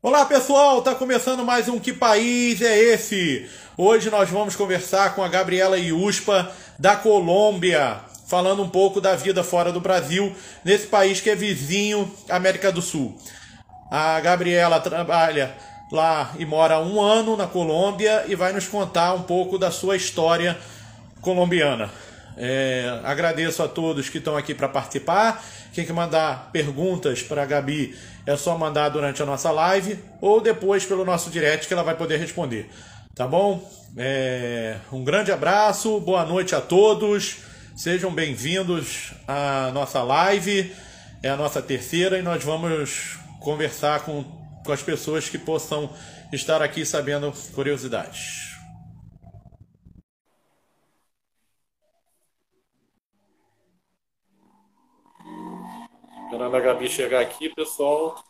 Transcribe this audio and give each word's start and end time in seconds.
Olá 0.00 0.24
pessoal, 0.24 0.80
tá 0.80 0.94
começando 0.94 1.44
mais 1.44 1.68
um 1.68 1.76
Que 1.76 1.92
País 1.92 2.62
é 2.62 2.78
Esse? 2.78 3.50
Hoje 3.76 4.08
nós 4.10 4.30
vamos 4.30 4.54
conversar 4.54 5.16
com 5.16 5.24
a 5.24 5.28
Gabriela 5.28 5.76
Iuspa 5.76 6.52
da 6.78 6.94
Colômbia, 6.94 7.96
falando 8.28 8.62
um 8.62 8.68
pouco 8.68 9.00
da 9.00 9.16
vida 9.16 9.42
fora 9.42 9.72
do 9.72 9.80
Brasil, 9.80 10.32
nesse 10.64 10.86
país 10.86 11.20
que 11.20 11.28
é 11.28 11.34
vizinho 11.34 12.08
América 12.30 12.70
do 12.70 12.80
Sul. 12.80 13.18
A 13.90 14.20
Gabriela 14.20 14.78
trabalha 14.78 15.56
lá 15.90 16.32
e 16.38 16.46
mora 16.46 16.76
há 16.76 16.80
um 16.80 17.00
ano 17.00 17.36
na 17.36 17.48
Colômbia 17.48 18.24
e 18.28 18.36
vai 18.36 18.52
nos 18.52 18.68
contar 18.68 19.14
um 19.14 19.22
pouco 19.22 19.58
da 19.58 19.72
sua 19.72 19.96
história 19.96 20.56
colombiana. 21.20 21.90
É, 22.40 23.00
agradeço 23.02 23.64
a 23.64 23.68
todos 23.68 24.08
que 24.08 24.18
estão 24.18 24.36
aqui 24.36 24.54
para 24.54 24.68
participar. 24.68 25.44
Quem 25.72 25.84
que 25.84 25.92
mandar 25.92 26.50
perguntas 26.52 27.20
para 27.20 27.42
a 27.42 27.46
Gabi 27.46 27.96
é 28.24 28.36
só 28.36 28.56
mandar 28.56 28.90
durante 28.90 29.20
a 29.20 29.26
nossa 29.26 29.50
live 29.50 29.98
ou 30.20 30.40
depois 30.40 30.86
pelo 30.86 31.04
nosso 31.04 31.30
direct 31.30 31.66
que 31.66 31.74
ela 31.74 31.82
vai 31.82 31.96
poder 31.96 32.18
responder. 32.18 32.70
Tá 33.12 33.26
bom? 33.26 33.68
É, 33.96 34.76
um 34.92 35.02
grande 35.02 35.32
abraço, 35.32 35.98
boa 35.98 36.24
noite 36.24 36.54
a 36.54 36.60
todos. 36.60 37.38
Sejam 37.76 38.14
bem-vindos 38.14 39.12
à 39.26 39.72
nossa 39.74 40.00
live. 40.04 40.72
É 41.20 41.28
a 41.28 41.36
nossa 41.36 41.60
terceira 41.60 42.18
e 42.18 42.22
nós 42.22 42.44
vamos 42.44 43.18
conversar 43.40 44.00
com, 44.04 44.24
com 44.64 44.70
as 44.70 44.82
pessoas 44.82 45.28
que 45.28 45.38
possam 45.38 45.90
estar 46.32 46.62
aqui 46.62 46.86
sabendo 46.86 47.32
curiosidades. 47.52 48.47
Esperando 56.28 56.54
a 56.56 56.60
Gabi 56.60 56.90
chegar 56.90 57.22
aqui, 57.22 57.48
pessoal. 57.54 58.22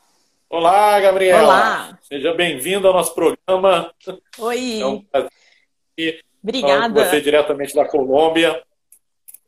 Olá, 0.48 1.00
Gabriela. 1.00 1.42
Olá. 1.42 1.98
Seja 2.00 2.32
bem-vindo 2.32 2.86
ao 2.86 2.94
nosso 2.94 3.12
programa. 3.12 3.92
Oi. 4.38 4.80
É 4.80 4.86
um 4.86 5.02
prazer 5.02 6.24
Obrigada. 6.40 6.94
com 6.94 7.10
você 7.10 7.20
diretamente 7.20 7.74
da 7.74 7.84
Colômbia. 7.84 8.62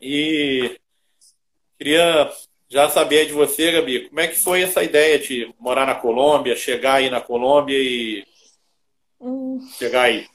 E 0.01 0.77
queria 1.79 2.29
já 2.69 2.91
saber 2.91 3.27
de 3.27 3.33
você, 3.33 3.71
Gabi, 3.71 4.09
como 4.09 4.19
é 4.19 4.27
que 4.27 4.37
foi 4.37 4.63
essa 4.63 4.83
ideia 4.83 5.17
de 5.21 5.55
morar 5.57 5.87
na 5.87 5.95
Colômbia, 5.95 6.57
chegar 6.57 6.95
aí 6.95 7.09
na 7.09 7.21
Colômbia 7.21 7.79
e 7.79 8.27
Hum. 9.21 9.61
chegar 9.79 10.03
aí? 10.03 10.27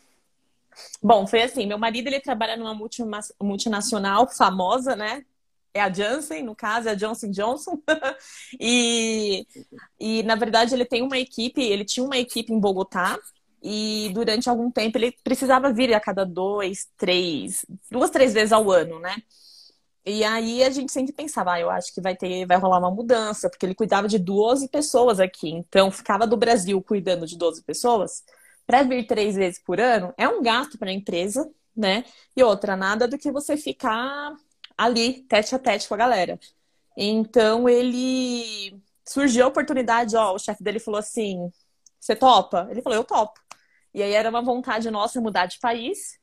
Bom, 1.03 1.27
foi 1.27 1.41
assim, 1.41 1.67
meu 1.67 1.77
marido 1.77 2.07
ele 2.07 2.21
trabalha 2.21 2.55
numa 2.55 2.73
multinacional 3.41 4.25
famosa, 4.29 4.95
né? 4.95 5.25
É 5.75 5.81
a 5.81 5.91
Janssen, 5.91 6.41
no 6.41 6.55
caso, 6.55 6.87
é 6.87 6.93
a 6.93 6.95
Johnson 6.95 7.29
Johnson. 7.29 7.81
E, 8.59 9.45
e 9.99 10.23
na 10.23 10.35
verdade 10.35 10.73
ele 10.73 10.85
tem 10.85 11.01
uma 11.01 11.17
equipe, 11.17 11.61
ele 11.61 11.83
tinha 11.83 12.05
uma 12.05 12.17
equipe 12.17 12.53
em 12.53 12.59
Bogotá 12.59 13.19
e 13.61 14.09
durante 14.13 14.49
algum 14.49 14.71
tempo 14.71 14.97
ele 14.97 15.11
precisava 15.23 15.73
vir 15.73 15.93
a 15.93 15.99
cada 15.99 16.25
dois, 16.25 16.87
três, 16.97 17.65
duas, 17.91 18.09
três 18.09 18.33
vezes 18.33 18.53
ao 18.53 18.71
ano, 18.71 18.99
né? 18.99 19.17
E 20.05 20.23
aí 20.23 20.63
a 20.63 20.69
gente 20.69 20.91
sempre 20.91 21.11
pensava, 21.11 21.53
ah, 21.53 21.59
eu 21.59 21.69
acho 21.69 21.93
que 21.93 21.99
vai 21.99 22.15
ter, 22.15 22.45
vai 22.45 22.57
rolar 22.57 22.79
uma 22.79 22.91
mudança, 22.91 23.49
porque 23.49 23.65
ele 23.65 23.75
cuidava 23.75 24.07
de 24.07 24.19
12 24.19 24.69
pessoas 24.69 25.19
aqui. 25.19 25.49
Então 25.49 25.91
ficava 25.91 26.25
do 26.25 26.37
Brasil 26.37 26.81
cuidando 26.81 27.25
de 27.27 27.37
12 27.37 27.63
pessoas. 27.63 28.23
Para 28.65 28.83
vir 28.83 29.05
três 29.07 29.35
vezes 29.35 29.59
por 29.61 29.79
ano 29.79 30.13
é 30.17 30.27
um 30.29 30.41
gasto 30.41 30.77
para 30.77 30.89
a 30.89 30.93
empresa, 30.93 31.49
né? 31.75 32.05
E 32.35 32.43
outra, 32.43 32.75
nada 32.77 33.07
do 33.07 33.17
que 33.17 33.31
você 33.31 33.57
ficar 33.57 34.35
ali, 34.77 35.23
tete 35.23 35.55
a 35.55 35.59
tete 35.59 35.87
com 35.87 35.93
a 35.95 35.97
galera. 35.97 36.39
Então 36.97 37.67
ele 37.69 38.79
surgiu 39.07 39.45
a 39.45 39.47
oportunidade, 39.47 40.15
ó, 40.15 40.33
o 40.33 40.39
chefe 40.39 40.63
dele 40.63 40.79
falou 40.79 40.99
assim: 40.99 41.51
"Você 41.99 42.15
topa?" 42.15 42.67
Ele 42.71 42.81
falou: 42.81 42.97
"Eu 42.99 43.03
topo". 43.03 43.39
E 43.93 44.03
aí 44.03 44.13
era 44.13 44.29
uma 44.29 44.41
vontade 44.41 44.89
nossa 44.91 45.21
mudar 45.21 45.45
de 45.47 45.59
país. 45.59 46.19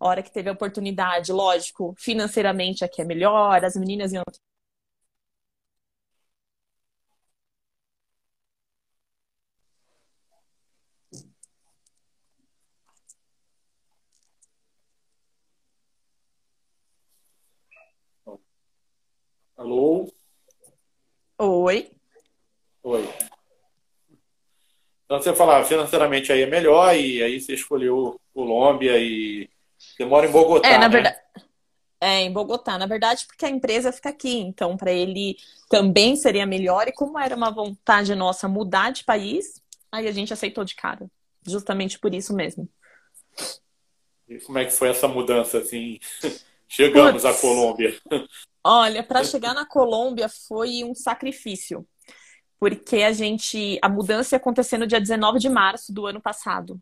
A 0.00 0.06
hora 0.08 0.22
que 0.22 0.32
teve 0.32 0.48
a 0.50 0.52
oportunidade, 0.52 1.32
lógico, 1.32 1.94
financeiramente 1.98 2.84
aqui 2.84 3.02
é 3.02 3.04
melhor, 3.04 3.64
as 3.64 3.76
meninas 3.76 4.12
iam 4.12 4.22
Alô? 19.56 20.12
Oi. 21.38 21.90
Oi. 22.82 23.08
Então 25.04 25.20
você 25.20 25.32
falava, 25.34 25.64
financeiramente 25.64 26.32
aí 26.32 26.42
é 26.42 26.46
melhor, 26.46 26.94
e 26.96 27.22
aí 27.22 27.40
você 27.40 27.54
escolheu 27.54 28.20
Colômbia 28.32 28.98
e 28.98 29.48
você 29.78 30.04
mora 30.04 30.26
em 30.26 30.32
Bogotá, 30.32 30.68
É, 30.68 30.72
na 30.72 30.88
né? 30.88 30.88
verdade, 30.88 31.16
é 32.00 32.20
em 32.22 32.32
Bogotá, 32.32 32.76
na 32.78 32.86
verdade, 32.86 33.26
porque 33.26 33.44
a 33.44 33.50
empresa 33.50 33.92
fica 33.92 34.08
aqui, 34.08 34.38
então 34.38 34.76
para 34.76 34.92
ele 34.92 35.36
também 35.68 36.16
seria 36.16 36.46
melhor. 36.46 36.88
E 36.88 36.92
como 36.92 37.18
era 37.18 37.36
uma 37.36 37.50
vontade 37.50 38.12
nossa 38.14 38.48
mudar 38.48 38.90
de 38.90 39.04
país, 39.04 39.62
aí 39.92 40.08
a 40.08 40.12
gente 40.12 40.32
aceitou 40.32 40.64
de 40.64 40.74
cara, 40.74 41.06
justamente 41.46 41.98
por 41.98 42.12
isso 42.12 42.34
mesmo. 42.34 42.68
E 44.28 44.40
como 44.40 44.58
é 44.58 44.64
que 44.64 44.72
foi 44.72 44.88
essa 44.88 45.06
mudança, 45.06 45.58
assim? 45.58 46.00
Chegamos 46.66 47.24
à. 47.24 47.32
Colômbia. 47.34 47.94
Olha, 48.66 49.02
para 49.02 49.22
chegar 49.22 49.52
na 49.52 49.66
Colômbia 49.66 50.26
foi 50.26 50.82
um 50.84 50.94
sacrifício, 50.94 51.86
porque 52.58 53.02
a 53.02 53.12
gente, 53.12 53.78
a 53.82 53.90
mudança 53.90 54.34
ia 54.34 54.38
acontecer 54.38 54.78
no 54.78 54.86
dia 54.86 54.98
19 54.98 55.38
de 55.38 55.50
março 55.50 55.92
do 55.92 56.06
ano 56.06 56.18
passado. 56.18 56.80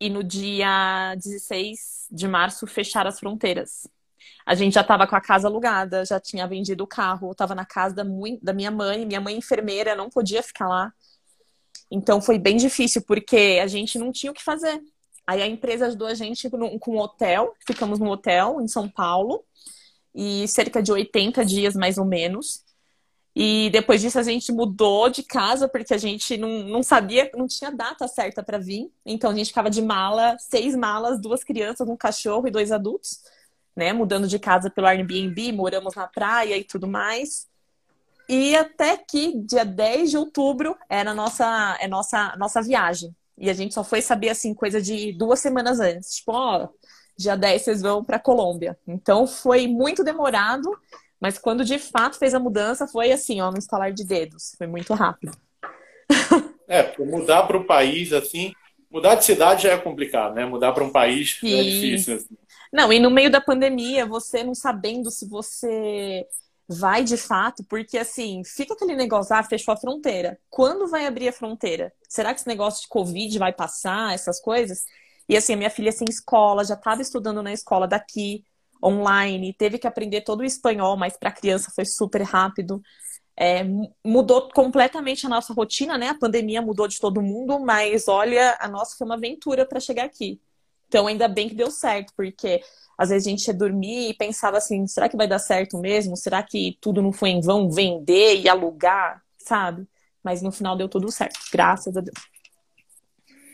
E 0.00 0.08
no 0.08 0.24
dia 0.24 1.14
16 1.16 2.06
de 2.10 2.26
março 2.26 2.66
fecharam 2.66 3.08
as 3.10 3.20
fronteiras. 3.20 3.86
A 4.46 4.54
gente 4.54 4.74
já 4.74 4.80
estava 4.80 5.06
com 5.06 5.14
a 5.14 5.20
casa 5.20 5.46
alugada, 5.46 6.06
já 6.06 6.18
tinha 6.18 6.46
vendido 6.46 6.84
o 6.84 6.86
carro, 6.86 7.32
estava 7.32 7.54
na 7.54 7.66
casa 7.66 7.96
da, 7.96 8.04
da 8.40 8.54
minha 8.54 8.70
mãe, 8.70 9.04
minha 9.04 9.20
mãe 9.20 9.34
é 9.34 9.38
enfermeira, 9.38 9.94
não 9.94 10.08
podia 10.08 10.42
ficar 10.42 10.68
lá. 10.68 10.90
Então 11.90 12.22
foi 12.22 12.38
bem 12.38 12.56
difícil, 12.56 13.02
porque 13.02 13.58
a 13.62 13.66
gente 13.66 13.98
não 13.98 14.10
tinha 14.10 14.32
o 14.32 14.34
que 14.34 14.42
fazer. 14.42 14.80
Aí 15.26 15.42
a 15.42 15.46
empresa 15.46 15.86
ajudou 15.88 16.08
a 16.08 16.14
gente 16.14 16.48
com 16.48 16.78
com 16.78 16.96
um 16.96 16.98
hotel, 16.98 17.54
ficamos 17.66 17.98
num 17.98 18.08
hotel 18.08 18.58
em 18.62 18.68
São 18.68 18.88
Paulo, 18.88 19.44
e 20.14 20.46
cerca 20.48 20.82
de 20.82 20.92
80 20.92 21.44
dias 21.44 21.74
mais 21.74 21.98
ou 21.98 22.04
menos. 22.04 22.64
E 23.34 23.70
depois 23.70 24.00
disso 24.00 24.18
a 24.18 24.22
gente 24.22 24.50
mudou 24.50 25.08
de 25.08 25.22
casa 25.22 25.68
porque 25.68 25.94
a 25.94 25.98
gente 25.98 26.36
não, 26.36 26.64
não 26.64 26.82
sabia, 26.82 27.30
não 27.36 27.46
tinha 27.46 27.70
data 27.70 28.08
certa 28.08 28.42
para 28.42 28.58
vir. 28.58 28.90
Então 29.06 29.30
a 29.30 29.34
gente 29.34 29.48
ficava 29.48 29.70
de 29.70 29.80
mala, 29.80 30.36
seis 30.40 30.74
malas, 30.74 31.20
duas 31.20 31.44
crianças, 31.44 31.88
um 31.88 31.96
cachorro 31.96 32.48
e 32.48 32.50
dois 32.50 32.72
adultos, 32.72 33.20
né? 33.76 33.92
Mudando 33.92 34.26
de 34.26 34.38
casa 34.38 34.68
pelo 34.68 34.88
Airbnb, 34.88 35.52
moramos 35.52 35.94
na 35.94 36.08
praia 36.08 36.56
e 36.56 36.64
tudo 36.64 36.88
mais. 36.88 37.46
E 38.28 38.56
até 38.56 38.96
que 38.96 39.38
dia 39.38 39.64
10 39.64 40.10
de 40.10 40.18
outubro 40.18 40.76
era 40.88 41.12
a 41.12 41.14
nossa, 41.14 41.78
é 41.80 41.88
nossa, 41.88 42.34
nossa 42.36 42.60
viagem. 42.60 43.14
E 43.38 43.48
a 43.48 43.54
gente 43.54 43.72
só 43.72 43.84
foi 43.84 44.02
saber 44.02 44.30
assim, 44.30 44.52
coisa 44.52 44.82
de 44.82 45.12
duas 45.12 45.38
semanas 45.38 45.78
antes. 45.80 46.16
Tipo, 46.16 46.32
ó, 46.32 46.68
dia 47.18 47.36
10 47.36 47.62
vocês 47.62 47.82
vão 47.82 48.04
para 48.04 48.18
Colômbia. 48.18 48.78
Então 48.86 49.26
foi 49.26 49.66
muito 49.66 50.04
demorado, 50.04 50.70
mas 51.20 51.36
quando 51.36 51.64
de 51.64 51.78
fato 51.78 52.16
fez 52.16 52.32
a 52.32 52.38
mudança 52.38 52.86
foi 52.86 53.10
assim, 53.10 53.40
ó, 53.40 53.50
no 53.50 53.58
estalar 53.58 53.92
de 53.92 54.04
dedos. 54.04 54.54
Foi 54.56 54.66
muito 54.66 54.94
rápido. 54.94 55.36
É, 56.70 56.94
mudar 56.98 57.44
para 57.44 57.56
um 57.56 57.64
país, 57.64 58.12
assim, 58.12 58.52
mudar 58.90 59.14
de 59.14 59.24
cidade 59.24 59.62
já 59.62 59.72
é 59.72 59.78
complicado, 59.78 60.34
né? 60.34 60.44
Mudar 60.44 60.72
para 60.72 60.84
um 60.84 60.92
país 60.92 61.38
é 61.42 61.48
Sim. 61.48 61.62
difícil. 61.62 62.16
assim. 62.16 62.36
Não, 62.70 62.92
e 62.92 63.00
no 63.00 63.10
meio 63.10 63.30
da 63.30 63.40
pandemia, 63.40 64.04
você 64.04 64.44
não 64.44 64.54
sabendo 64.54 65.10
se 65.10 65.26
você 65.26 66.26
vai 66.68 67.02
de 67.02 67.16
fato, 67.16 67.64
porque 67.64 67.96
assim, 67.96 68.42
fica 68.44 68.74
aquele 68.74 68.94
negócio, 68.94 69.34
ah, 69.34 69.42
fechou 69.42 69.72
a 69.72 69.78
fronteira. 69.78 70.38
Quando 70.50 70.86
vai 70.86 71.06
abrir 71.06 71.28
a 71.28 71.32
fronteira? 71.32 71.90
Será 72.06 72.34
que 72.34 72.40
esse 72.40 72.48
negócio 72.48 72.82
de 72.82 72.88
Covid 72.88 73.38
vai 73.38 73.54
passar, 73.54 74.12
essas 74.12 74.38
coisas? 74.38 74.84
E 75.28 75.36
assim, 75.36 75.54
a 75.54 75.56
minha 75.56 75.70
filha 75.70 75.92
sem 75.92 76.06
escola, 76.08 76.64
já 76.64 76.74
estava 76.74 77.02
estudando 77.02 77.42
na 77.42 77.52
escola 77.52 77.86
daqui, 77.86 78.44
online, 78.82 79.52
teve 79.54 79.78
que 79.78 79.86
aprender 79.86 80.22
todo 80.22 80.40
o 80.40 80.44
espanhol, 80.44 80.96
mas 80.96 81.16
para 81.18 81.32
criança 81.32 81.70
foi 81.74 81.84
super 81.84 82.22
rápido. 82.22 82.80
É, 83.36 83.62
mu- 83.64 83.94
mudou 84.04 84.48
completamente 84.52 85.26
a 85.26 85.28
nossa 85.28 85.52
rotina, 85.54 85.96
né? 85.98 86.08
A 86.10 86.18
pandemia 86.18 86.60
mudou 86.62 86.88
de 86.88 86.98
todo 86.98 87.22
mundo, 87.22 87.60
mas 87.60 88.08
olha, 88.08 88.56
a 88.60 88.68
nossa 88.68 88.96
foi 88.96 89.06
uma 89.06 89.14
aventura 89.16 89.66
para 89.66 89.80
chegar 89.80 90.04
aqui. 90.04 90.40
Então, 90.88 91.06
ainda 91.06 91.28
bem 91.28 91.48
que 91.48 91.54
deu 91.54 91.70
certo, 91.70 92.12
porque 92.16 92.60
às 92.98 93.10
vezes 93.10 93.26
a 93.26 93.30
gente 93.30 93.46
ia 93.46 93.54
dormir 93.54 94.10
e 94.10 94.14
pensava 94.14 94.58
assim: 94.58 94.86
será 94.86 95.08
que 95.08 95.16
vai 95.16 95.28
dar 95.28 95.38
certo 95.38 95.78
mesmo? 95.78 96.16
Será 96.16 96.42
que 96.42 96.76
tudo 96.80 97.02
não 97.02 97.12
foi 97.12 97.30
em 97.30 97.40
vão 97.40 97.70
vender 97.70 98.40
e 98.40 98.48
alugar, 98.48 99.22
sabe? 99.38 99.86
Mas 100.22 100.42
no 100.42 100.50
final 100.52 100.76
deu 100.76 100.88
tudo 100.88 101.10
certo, 101.12 101.38
graças 101.52 101.96
a 101.96 102.00
Deus. 102.00 102.16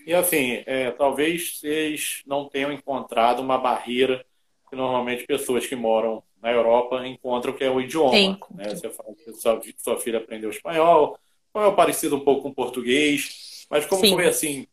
E 0.07 0.13
assim, 0.13 0.63
é, 0.67 0.91
talvez 0.91 1.59
vocês 1.59 2.23
não 2.27 2.49
tenham 2.49 2.73
encontrado 2.73 3.41
uma 3.41 3.59
barreira 3.59 4.25
que 4.69 4.77
normalmente 4.77 5.27
pessoas 5.27 5.67
que 5.67 5.75
moram 5.75 6.23
na 6.43 6.53
Europa 6.53 7.07
encontram, 7.07 7.55
que 7.55 7.65
é 7.65 7.71
o 7.71 7.81
idioma. 7.81 8.39
Né? 8.55 8.69
Você 8.69 8.91
fala 8.91 9.15
que 9.15 9.33
sua, 9.33 9.61
sua 9.79 9.99
filha 9.99 10.19
aprendeu 10.19 10.51
espanhol, 10.51 11.19
espanhol 11.47 11.75
parecido 11.75 12.17
um 12.17 12.21
pouco 12.21 12.43
com 12.43 12.53
português. 12.53 13.67
Mas 13.71 13.87
como 13.87 14.05
Sim. 14.05 14.15
foi 14.15 14.27
assim 14.27 14.67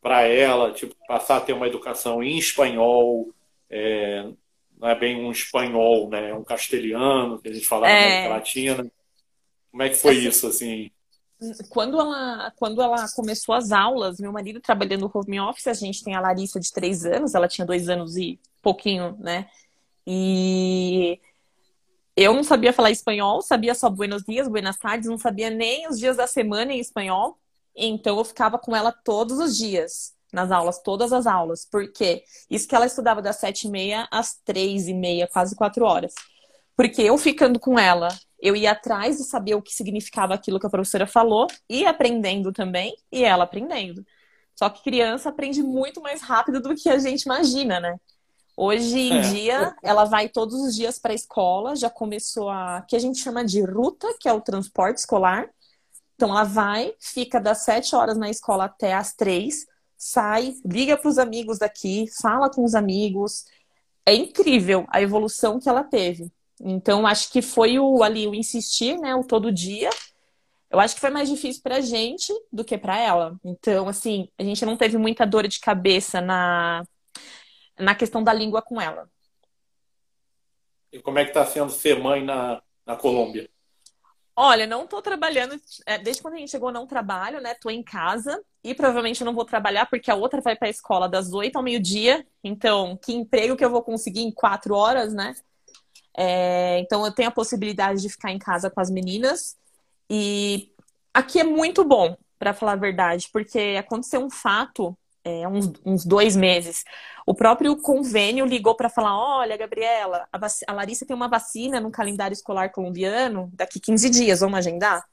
para 0.00 0.22
ela, 0.22 0.72
tipo, 0.72 0.96
passar 1.06 1.36
a 1.36 1.40
ter 1.40 1.52
uma 1.52 1.66
educação 1.66 2.22
em 2.22 2.38
espanhol, 2.38 3.28
é, 3.70 4.26
não 4.78 4.88
é 4.88 4.94
bem 4.94 5.24
um 5.24 5.30
espanhol, 5.30 6.08
né? 6.08 6.30
É 6.30 6.34
um 6.34 6.42
castelhano 6.42 7.38
que 7.40 7.48
a 7.48 7.52
gente 7.52 7.66
fala 7.66 7.88
é... 7.88 7.92
na 7.92 8.06
América 8.06 8.34
Latina. 8.34 8.92
Como 9.70 9.82
é 9.82 9.88
que 9.88 9.94
foi 9.94 10.18
assim, 10.18 10.28
isso, 10.28 10.46
assim? 10.46 10.90
Quando 11.68 11.98
ela, 12.00 12.52
quando 12.56 12.82
ela 12.82 13.06
começou 13.14 13.54
as 13.54 13.72
aulas, 13.72 14.20
meu 14.20 14.32
marido 14.32 14.60
trabalhando 14.60 15.02
no 15.02 15.10
home 15.12 15.40
office, 15.40 15.66
a 15.66 15.74
gente 15.74 16.04
tem 16.04 16.14
a 16.14 16.20
Larissa 16.20 16.60
de 16.60 16.72
três 16.72 17.04
anos, 17.04 17.34
ela 17.34 17.48
tinha 17.48 17.66
dois 17.66 17.88
anos 17.88 18.16
e 18.16 18.38
pouquinho, 18.60 19.16
né? 19.18 19.48
E 20.06 21.20
eu 22.16 22.34
não 22.34 22.44
sabia 22.44 22.72
falar 22.72 22.90
espanhol, 22.90 23.40
sabia 23.42 23.74
só 23.74 23.88
buenos 23.88 24.22
dias, 24.22 24.48
buenas 24.48 24.76
tardes, 24.78 25.08
não 25.08 25.18
sabia 25.18 25.50
nem 25.50 25.88
os 25.88 25.98
dias 25.98 26.16
da 26.16 26.26
semana 26.26 26.72
em 26.72 26.80
espanhol. 26.80 27.38
Então 27.74 28.18
eu 28.18 28.24
ficava 28.24 28.58
com 28.58 28.76
ela 28.76 28.92
todos 28.92 29.38
os 29.38 29.56
dias, 29.56 30.14
nas 30.32 30.50
aulas, 30.50 30.78
todas 30.82 31.12
as 31.12 31.26
aulas. 31.26 31.66
Porque 31.70 32.22
isso 32.50 32.68
que 32.68 32.74
ela 32.74 32.86
estudava 32.86 33.22
das 33.22 33.36
sete 33.36 33.66
e 33.66 33.70
meia 33.70 34.06
às 34.10 34.34
três 34.44 34.88
e 34.88 34.94
meia, 34.94 35.26
quase 35.26 35.56
quatro 35.56 35.84
horas. 35.84 36.14
Porque 36.76 37.02
eu 37.02 37.16
ficando 37.16 37.58
com 37.58 37.78
ela, 37.78 38.08
eu 38.42 38.56
ia 38.56 38.72
atrás 38.72 39.18
de 39.18 39.22
saber 39.22 39.54
o 39.54 39.62
que 39.62 39.72
significava 39.72 40.34
aquilo 40.34 40.58
que 40.58 40.66
a 40.66 40.70
professora 40.70 41.06
falou, 41.06 41.46
e 41.70 41.86
aprendendo 41.86 42.52
também, 42.52 42.96
e 43.10 43.24
ela 43.24 43.44
aprendendo. 43.44 44.04
Só 44.56 44.68
que 44.68 44.82
criança 44.82 45.28
aprende 45.28 45.62
muito 45.62 46.02
mais 46.02 46.20
rápido 46.20 46.60
do 46.60 46.74
que 46.74 46.88
a 46.88 46.98
gente 46.98 47.22
imagina, 47.22 47.78
né? 47.78 47.96
Hoje 48.56 48.98
em 48.98 49.18
é. 49.18 49.20
dia, 49.20 49.76
ela 49.82 50.04
vai 50.04 50.28
todos 50.28 50.60
os 50.60 50.74
dias 50.74 50.98
para 50.98 51.12
a 51.12 51.14
escola, 51.14 51.76
já 51.76 51.88
começou 51.88 52.50
a 52.50 52.82
que 52.82 52.96
a 52.96 52.98
gente 52.98 53.18
chama 53.18 53.44
de 53.44 53.62
ruta, 53.62 54.08
que 54.20 54.28
é 54.28 54.32
o 54.32 54.40
transporte 54.40 54.98
escolar. 54.98 55.48
Então 56.16 56.30
ela 56.30 56.44
vai, 56.44 56.92
fica 57.00 57.40
das 57.40 57.64
sete 57.64 57.94
horas 57.96 58.18
na 58.18 58.28
escola 58.28 58.64
até 58.64 58.92
as 58.92 59.14
três, 59.14 59.64
sai, 59.96 60.54
liga 60.64 60.98
para 60.98 61.08
os 61.08 61.18
amigos 61.18 61.58
daqui, 61.58 62.06
fala 62.20 62.50
com 62.50 62.64
os 62.64 62.74
amigos. 62.74 63.44
É 64.04 64.12
incrível 64.12 64.84
a 64.88 65.00
evolução 65.00 65.58
que 65.58 65.68
ela 65.68 65.84
teve. 65.84 66.30
Então 66.62 67.06
acho 67.06 67.30
que 67.32 67.42
foi 67.42 67.78
o 67.78 68.02
ali 68.02 68.26
o 68.26 68.34
insistir, 68.34 68.96
né, 68.98 69.14
o 69.14 69.24
todo 69.24 69.52
dia. 69.52 69.90
Eu 70.70 70.80
acho 70.80 70.94
que 70.94 71.00
foi 71.00 71.10
mais 71.10 71.28
difícil 71.28 71.62
para 71.62 71.76
a 71.76 71.80
gente 71.80 72.32
do 72.50 72.64
que 72.64 72.78
para 72.78 72.98
ela. 72.98 73.36
Então 73.44 73.88
assim, 73.88 74.28
a 74.38 74.42
gente 74.44 74.64
não 74.64 74.76
teve 74.76 74.96
muita 74.96 75.26
dor 75.26 75.48
de 75.48 75.60
cabeça 75.60 76.20
na 76.20 76.84
na 77.78 77.94
questão 77.94 78.22
da 78.22 78.32
língua 78.32 78.62
com 78.62 78.80
ela. 78.80 79.10
E 80.92 81.00
como 81.00 81.18
é 81.18 81.24
que 81.24 81.30
está 81.30 81.44
sendo 81.44 81.70
ser 81.70 81.98
mãe 81.98 82.22
na, 82.22 82.62
na 82.86 82.96
Colômbia? 82.96 83.48
Olha, 84.34 84.66
não 84.66 84.84
estou 84.84 85.02
trabalhando. 85.02 85.60
É, 85.86 85.98
desde 85.98 86.22
quando 86.22 86.34
a 86.34 86.38
gente 86.38 86.50
chegou, 86.50 86.72
não 86.72 86.86
trabalho, 86.86 87.40
né? 87.40 87.52
Estou 87.52 87.70
em 87.70 87.82
casa 87.82 88.42
e 88.64 88.74
provavelmente 88.74 89.24
não 89.24 89.34
vou 89.34 89.44
trabalhar 89.44 89.86
porque 89.86 90.10
a 90.10 90.14
outra 90.14 90.40
vai 90.40 90.56
para 90.56 90.68
a 90.68 90.70
escola 90.70 91.08
das 91.08 91.32
oito 91.32 91.56
ao 91.56 91.62
meio-dia. 91.62 92.26
Então, 92.42 92.96
que 92.96 93.12
emprego 93.12 93.56
que 93.56 93.64
eu 93.64 93.70
vou 93.70 93.82
conseguir 93.82 94.20
em 94.20 94.30
quatro 94.30 94.74
horas, 94.74 95.12
né? 95.12 95.34
É, 96.16 96.78
então, 96.80 97.04
eu 97.04 97.12
tenho 97.12 97.28
a 97.28 97.32
possibilidade 97.32 98.02
de 98.02 98.08
ficar 98.08 98.30
em 98.30 98.38
casa 98.38 98.70
com 98.70 98.80
as 98.80 98.90
meninas. 98.90 99.56
E 100.10 100.70
aqui 101.12 101.40
é 101.40 101.44
muito 101.44 101.84
bom, 101.84 102.16
para 102.38 102.52
falar 102.52 102.72
a 102.72 102.76
verdade, 102.76 103.28
porque 103.32 103.76
aconteceu 103.78 104.20
um 104.20 104.30
fato 104.30 104.96
é, 105.24 105.46
uns, 105.46 105.72
uns 105.84 106.04
dois 106.04 106.34
meses. 106.36 106.84
O 107.26 107.34
próprio 107.34 107.76
convênio 107.76 108.44
ligou 108.44 108.74
para 108.74 108.88
falar: 108.88 109.16
olha, 109.16 109.56
Gabriela, 109.56 110.26
a, 110.32 110.38
a, 110.68 110.72
Larissa 110.72 111.06
tem 111.06 111.14
uma 111.14 111.28
vacina 111.28 111.80
no 111.80 111.90
calendário 111.90 112.34
escolar 112.34 112.70
colombiano 112.70 113.50
daqui 113.52 113.78
15 113.78 114.10
dias, 114.10 114.40
vamos 114.40 114.58
agendar? 114.58 115.04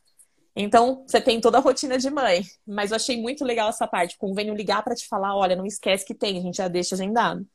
Então, 0.55 1.05
você 1.07 1.21
tem 1.21 1.39
toda 1.39 1.57
a 1.57 1.61
rotina 1.61 1.97
de 1.97 2.09
mãe. 2.09 2.43
Mas 2.67 2.91
eu 2.91 2.95
achei 2.95 3.21
muito 3.21 3.45
legal 3.45 3.69
essa 3.69 3.87
parte: 3.87 4.15
o 4.15 4.19
convênio 4.19 4.55
ligar 4.55 4.83
para 4.83 4.95
te 4.95 5.07
falar: 5.07 5.35
olha, 5.35 5.55
não 5.55 5.65
esquece 5.65 6.05
que 6.05 6.15
tem, 6.15 6.37
a 6.37 6.41
gente 6.41 6.57
já 6.57 6.67
deixa 6.67 6.95
agendado. 6.95 7.45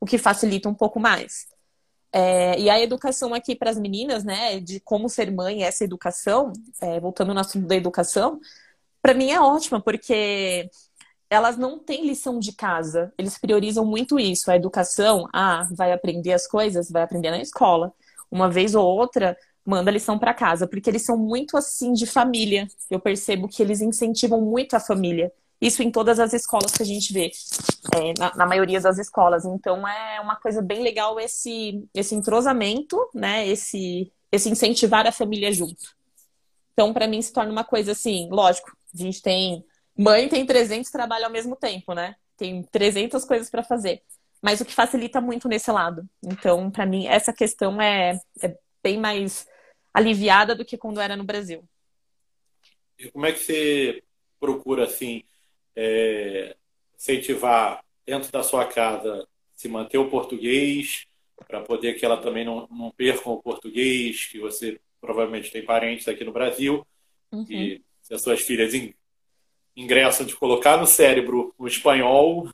O 0.00 0.06
que 0.06 0.18
facilita 0.18 0.68
um 0.68 0.74
pouco 0.74 1.00
mais. 1.00 1.46
É, 2.12 2.58
e 2.60 2.68
a 2.68 2.80
educação 2.80 3.32
aqui 3.32 3.56
para 3.56 3.70
as 3.70 3.78
meninas, 3.78 4.22
né, 4.22 4.60
de 4.60 4.80
como 4.80 5.08
ser 5.08 5.30
mãe, 5.32 5.64
essa 5.64 5.84
educação, 5.84 6.52
é, 6.80 7.00
voltando 7.00 7.32
no 7.32 7.40
assunto 7.40 7.66
da 7.66 7.74
educação, 7.74 8.38
para 9.00 9.14
mim 9.14 9.30
é 9.30 9.40
ótima, 9.40 9.80
porque 9.80 10.70
elas 11.30 11.56
não 11.56 11.78
têm 11.78 12.06
lição 12.06 12.38
de 12.38 12.52
casa. 12.52 13.12
Eles 13.16 13.38
priorizam 13.38 13.86
muito 13.86 14.20
isso. 14.20 14.50
A 14.50 14.56
educação, 14.56 15.26
ah, 15.32 15.66
vai 15.72 15.92
aprender 15.92 16.32
as 16.34 16.46
coisas, 16.46 16.90
vai 16.90 17.02
aprender 17.02 17.30
na 17.30 17.40
escola. 17.40 17.92
Uma 18.30 18.50
vez 18.50 18.74
ou 18.74 18.84
outra, 18.84 19.36
manda 19.64 19.90
lição 19.90 20.18
para 20.18 20.34
casa, 20.34 20.66
porque 20.66 20.90
eles 20.90 21.02
são 21.02 21.16
muito 21.16 21.56
assim 21.56 21.92
de 21.94 22.06
família. 22.06 22.68
Eu 22.90 23.00
percebo 23.00 23.48
que 23.48 23.62
eles 23.62 23.80
incentivam 23.80 24.40
muito 24.42 24.74
a 24.74 24.80
família. 24.80 25.32
Isso 25.62 25.82
em 25.82 25.90
todas 25.90 26.18
as 26.18 26.32
escolas 26.32 26.72
que 26.72 26.82
a 26.82 26.86
gente 26.86 27.12
vê, 27.12 27.30
é, 27.94 28.12
na, 28.18 28.34
na, 28.34 28.46
maioria 28.46 28.80
das 28.80 28.98
escolas. 28.98 29.44
Então 29.44 29.86
é 29.86 30.20
uma 30.20 30.34
coisa 30.34 30.60
bem 30.60 30.82
legal 30.82 31.20
esse, 31.20 31.88
esse 31.94 32.14
entrosamento, 32.14 32.98
né? 33.14 33.46
Esse, 33.46 34.12
esse 34.32 34.50
incentivar 34.50 35.06
a 35.06 35.12
família 35.12 35.52
junto. 35.52 35.94
Então, 36.72 36.92
para 36.92 37.06
mim, 37.06 37.22
se 37.22 37.32
torna 37.32 37.52
uma 37.52 37.64
coisa 37.64 37.92
assim, 37.92 38.28
lógico, 38.30 38.76
a 38.92 38.98
gente 38.98 39.22
tem 39.22 39.64
Mãe 39.96 40.28
tem 40.28 40.44
300 40.44 40.90
trabalhos 40.90 41.26
ao 41.26 41.30
mesmo 41.30 41.54
tempo, 41.54 41.94
né? 41.94 42.16
Tem 42.36 42.62
300 42.62 43.24
coisas 43.24 43.50
para 43.50 43.62
fazer. 43.62 44.02
Mas 44.40 44.60
o 44.60 44.64
que 44.64 44.72
facilita 44.72 45.20
muito 45.20 45.48
nesse 45.48 45.70
lado. 45.70 46.08
Então, 46.22 46.70
para 46.70 46.86
mim, 46.86 47.06
essa 47.06 47.32
questão 47.32 47.80
é, 47.80 48.18
é 48.42 48.56
bem 48.82 48.98
mais 48.98 49.46
aliviada 49.92 50.54
do 50.54 50.64
que 50.64 50.78
quando 50.78 51.00
era 51.00 51.14
no 51.14 51.24
Brasil. 51.24 51.62
E 52.98 53.10
como 53.10 53.26
é 53.26 53.32
que 53.32 53.38
você 53.38 54.02
procura, 54.40 54.84
assim, 54.84 55.22
é, 55.76 56.56
incentivar 56.96 57.82
dentro 58.06 58.30
da 58.30 58.42
sua 58.42 58.64
casa 58.66 59.26
se 59.54 59.68
manter 59.68 59.98
o 59.98 60.08
português, 60.08 61.06
para 61.46 61.60
poder 61.60 61.94
que 61.94 62.04
ela 62.04 62.16
também 62.16 62.44
não, 62.44 62.68
não 62.70 62.90
perca 62.90 63.28
o 63.28 63.42
português, 63.42 64.26
que 64.26 64.38
você 64.38 64.80
provavelmente 65.00 65.50
tem 65.50 65.64
parentes 65.64 66.08
aqui 66.08 66.24
no 66.24 66.32
Brasil, 66.32 66.86
uhum. 67.30 67.46
e 67.48 67.82
se 68.00 68.14
as 68.14 68.22
suas 68.22 68.40
filhas 68.40 68.72
ingresso 69.76 70.24
de 70.24 70.34
colocar 70.36 70.76
no 70.76 70.86
cérebro 70.86 71.54
o 71.58 71.66
espanhol. 71.66 72.48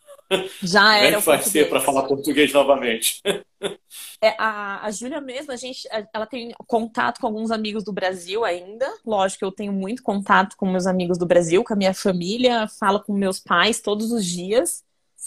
Já 0.62 0.96
era. 0.98 1.20
Como 1.20 1.34
é 1.34 1.38
vai 1.38 1.42
ser 1.42 1.68
para 1.68 1.80
falar 1.80 2.04
português 2.04 2.52
novamente? 2.52 3.20
É, 4.20 4.34
a, 4.38 4.84
a 4.84 4.90
Júlia 4.90 5.20
mesmo, 5.20 5.52
a 5.52 5.56
gente, 5.56 5.88
ela 6.12 6.26
tem 6.26 6.52
contato 6.66 7.20
com 7.20 7.26
alguns 7.26 7.50
amigos 7.50 7.84
do 7.84 7.92
Brasil 7.92 8.44
ainda. 8.44 8.88
Lógico, 9.04 9.44
eu 9.44 9.52
tenho 9.52 9.72
muito 9.72 10.02
contato 10.02 10.56
com 10.56 10.66
meus 10.66 10.86
amigos 10.86 11.18
do 11.18 11.26
Brasil, 11.26 11.62
com 11.64 11.72
a 11.72 11.76
minha 11.76 11.94
família, 11.94 12.68
falo 12.68 13.00
com 13.00 13.12
meus 13.12 13.40
pais 13.40 13.80
todos 13.80 14.12
os 14.12 14.24
dias. 14.24 14.84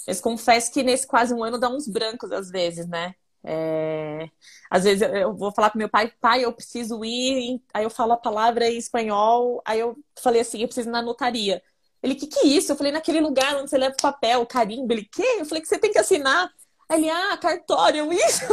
Mas 0.08 0.20
confesso 0.22 0.72
que 0.74 0.84
nesse 0.84 1.08
quase 1.08 1.34
um 1.34 1.44
ano 1.44 1.58
dá 1.58 1.70
uns 1.70 1.88
brancos 1.88 2.32
às 2.32 2.50
vezes, 2.50 2.88
né? 2.88 3.16
É... 3.44 4.30
Às 4.70 4.84
vezes 4.84 5.02
eu 5.02 5.36
vou 5.36 5.52
falar 5.52 5.72
com 5.72 5.78
meu 5.78 5.90
pai, 5.90 6.12
pai, 6.20 6.46
eu 6.46 6.54
preciso 6.54 7.04
ir, 7.04 7.62
aí 7.74 7.84
eu 7.84 7.90
falo 7.90 8.14
a 8.14 8.18
palavra 8.18 8.70
em 8.70 8.78
espanhol, 8.78 9.62
aí 9.66 9.80
eu 9.80 9.98
falei 10.22 10.42
assim, 10.42 10.62
eu 10.62 10.68
preciso 10.68 10.90
ir 10.90 10.92
na 10.92 11.02
notaria. 11.02 11.62
Ele, 12.02 12.16
que 12.16 12.28
que 12.28 12.40
é 12.40 12.48
isso? 12.48 12.72
Eu 12.72 12.76
falei, 12.76 12.92
naquele 12.92 13.20
lugar 13.20 13.56
onde 13.56 13.70
você 13.70 13.78
leva 13.78 13.94
o 13.94 14.02
papel, 14.02 14.42
o 14.42 14.46
carimbo. 14.46 14.92
Ele, 14.92 15.04
que? 15.06 15.22
Eu 15.22 15.46
falei 15.46 15.62
que 15.62 15.68
você 15.68 15.78
tem 15.78 15.92
que 15.92 16.00
assinar. 16.00 16.50
Ele, 16.92 17.10
ah, 17.10 17.38
cartório, 17.38 18.12
isso. 18.14 18.46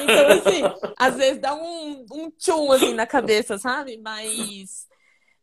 então, 0.00 0.28
assim, 0.28 0.62
às 0.98 1.14
vezes 1.16 1.40
dá 1.40 1.54
um, 1.54 2.06
um 2.12 2.30
tchum, 2.30 2.72
assim, 2.72 2.94
na 2.94 3.06
cabeça, 3.06 3.58
sabe? 3.58 3.98
Mas 3.98 4.86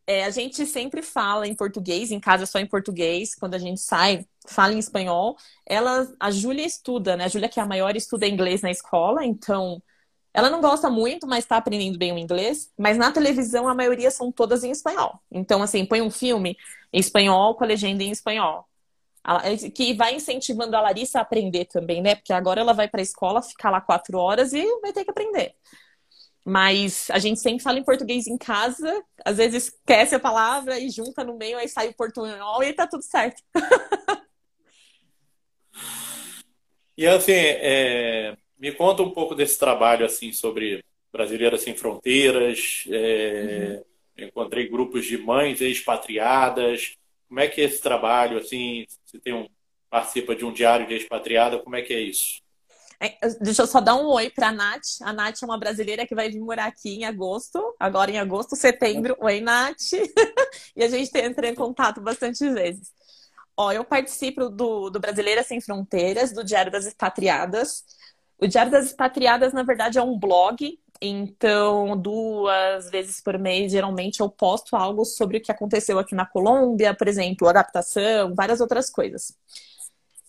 é, 0.07 0.25
a 0.25 0.29
gente 0.29 0.65
sempre 0.65 1.01
fala 1.01 1.47
em 1.47 1.55
português, 1.55 2.11
em 2.11 2.19
casa 2.19 2.45
só 2.45 2.59
em 2.59 2.67
português. 2.67 3.35
Quando 3.35 3.55
a 3.55 3.59
gente 3.59 3.79
sai, 3.79 4.25
fala 4.47 4.73
em 4.73 4.79
espanhol. 4.79 5.37
Ela, 5.65 6.11
a 6.19 6.31
Júlia 6.31 6.65
estuda, 6.65 7.15
né? 7.15 7.25
A 7.25 7.29
Júlia, 7.29 7.49
que 7.49 7.59
é 7.59 7.63
a 7.63 7.67
maior, 7.67 7.95
estuda 7.95 8.27
inglês 8.27 8.61
na 8.61 8.71
escola, 8.71 9.23
então 9.25 9.81
ela 10.33 10.49
não 10.49 10.61
gosta 10.61 10.89
muito, 10.89 11.27
mas 11.27 11.43
está 11.43 11.57
aprendendo 11.57 11.97
bem 11.97 12.11
o 12.11 12.17
inglês. 12.17 12.71
Mas 12.77 12.97
na 12.97 13.11
televisão, 13.11 13.67
a 13.67 13.75
maioria 13.75 14.09
são 14.09 14.31
todas 14.31 14.63
em 14.63 14.71
espanhol. 14.71 15.19
Então, 15.31 15.61
assim, 15.61 15.85
põe 15.85 16.01
um 16.01 16.09
filme 16.09 16.57
em 16.91 16.99
espanhol 16.99 17.55
com 17.55 17.63
a 17.63 17.67
legenda 17.67 18.03
em 18.03 18.09
espanhol. 18.09 18.67
Que 19.75 19.93
vai 19.93 20.15
incentivando 20.15 20.75
a 20.75 20.81
Larissa 20.81 21.19
a 21.19 21.21
aprender 21.21 21.65
também, 21.65 22.01
né? 22.01 22.15
Porque 22.15 22.33
agora 22.33 22.61
ela 22.61 22.73
vai 22.73 22.87
para 22.87 22.99
a 22.99 23.03
escola, 23.03 23.41
ficar 23.41 23.69
lá 23.69 23.79
quatro 23.79 24.17
horas 24.17 24.53
e 24.53 24.65
vai 24.81 24.91
ter 24.91 25.03
que 25.05 25.11
aprender. 25.11 25.55
Mas 26.43 27.09
a 27.09 27.19
gente 27.19 27.39
sempre 27.39 27.63
fala 27.63 27.79
em 27.79 27.83
português 27.83 28.27
em 28.27 28.37
casa, 28.37 29.01
às 29.23 29.37
vezes 29.37 29.65
esquece 29.65 30.15
a 30.15 30.19
palavra 30.19 30.77
e 30.77 30.89
junta 30.89 31.23
no 31.23 31.37
meio, 31.37 31.57
aí 31.57 31.69
sai 31.69 31.87
o 31.87 31.93
portunhol 31.93 32.61
e 32.63 32.73
tá 32.73 32.85
tudo 32.85 33.03
certo. 33.03 33.41
e 36.97 37.07
assim, 37.07 37.31
é, 37.31 38.35
me 38.63 38.71
conta 38.71 39.03
um 39.03 39.11
pouco 39.11 39.35
desse 39.35 39.59
trabalho 39.59 40.05
assim 40.05 40.31
sobre 40.31 40.81
Brasileiras 41.11 41.63
Sem 41.63 41.75
Fronteiras. 41.75 42.85
É, 42.89 43.83
uhum. 44.17 44.25
Encontrei 44.25 44.69
grupos 44.69 45.05
de 45.05 45.17
mães 45.17 45.59
expatriadas. 45.59 46.93
Como 47.27 47.41
é 47.41 47.49
que 47.49 47.59
é 47.59 47.65
esse 47.65 47.81
trabalho? 47.81 48.37
Assim, 48.37 48.85
você 49.03 49.19
tem 49.19 49.33
um 49.33 49.49
participa 49.89 50.33
de 50.33 50.45
um 50.45 50.53
diário 50.53 50.87
de 50.87 50.93
expatriada? 50.93 51.59
Como 51.59 51.75
é 51.75 51.81
que 51.81 51.93
é 51.93 51.99
isso? 51.99 52.41
É, 53.01 53.17
deixa 53.41 53.63
eu 53.63 53.67
só 53.67 53.81
dar 53.81 53.95
um 53.95 54.05
oi 54.05 54.29
para 54.29 54.47
a 54.47 54.51
Nath. 54.53 55.01
A 55.01 55.11
Nath 55.11 55.43
é 55.43 55.45
uma 55.45 55.59
brasileira 55.59 56.07
que 56.07 56.15
vai 56.15 56.29
vir 56.29 56.39
morar 56.39 56.67
aqui 56.67 56.95
em 56.95 57.03
agosto, 57.03 57.75
agora 57.77 58.11
em 58.11 58.17
agosto, 58.17 58.55
setembro. 58.55 59.17
Oi, 59.19 59.41
Nath. 59.41 59.91
e 60.73 60.81
a 60.81 60.87
gente 60.87 61.11
entra 61.17 61.49
em 61.49 61.53
contato 61.53 61.99
bastante 61.99 62.49
vezes. 62.49 62.93
Ó, 63.57 63.73
eu 63.73 63.83
participo 63.83 64.47
do, 64.49 64.89
do 64.89 65.01
Brasileira 65.01 65.43
Sem 65.43 65.59
Fronteiras, 65.59 66.31
do 66.31 66.45
Diário 66.45 66.71
das 66.71 66.85
Expatriadas. 66.85 67.83
O 68.43 68.47
Diário 68.47 68.73
das 68.73 68.87
Expatriadas, 68.87 69.53
na 69.53 69.63
verdade, 69.63 69.97
é 69.97 70.01
um 70.01 70.19
blog. 70.19 70.77
Então, 71.01 71.95
duas 71.95 72.89
vezes 72.89 73.21
por 73.21 73.39
mês, 73.39 73.71
geralmente, 73.71 74.19
eu 74.19 74.29
posto 74.29 74.75
algo 74.75 75.05
sobre 75.05 75.37
o 75.37 75.41
que 75.41 75.49
aconteceu 75.49 75.97
aqui 75.97 76.13
na 76.13 76.25
Colômbia, 76.25 76.93
por 76.93 77.07
exemplo, 77.07 77.47
adaptação, 77.47 78.35
várias 78.35 78.59
outras 78.59 78.89
coisas. 78.89 79.33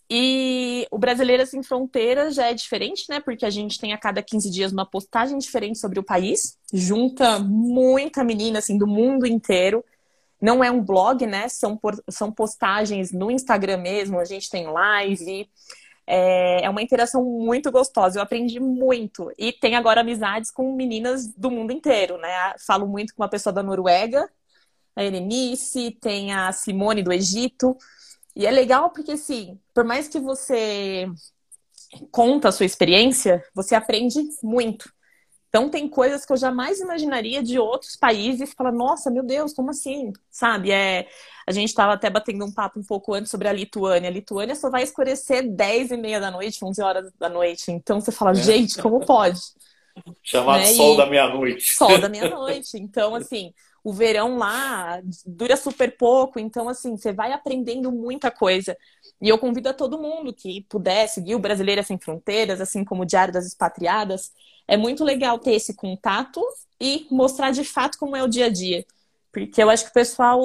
E 0.08 0.86
o 0.92 0.98
Brasileira 0.98 1.44
Sem 1.44 1.60
Fronteiras 1.60 2.36
já 2.36 2.46
é 2.46 2.54
diferente, 2.54 3.06
né? 3.08 3.18
Porque 3.18 3.44
a 3.44 3.50
gente 3.50 3.80
tem 3.80 3.92
a 3.92 3.98
cada 3.98 4.22
15 4.22 4.48
dias 4.48 4.70
uma 4.70 4.86
postagem 4.86 5.36
diferente 5.36 5.80
sobre 5.80 5.98
o 5.98 6.04
país, 6.04 6.56
junta 6.72 7.40
muita 7.40 8.22
menina, 8.22 8.60
assim, 8.60 8.78
do 8.78 8.86
mundo 8.86 9.26
inteiro. 9.26 9.84
Não 10.40 10.62
é 10.62 10.70
um 10.70 10.80
blog, 10.80 11.26
né? 11.26 11.48
São, 11.48 11.80
são 12.08 12.30
postagens 12.30 13.10
no 13.10 13.28
Instagram 13.28 13.78
mesmo, 13.78 14.20
a 14.20 14.24
gente 14.24 14.48
tem 14.48 14.68
live. 14.68 15.50
É, 15.50 15.83
é 16.06 16.68
uma 16.68 16.82
interação 16.82 17.24
muito 17.24 17.70
gostosa. 17.70 18.18
Eu 18.18 18.22
aprendi 18.22 18.60
muito. 18.60 19.32
E 19.38 19.52
tem 19.52 19.74
agora 19.74 20.00
amizades 20.02 20.50
com 20.50 20.74
meninas 20.74 21.26
do 21.28 21.50
mundo 21.50 21.72
inteiro, 21.72 22.18
né? 22.18 22.54
Falo 22.66 22.86
muito 22.86 23.14
com 23.14 23.22
uma 23.22 23.28
pessoa 23.28 23.52
da 23.52 23.62
Noruega, 23.62 24.28
a 24.94 25.04
Helenice, 25.04 25.90
tem 26.00 26.32
a 26.32 26.52
Simone 26.52 27.02
do 27.02 27.12
Egito. 27.12 27.76
E 28.36 28.46
é 28.46 28.50
legal 28.50 28.90
porque, 28.90 29.12
assim, 29.12 29.58
por 29.72 29.84
mais 29.84 30.08
que 30.08 30.20
você 30.20 31.08
conta 32.10 32.48
a 32.48 32.52
sua 32.52 32.66
experiência, 32.66 33.44
você 33.54 33.74
aprende 33.74 34.20
muito. 34.42 34.93
Então 35.54 35.68
tem 35.68 35.88
coisas 35.88 36.26
que 36.26 36.32
eu 36.32 36.36
jamais 36.36 36.80
imaginaria 36.80 37.40
de 37.40 37.60
outros 37.60 37.94
países. 37.94 38.52
Fala, 38.54 38.72
nossa, 38.72 39.08
meu 39.08 39.22
Deus, 39.22 39.54
como 39.54 39.70
assim? 39.70 40.12
Sabe? 40.28 40.72
É, 40.72 41.06
a 41.46 41.52
gente 41.52 41.68
estava 41.68 41.92
até 41.92 42.10
batendo 42.10 42.44
um 42.44 42.50
papo 42.52 42.80
um 42.80 42.82
pouco 42.82 43.14
antes 43.14 43.30
sobre 43.30 43.46
a 43.46 43.52
Lituânia. 43.52 44.10
A 44.10 44.12
Lituânia 44.12 44.56
só 44.56 44.68
vai 44.68 44.82
escurecer 44.82 45.48
10 45.48 45.92
e 45.92 45.96
meia 45.96 46.18
da 46.18 46.28
noite, 46.28 46.64
11 46.64 46.82
horas 46.82 47.12
da 47.20 47.28
noite. 47.28 47.70
Então 47.70 48.00
você 48.00 48.10
fala, 48.10 48.32
é. 48.32 48.34
gente, 48.34 48.82
como 48.82 48.98
pode? 49.06 49.38
Chamado 50.24 50.58
né? 50.58 50.66
Sol 50.72 50.94
e... 50.94 50.96
da 50.96 51.06
Meia-Noite. 51.06 51.72
Sol 51.72 52.00
da 52.00 52.08
Meia-Noite. 52.08 52.76
Então, 52.76 53.14
assim, 53.14 53.54
o 53.84 53.92
verão 53.92 54.36
lá 54.36 55.00
dura 55.24 55.56
super 55.56 55.96
pouco. 55.96 56.40
Então, 56.40 56.68
assim, 56.68 56.96
você 56.96 57.12
vai 57.12 57.30
aprendendo 57.30 57.92
muita 57.92 58.28
coisa. 58.28 58.76
E 59.22 59.28
eu 59.28 59.38
convido 59.38 59.68
a 59.68 59.72
todo 59.72 60.02
mundo 60.02 60.34
que 60.34 60.62
puder 60.68 61.06
seguir 61.06 61.36
o 61.36 61.38
Brasileira 61.38 61.84
Sem 61.84 61.96
Fronteiras, 61.96 62.60
assim 62.60 62.84
como 62.84 63.04
o 63.04 63.06
Diário 63.06 63.32
das 63.32 63.46
Expatriadas. 63.46 64.32
É 64.66 64.76
muito 64.76 65.04
legal 65.04 65.38
ter 65.38 65.52
esse 65.52 65.74
contato 65.74 66.42
e 66.80 67.06
mostrar 67.10 67.50
de 67.50 67.64
fato 67.64 67.98
como 67.98 68.16
é 68.16 68.22
o 68.22 68.28
dia 68.28 68.46
a 68.46 68.50
dia. 68.50 68.84
Porque 69.32 69.62
eu 69.62 69.70
acho 69.70 69.84
que 69.84 69.90
o 69.90 69.94
pessoal 69.94 70.40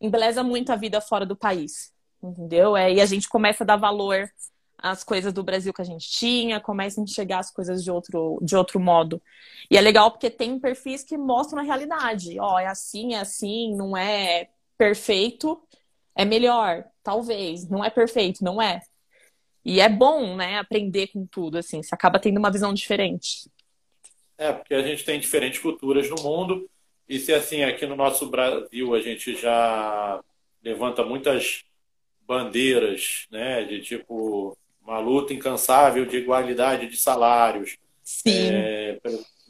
embeleza 0.00 0.42
muito 0.42 0.70
a 0.70 0.76
vida 0.76 1.00
fora 1.00 1.26
do 1.26 1.36
país, 1.36 1.92
entendeu? 2.22 2.76
É, 2.76 2.92
e 2.92 3.00
a 3.00 3.06
gente 3.06 3.28
começa 3.28 3.64
a 3.64 3.66
dar 3.66 3.76
valor 3.76 4.30
às 4.78 5.02
coisas 5.02 5.32
do 5.32 5.42
Brasil 5.42 5.72
que 5.72 5.82
a 5.82 5.84
gente 5.84 6.08
tinha, 6.08 6.60
começa 6.60 7.00
a 7.00 7.04
enxergar 7.04 7.38
as 7.38 7.50
coisas 7.50 7.82
de 7.82 7.90
outro, 7.90 8.38
de 8.42 8.54
outro 8.54 8.78
modo. 8.78 9.20
E 9.70 9.76
é 9.76 9.80
legal 9.80 10.10
porque 10.10 10.30
tem 10.30 10.58
perfis 10.58 11.02
que 11.02 11.16
mostram 11.16 11.60
a 11.60 11.64
realidade. 11.64 12.38
Ó, 12.38 12.58
é 12.58 12.66
assim, 12.66 13.14
é 13.14 13.20
assim, 13.20 13.74
não 13.74 13.96
é 13.96 14.48
perfeito, 14.76 15.60
é 16.14 16.24
melhor, 16.24 16.84
talvez. 17.02 17.68
Não 17.68 17.84
é 17.84 17.90
perfeito, 17.90 18.44
não 18.44 18.60
é. 18.60 18.80
E 19.66 19.80
é 19.80 19.88
bom, 19.88 20.36
né, 20.36 20.58
aprender 20.58 21.08
com 21.08 21.26
tudo, 21.26 21.58
assim. 21.58 21.82
Você 21.82 21.92
acaba 21.92 22.20
tendo 22.20 22.38
uma 22.38 22.52
visão 22.52 22.72
diferente. 22.72 23.50
É, 24.38 24.52
porque 24.52 24.72
a 24.72 24.82
gente 24.82 25.04
tem 25.04 25.18
diferentes 25.18 25.58
culturas 25.58 26.08
no 26.08 26.22
mundo. 26.22 26.70
E 27.08 27.18
se, 27.18 27.34
assim, 27.34 27.64
aqui 27.64 27.84
no 27.84 27.96
nosso 27.96 28.30
Brasil 28.30 28.94
a 28.94 29.00
gente 29.00 29.34
já 29.34 30.22
levanta 30.62 31.04
muitas 31.04 31.64
bandeiras, 32.24 33.26
né, 33.28 33.64
de 33.64 33.80
tipo 33.80 34.56
uma 34.80 35.00
luta 35.00 35.34
incansável 35.34 36.06
de 36.06 36.18
igualdade 36.18 36.86
de 36.86 36.96
salários, 36.96 37.76
Sim. 38.04 38.50
É, 38.52 39.00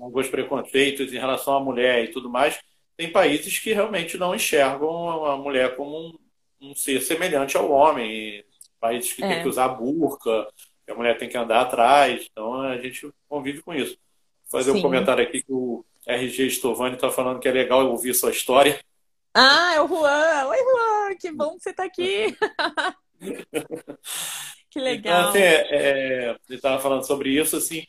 alguns 0.00 0.28
preconceitos 0.28 1.12
em 1.12 1.18
relação 1.18 1.54
à 1.54 1.60
mulher 1.60 2.04
e 2.04 2.08
tudo 2.08 2.30
mais, 2.30 2.58
tem 2.96 3.12
países 3.12 3.58
que 3.58 3.74
realmente 3.74 4.16
não 4.16 4.34
enxergam 4.34 5.26
a 5.26 5.36
mulher 5.36 5.76
como 5.76 6.08
um 6.08 6.18
um 6.60 6.74
ser 6.74 7.00
semelhante 7.00 7.56
ao 7.56 7.70
homem. 7.70 8.44
Países 8.80 9.12
que 9.12 9.24
é. 9.24 9.28
tem 9.28 9.42
que 9.42 9.48
usar 9.48 9.68
burca, 9.68 10.46
que 10.84 10.92
a 10.92 10.94
mulher 10.94 11.18
tem 11.18 11.28
que 11.28 11.36
andar 11.36 11.62
atrás. 11.62 12.26
Então 12.30 12.60
a 12.60 12.78
gente 12.78 13.10
convive 13.28 13.62
com 13.62 13.74
isso. 13.74 13.96
Vou 14.50 14.60
fazer 14.60 14.72
Sim. 14.72 14.78
um 14.78 14.82
comentário 14.82 15.24
aqui 15.24 15.42
que 15.42 15.52
o 15.52 15.84
RG 16.06 16.46
Stovani 16.46 16.94
está 16.94 17.10
falando 17.10 17.40
que 17.40 17.48
é 17.48 17.52
legal 17.52 17.84
ouvir 17.86 18.14
sua 18.14 18.30
história. 18.30 18.78
Ah, 19.34 19.74
é 19.74 19.80
o 19.82 19.88
Juan. 19.88 20.46
Oi, 20.46 20.58
Juan, 20.58 21.16
que 21.20 21.30
bom 21.30 21.56
que 21.56 21.64
você 21.64 21.70
está 21.70 21.84
aqui. 21.84 22.34
que 24.70 24.80
legal. 24.80 25.20
Então, 25.20 25.30
assim, 25.30 25.38
é, 25.40 25.66
é, 25.70 26.36
ele 26.48 26.56
estava 26.56 26.80
falando 26.80 27.06
sobre 27.06 27.30
isso, 27.30 27.56
assim. 27.56 27.84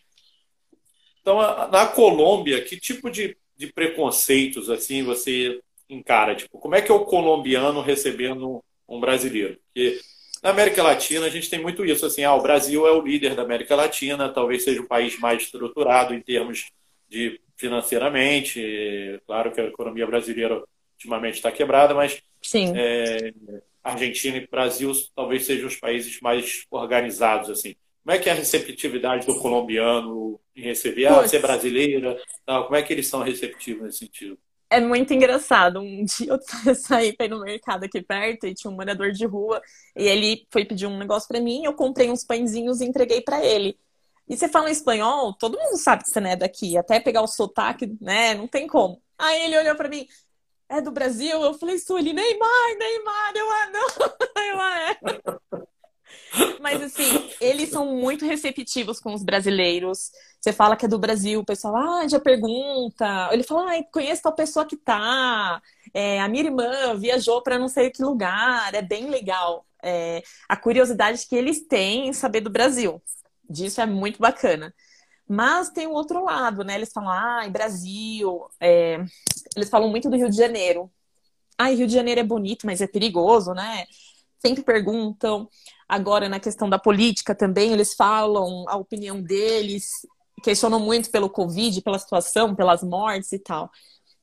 Então, 1.21 1.37
na 1.69 1.85
Colômbia, 1.85 2.63
que 2.63 2.79
tipo 2.79 3.09
de, 3.09 3.37
de 3.55 3.71
preconceitos 3.71 4.69
assim 4.69 5.03
você 5.03 5.61
encara? 5.89 6.35
Tipo, 6.35 6.57
como 6.57 6.75
é 6.75 6.81
que 6.81 6.91
é 6.91 6.95
o 6.95 7.05
colombiano 7.05 7.81
recebendo 7.81 8.63
um 8.87 8.99
brasileiro? 8.99 9.59
Porque 9.65 9.99
na 10.43 10.49
América 10.49 10.83
Latina 10.83 11.25
a 11.25 11.29
gente 11.29 11.49
tem 11.49 11.61
muito 11.61 11.85
isso, 11.85 12.05
assim, 12.05 12.23
ah, 12.23 12.33
o 12.33 12.41
Brasil 12.41 12.87
é 12.87 12.91
o 12.91 13.01
líder 13.01 13.35
da 13.35 13.43
América 13.43 13.75
Latina, 13.75 14.29
talvez 14.29 14.63
seja 14.63 14.81
o 14.81 14.87
país 14.87 15.19
mais 15.19 15.43
estruturado 15.43 16.13
em 16.13 16.21
termos 16.21 16.71
de 17.09 17.39
financeiramente. 17.55 19.19
Claro 19.25 19.51
que 19.51 19.61
a 19.61 19.65
economia 19.65 20.05
brasileira 20.05 20.63
ultimamente 20.95 21.35
está 21.35 21.51
quebrada, 21.51 21.93
mas 21.93 22.21
Sim. 22.41 22.73
É, 22.75 23.33
Argentina 23.83 24.37
e 24.37 24.47
Brasil 24.47 24.91
talvez 25.15 25.45
sejam 25.45 25.67
os 25.67 25.75
países 25.75 26.19
mais 26.21 26.65
organizados, 26.69 27.49
assim. 27.49 27.75
Como 28.03 28.15
é 28.15 28.19
que 28.19 28.29
é 28.29 28.31
a 28.31 28.35
receptividade 28.35 29.25
do 29.25 29.39
colombiano 29.39 30.39
em 30.55 30.61
receber, 30.61 31.07
ah, 31.07 31.27
ser 31.27 31.41
brasileira, 31.41 32.17
tal? 32.45 32.65
como 32.65 32.75
é 32.75 32.81
que 32.81 32.93
eles 32.93 33.07
são 33.07 33.21
receptivos 33.21 33.83
nesse 33.83 33.99
sentido? 33.99 34.37
É 34.69 34.79
muito 34.79 35.13
engraçado. 35.13 35.79
Um 35.79 36.03
dia 36.03 36.27
eu 36.29 36.39
saí 36.75 37.13
para 37.13 37.25
ir 37.25 37.29
no 37.29 37.41
mercado 37.41 37.83
aqui 37.85 38.01
perto 38.01 38.47
e 38.47 38.53
tinha 38.53 38.71
um 38.71 38.75
morador 38.75 39.11
de 39.11 39.25
rua 39.25 39.61
e 39.95 40.03
ele 40.07 40.47
foi 40.51 40.65
pedir 40.65 40.87
um 40.87 40.97
negócio 40.97 41.27
para 41.27 41.41
mim. 41.41 41.63
Eu 41.63 41.73
comprei 41.73 42.09
uns 42.09 42.23
pãezinhos 42.23 42.81
e 42.81 42.85
entreguei 42.85 43.21
para 43.21 43.43
ele. 43.43 43.77
E 44.27 44.35
você 44.35 44.49
fala 44.49 44.69
espanhol, 44.69 45.33
todo 45.33 45.57
mundo 45.57 45.77
sabe 45.77 46.03
que 46.03 46.11
você 46.11 46.19
não 46.19 46.29
é 46.29 46.35
daqui, 46.35 46.77
até 46.77 46.99
pegar 46.99 47.21
o 47.21 47.27
sotaque, 47.27 47.95
né? 48.01 48.33
Não 48.35 48.47
tem 48.47 48.67
como. 48.67 49.01
Aí 49.17 49.43
ele 49.43 49.57
olhou 49.57 49.75
para 49.75 49.87
mim, 49.87 50.05
é 50.69 50.81
do 50.81 50.91
Brasil? 50.91 51.41
Eu 51.41 51.53
falei, 51.53 51.77
sou 51.79 51.97
ele, 51.97 52.13
Neymar, 52.13 52.77
Neymar, 52.77 53.33
eu 53.35 53.51
ah, 53.51 53.69
não, 53.71 53.87
eu 54.43 54.61
ah, 54.61 54.91
é. 54.91 55.66
Mas 56.61 56.81
assim, 56.81 57.29
eles 57.39 57.69
são 57.69 57.85
muito 57.95 58.25
receptivos 58.25 58.99
com 58.99 59.13
os 59.13 59.23
brasileiros. 59.23 60.11
Você 60.39 60.51
fala 60.51 60.75
que 60.75 60.85
é 60.85 60.87
do 60.87 60.99
Brasil, 60.99 61.39
o 61.39 61.45
pessoal 61.45 61.75
ah, 61.75 62.07
já 62.07 62.19
pergunta. 62.19 63.29
Ele 63.31 63.43
fala, 63.43 63.73
ah, 63.73 63.83
conheço 63.91 64.23
tal 64.23 64.33
pessoa 64.33 64.65
que 64.65 64.77
tá. 64.77 65.61
É, 65.93 66.19
a 66.19 66.27
minha 66.27 66.45
irmã 66.45 66.95
viajou 66.95 67.41
para 67.41 67.57
não 67.57 67.67
sei 67.67 67.89
que 67.89 68.03
lugar. 68.03 68.73
É 68.73 68.81
bem 68.81 69.09
legal. 69.09 69.65
É, 69.81 70.21
a 70.49 70.57
curiosidade 70.57 71.25
que 71.27 71.35
eles 71.35 71.65
têm 71.67 72.09
em 72.09 72.13
saber 72.13 72.41
do 72.41 72.49
Brasil. 72.49 73.01
Disso 73.49 73.81
é 73.81 73.85
muito 73.85 74.19
bacana. 74.19 74.73
Mas 75.27 75.69
tem 75.69 75.87
o 75.87 75.91
outro 75.91 76.23
lado, 76.23 76.63
né? 76.63 76.75
Eles 76.75 76.91
falam, 76.91 77.11
ah, 77.11 77.47
Brasil. 77.49 78.45
É... 78.59 79.03
Eles 79.55 79.69
falam 79.69 79.89
muito 79.89 80.09
do 80.09 80.15
Rio 80.15 80.29
de 80.29 80.37
Janeiro. 80.37 80.89
Ah, 81.57 81.69
Rio 81.69 81.87
de 81.87 81.93
Janeiro 81.93 82.21
é 82.21 82.23
bonito, 82.23 82.65
mas 82.65 82.81
é 82.81 82.87
perigoso, 82.87 83.53
né? 83.53 83.85
Sempre 84.39 84.63
perguntam. 84.63 85.49
Agora, 85.87 86.29
na 86.29 86.39
questão 86.39 86.69
da 86.69 86.77
política 86.77 87.33
também, 87.33 87.71
eles 87.71 87.93
falam 87.93 88.65
a 88.67 88.75
opinião 88.75 89.21
deles, 89.21 89.89
questionam 90.43 90.79
muito 90.79 91.09
pelo 91.09 91.29
Covid, 91.29 91.81
pela 91.81 91.97
situação, 91.99 92.55
pelas 92.55 92.83
mortes 92.83 93.31
e 93.31 93.39
tal. 93.39 93.69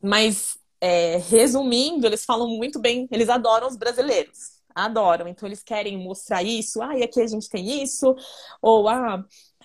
Mas, 0.00 0.56
é, 0.80 1.16
resumindo, 1.28 2.06
eles 2.06 2.24
falam 2.24 2.48
muito 2.48 2.78
bem, 2.78 3.08
eles 3.10 3.28
adoram 3.28 3.66
os 3.66 3.76
brasileiros. 3.76 4.54
Adoram. 4.74 5.28
Então, 5.28 5.48
eles 5.48 5.62
querem 5.62 5.96
mostrar 5.96 6.42
isso. 6.42 6.82
Ah, 6.82 6.96
e 6.98 7.02
aqui 7.02 7.20
a 7.20 7.26
gente 7.26 7.48
tem 7.48 7.82
isso. 7.82 8.14
Ou, 8.60 8.88
ah, 8.88 9.24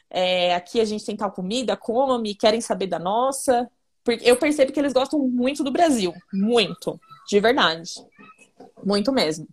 é, 0.10 0.56
aqui 0.56 0.79
a 0.79 0.86
gente 0.86 1.06
tem 1.06 1.15
tal 1.15 1.32
comida, 1.32 1.75
come, 1.75 2.36
querem 2.36 2.62
saber 2.62 2.88
da 2.88 3.00
nossa. 3.00 3.70
Porque 4.03 4.27
eu 4.27 4.38
percebo 4.38 4.72
que 4.72 4.79
eles 4.79 4.94
gostam 4.94 5.20
muito 5.20 5.63
do 5.63 5.72
Brasil. 5.72 6.13
Muito. 6.32 7.00
De 7.27 7.39
verdade. 7.39 7.91
Muito 8.84 9.12
mesmo. 9.12 9.48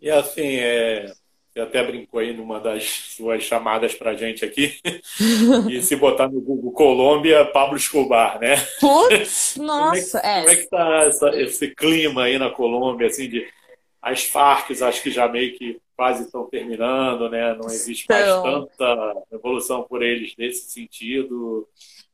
E 0.00 0.10
assim, 0.10 0.56
é, 0.56 1.12
você 1.58 1.60
até 1.60 1.82
brincou 1.82 2.20
aí 2.20 2.32
numa 2.32 2.60
das 2.60 2.84
suas 3.16 3.42
chamadas 3.42 3.94
pra 3.94 4.14
gente 4.14 4.44
aqui. 4.44 4.78
e 5.68 5.82
se 5.82 5.96
botar 5.96 6.28
no 6.28 6.40
Google 6.40 6.72
Colômbia, 6.72 7.44
Pablo 7.46 7.76
Escobar, 7.76 8.38
né? 8.38 8.56
Putz, 8.78 9.56
nossa, 9.56 10.20
como 10.22 10.26
é. 10.26 10.40
Que, 10.40 10.40
é. 10.40 10.40
Como 10.40 10.50
é 10.50 10.56
que 10.56 10.70
tá 10.70 11.04
essa, 11.04 11.40
esse 11.40 11.74
clima 11.74 12.24
aí 12.24 12.38
na 12.38 12.50
Colômbia, 12.50 13.08
assim, 13.08 13.28
de 13.28 13.46
As 14.00 14.22
Farc, 14.24 14.70
acho 14.70 15.02
que 15.02 15.10
já 15.10 15.28
meio 15.28 15.56
que 15.56 15.80
quase 15.96 16.24
estão 16.24 16.48
terminando, 16.48 17.28
né? 17.28 17.56
Não 17.56 17.66
existe 17.66 18.04
então... 18.04 18.42
mais 18.42 18.68
tanta 18.76 19.22
evolução 19.32 19.82
por 19.82 20.00
eles 20.00 20.34
nesse 20.38 20.70
sentido. 20.70 21.68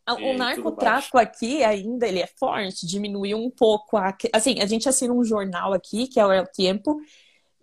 O 0.07 0.33
narcotráfico 0.35 1.19
aqui 1.19 1.63
ainda 1.63 2.07
ele 2.07 2.21
é 2.21 2.27
forte, 2.27 2.87
diminuiu 2.87 3.37
um 3.37 3.51
pouco. 3.51 3.99
A... 3.99 4.17
Assim, 4.33 4.61
a 4.61 4.67
gente 4.67 4.89
assina 4.89 5.13
um 5.13 5.25
jornal 5.25 5.75
aqui, 5.75 6.07
que 6.07 6.19
é 6.19 6.25
o 6.25 6.33
El 6.33 6.47
Tempo, 6.47 6.99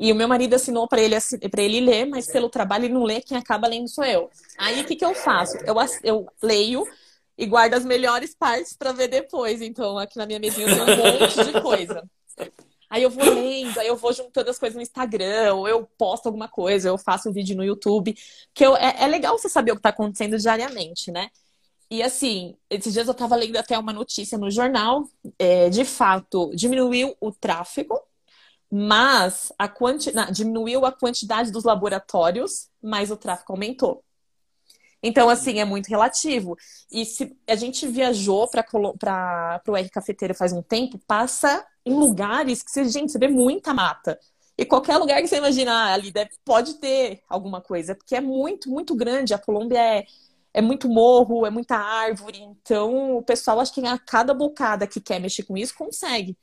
e 0.02 0.12
o 0.12 0.16
meu 0.16 0.28
marido 0.28 0.56
assinou 0.56 0.88
para 0.88 1.00
ele, 1.00 1.16
para 1.52 1.62
ele 1.62 1.80
ler, 1.80 2.08
mas 2.08 2.26
pelo 2.26 2.50
trabalho 2.50 2.86
ele 2.86 2.94
não 2.96 3.04
lê, 3.04 3.22
quem 3.22 3.38
acaba 3.38 3.68
lendo 3.68 3.88
sou 3.88 4.04
eu. 4.04 4.32
Aí 4.58 4.82
o 4.82 4.86
que, 4.86 4.96
que 4.96 5.06
eu 5.06 5.14
faço? 5.14 5.56
Eu, 5.58 5.76
eu 6.04 6.28
leio 6.42 6.84
e 7.38 7.46
guardo 7.46 7.76
as 7.76 7.86
melhores 7.86 8.34
partes 8.34 8.76
para 8.76 8.92
ver 8.92 9.10
depois. 9.10 9.62
Então, 9.62 10.00
aqui 10.00 10.18
na 10.18 10.26
minha 10.26 10.40
mesinha 10.40 10.66
tem 10.66 10.76
um 10.76 11.20
monte 11.20 11.44
de 11.44 11.62
coisa. 11.62 12.04
Aí 12.90 13.04
eu 13.04 13.12
vou 13.12 13.24
lendo, 13.24 13.80
aí 13.80 13.88
eu 13.88 13.96
vou 13.96 14.12
juntando 14.12 14.50
as 14.50 14.58
coisas 14.58 14.76
no 14.76 14.82
Instagram, 14.82 15.54
ou 15.54 15.68
eu 15.68 15.88
posto 15.98 16.26
alguma 16.26 16.48
coisa, 16.48 16.90
eu 16.90 16.98
faço 16.98 17.30
um 17.30 17.32
vídeo 17.32 17.56
no 17.56 17.64
YouTube. 17.64 18.16
Que 18.56 18.66
eu, 18.66 18.76
é, 18.76 19.04
é 19.04 19.08
legal 19.08 19.38
você 19.38 19.50
saber 19.50 19.72
o 19.72 19.76
que 19.76 19.80
está 19.82 19.90
acontecendo 19.90 20.36
diariamente, 20.36 21.12
né? 21.12 21.30
E 21.92 22.02
assim, 22.02 22.56
esses 22.72 22.92
dias 22.92 23.06
eu 23.08 23.12
estava 23.12 23.36
lendo 23.36 23.58
até 23.58 23.78
uma 23.78 23.94
notícia 23.94 24.36
no 24.36 24.50
jornal, 24.50 25.08
é, 25.38 25.70
de 25.70 25.86
fato, 25.86 26.52
diminuiu 26.56 27.16
o 27.22 27.32
tráfego, 27.32 28.02
mas 28.72 29.52
a 29.60 29.68
quanti... 29.68 30.14
Não, 30.14 30.32
diminuiu 30.32 30.86
a 30.86 30.92
quantidade 30.92 31.52
dos 31.52 31.64
laboratórios, 31.64 32.70
mas 32.82 33.12
o 33.12 33.18
tráfego 33.18 33.54
aumentou. 33.54 34.04
Então, 35.04 35.30
assim, 35.30 35.60
é 35.60 35.66
muito 35.66 35.88
relativo. 35.88 36.56
E 36.92 37.06
se 37.06 37.36
a 37.48 37.56
gente 37.56 37.88
viajou 37.88 38.48
para 38.48 39.62
o 39.68 39.76
R 39.76 39.90
Cafeteiro 39.90 40.36
faz 40.36 40.54
um 40.54 40.62
tempo, 40.62 41.00
passa 41.08 41.66
em 41.86 41.94
lugares 41.94 42.62
que 42.62 42.72
você, 42.72 42.86
gente, 42.88 43.12
você 43.12 43.18
vê 43.18 43.28
muita 43.28 43.74
mata. 43.74 44.20
E 44.58 44.66
qualquer 44.66 44.98
lugar 44.98 45.20
que 45.22 45.28
você 45.28 45.38
imaginar 45.38 45.90
ah, 45.90 45.94
ali 45.94 46.12
deve, 46.12 46.32
pode 46.46 46.76
ter 46.76 47.24
alguma 47.28 47.62
coisa, 47.62 47.96
porque 47.96 48.16
é 48.16 48.22
muito, 48.22 48.70
muito 48.70 48.96
grande. 48.96 49.34
A 49.34 49.40
Colômbia 49.40 49.80
é, 49.80 50.06
é 50.54 50.62
muito 50.62 50.88
morro, 50.88 51.48
é 51.48 51.50
muita 51.50 51.78
árvore. 51.78 52.40
Então, 52.44 53.18
o 53.18 53.24
pessoal, 53.24 53.60
acho 53.60 53.74
que 53.74 53.86
a 53.86 53.98
cada 53.98 54.36
bocada 54.36 54.86
que 54.86 55.02
quer 55.02 55.20
mexer 55.20 55.44
com 55.44 55.58
isso, 55.58 55.74
consegue, 55.76 56.38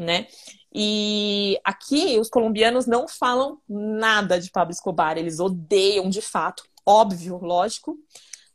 né? 0.00 0.26
E 0.72 1.58
aqui, 1.64 2.18
os 2.18 2.28
colombianos 2.28 2.86
não 2.86 3.08
falam 3.08 3.58
nada 3.68 4.40
de 4.40 4.50
Pablo 4.50 4.72
Escobar. 4.72 5.18
Eles 5.18 5.40
odeiam, 5.40 6.08
de 6.08 6.22
fato 6.22 6.62
óbvio, 6.90 7.38
lógico. 7.38 7.96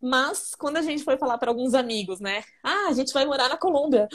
Mas 0.01 0.53
quando 0.55 0.77
a 0.77 0.81
gente 0.81 1.03
foi 1.03 1.17
falar 1.17 1.37
para 1.37 1.49
alguns 1.49 1.73
amigos, 1.73 2.19
né? 2.19 2.43
Ah, 2.63 2.87
a 2.89 2.93
gente 2.93 3.13
vai 3.13 3.25
morar 3.25 3.49
na 3.49 3.57
Colômbia. 3.57 4.07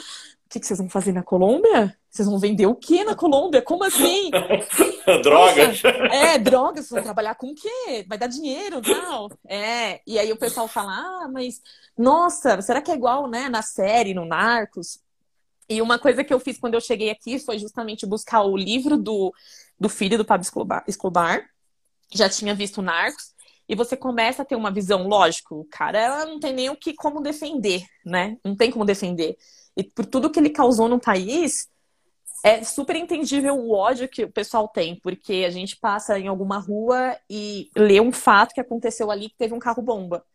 O 0.45 0.49
que, 0.49 0.59
que 0.59 0.65
vocês 0.65 0.79
vão 0.79 0.89
fazer 0.89 1.11
na 1.11 1.23
Colômbia? 1.23 1.97
Vocês 2.09 2.27
vão 2.27 2.37
vender 2.37 2.65
o 2.65 2.75
que 2.75 3.03
na 3.03 3.15
Colômbia? 3.15 3.61
Como 3.61 3.83
assim? 3.83 4.29
drogas. 5.23 5.81
é, 6.11 6.37
drogas. 6.37 6.85
Vocês 6.85 6.91
vão 6.91 7.03
trabalhar 7.03 7.35
com 7.35 7.47
o 7.47 7.55
quê? 7.55 8.05
Vai 8.07 8.17
dar 8.17 8.27
dinheiro, 8.27 8.81
tal. 8.81 9.29
É. 9.47 10.01
E 10.05 10.19
aí 10.19 10.31
o 10.31 10.37
pessoal 10.37 10.67
fala, 10.67 10.91
ah, 10.91 11.29
mas 11.31 11.61
nossa, 11.97 12.61
será 12.61 12.81
que 12.81 12.91
é 12.91 12.95
igual, 12.95 13.29
né? 13.29 13.49
Na 13.49 13.61
série, 13.61 14.13
no 14.13 14.25
Narcos? 14.25 14.99
E 15.71 15.81
uma 15.81 15.97
coisa 15.97 16.21
que 16.21 16.33
eu 16.33 16.39
fiz 16.39 16.59
quando 16.59 16.73
eu 16.73 16.81
cheguei 16.81 17.09
aqui 17.09 17.39
foi 17.39 17.57
justamente 17.57 18.05
buscar 18.05 18.41
o 18.43 18.57
livro 18.57 18.97
do, 18.97 19.33
do 19.79 19.87
filho 19.87 20.17
do 20.17 20.25
Pablo 20.25 20.45
Escobar. 20.85 21.49
Já 22.13 22.27
tinha 22.27 22.53
visto 22.53 22.81
Narcos 22.81 23.33
e 23.69 23.73
você 23.73 23.95
começa 23.95 24.41
a 24.41 24.45
ter 24.45 24.57
uma 24.57 24.69
visão, 24.69 25.07
lógico, 25.07 25.61
o 25.61 25.63
cara 25.63 26.25
não 26.25 26.41
tem 26.41 26.51
nem 26.51 26.69
o 26.69 26.75
que 26.75 26.93
como 26.93 27.21
defender, 27.21 27.85
né? 28.05 28.37
Não 28.43 28.53
tem 28.53 28.69
como 28.69 28.83
defender. 28.83 29.37
E 29.77 29.81
por 29.81 30.05
tudo 30.05 30.29
que 30.29 30.41
ele 30.41 30.49
causou 30.49 30.89
no 30.89 30.99
país, 30.99 31.69
é 32.43 32.65
super 32.65 32.97
entendível 32.97 33.55
o 33.55 33.71
ódio 33.71 34.09
que 34.09 34.25
o 34.25 34.31
pessoal 34.31 34.67
tem, 34.67 34.99
porque 34.99 35.45
a 35.47 35.49
gente 35.49 35.77
passa 35.77 36.19
em 36.19 36.27
alguma 36.27 36.57
rua 36.57 37.17
e 37.29 37.71
lê 37.77 38.01
um 38.01 38.11
fato 38.11 38.53
que 38.53 38.59
aconteceu 38.59 39.09
ali 39.09 39.29
que 39.29 39.37
teve 39.37 39.53
um 39.53 39.59
carro 39.59 39.81
bomba. 39.81 40.25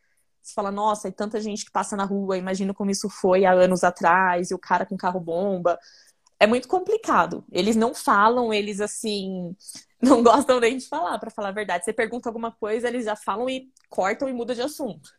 Você 0.46 0.54
fala, 0.54 0.70
nossa, 0.70 1.08
e 1.08 1.12
tanta 1.12 1.40
gente 1.40 1.64
que 1.64 1.72
passa 1.72 1.96
na 1.96 2.04
rua, 2.04 2.38
imagina 2.38 2.72
como 2.72 2.88
isso 2.88 3.10
foi 3.10 3.44
há 3.44 3.50
anos 3.50 3.82
atrás, 3.82 4.48
e 4.48 4.54
o 4.54 4.58
cara 4.58 4.86
com 4.86 4.96
carro 4.96 5.18
bomba. 5.18 5.76
É 6.38 6.46
muito 6.46 6.68
complicado. 6.68 7.44
Eles 7.50 7.74
não 7.74 7.92
falam, 7.92 8.54
eles 8.54 8.80
assim, 8.80 9.56
não 10.00 10.22
gostam 10.22 10.61
nem 10.61 10.76
de 10.76 10.87
falar, 10.87 11.18
para 11.18 11.32
falar 11.32 11.48
a 11.48 11.52
verdade. 11.52 11.85
Você 11.85 11.92
pergunta 11.92 12.28
alguma 12.28 12.52
coisa, 12.52 12.87
eles 12.87 13.06
já 13.06 13.16
falam 13.16 13.50
e 13.50 13.68
cortam 13.90 14.28
e 14.28 14.32
mudam 14.32 14.54
de 14.54 14.62
assunto. 14.62 15.11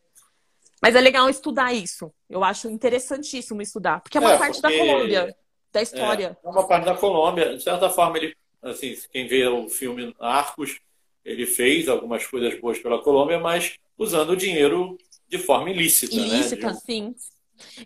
Mas 0.80 0.94
é 0.94 1.00
legal 1.00 1.28
estudar 1.28 1.74
isso. 1.74 2.10
Eu 2.30 2.42
acho 2.42 2.70
interessantíssimo 2.70 3.60
estudar, 3.60 4.00
porque 4.00 4.16
é 4.16 4.22
uma 4.22 4.32
é, 4.32 4.38
parte 4.38 4.62
da 4.62 4.72
Colômbia, 4.72 5.36
da 5.70 5.82
história. 5.82 6.38
É, 6.42 6.46
é 6.46 6.50
uma 6.50 6.66
parte 6.66 6.86
da 6.86 6.94
Colômbia. 6.94 7.54
De 7.54 7.62
certa 7.62 7.90
forma, 7.90 8.16
ele, 8.16 8.34
assim, 8.62 8.96
quem 9.12 9.26
vê 9.26 9.46
o 9.46 9.68
filme 9.68 10.16
Arcos, 10.18 10.80
ele 11.22 11.44
fez 11.44 11.86
algumas 11.86 12.26
coisas 12.26 12.58
boas 12.58 12.78
pela 12.78 13.02
Colômbia, 13.02 13.38
mas 13.38 13.76
usando 13.98 14.30
o 14.30 14.36
dinheiro 14.36 14.96
de 15.28 15.38
forma 15.38 15.70
ilícita. 15.70 16.14
Né? 16.14 16.22
Ilícita, 16.22 16.68
né? 16.68 16.78
sim. 16.84 17.14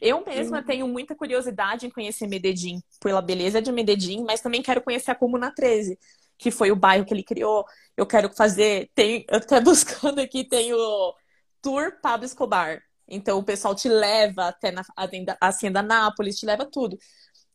Eu 0.00 0.22
mesma 0.24 0.62
tenho 0.62 0.87
muita 0.87 1.14
curiosidade 1.14 1.87
em 1.87 1.90
conhecer 1.90 2.26
Medellín, 2.26 2.83
pela 3.00 3.22
beleza 3.22 3.61
de 3.61 3.72
Medellín, 3.72 4.22
mas 4.22 4.40
também 4.40 4.61
quero 4.61 4.83
conhecer 4.83 5.11
a 5.11 5.14
Comuna 5.14 5.50
13 5.55 5.98
que 6.42 6.50
foi 6.50 6.72
o 6.72 6.76
bairro 6.76 7.05
que 7.05 7.14
ele 7.14 7.22
criou. 7.22 7.64
Eu 7.96 8.05
quero 8.05 8.28
fazer. 8.35 8.90
Tem, 8.94 9.24
eu 9.31 9.40
tô 9.40 9.59
buscando 9.62 10.20
aqui, 10.20 10.44
tem 10.44 10.74
o 10.74 11.14
Tour 11.62 12.00
Pablo 12.02 12.26
Escobar. 12.26 12.83
Então 13.09 13.38
o 13.38 13.44
pessoal 13.44 13.74
te 13.74 13.88
leva 13.88 14.48
até 14.48 14.72
na, 14.72 14.83
a 14.96 15.48
Hacienda 15.48 15.83
Nápoles, 15.83 16.38
te 16.38 16.44
leva 16.44 16.66
tudo. 16.66 16.98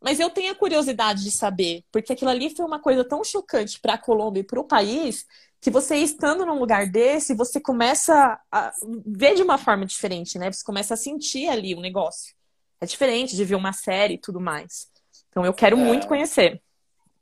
Mas 0.01 0.19
eu 0.19 0.29
tenho 0.29 0.51
a 0.51 0.55
curiosidade 0.55 1.23
de 1.23 1.31
saber, 1.31 1.83
porque 1.91 2.13
aquilo 2.13 2.29
ali 2.29 2.55
foi 2.55 2.65
uma 2.65 2.79
coisa 2.79 3.03
tão 3.03 3.23
chocante 3.23 3.79
para 3.79 3.95
a 3.95 3.97
Colômbia 3.97 4.41
e 4.41 4.43
para 4.43 4.59
o 4.59 4.63
país, 4.63 5.25
que 5.59 5.71
você 5.71 5.95
estando 5.97 6.45
num 6.45 6.59
lugar 6.59 6.87
desse, 6.87 7.35
você 7.35 7.59
começa 7.59 8.39
a 8.51 8.71
ver 9.05 9.35
de 9.35 9.41
uma 9.41 9.57
forma 9.57 9.85
diferente, 9.85 10.37
né? 10.37 10.51
Você 10.51 10.63
começa 10.63 10.93
a 10.93 10.97
sentir 10.97 11.47
ali 11.47 11.73
o 11.73 11.81
negócio. 11.81 12.33
É 12.79 12.85
diferente 12.85 13.35
de 13.35 13.43
ver 13.43 13.55
uma 13.55 13.73
série 13.73 14.15
e 14.15 14.19
tudo 14.19 14.39
mais. 14.39 14.87
Então 15.29 15.45
eu 15.45 15.53
quero 15.53 15.77
é... 15.77 15.83
muito 15.83 16.07
conhecer 16.07 16.61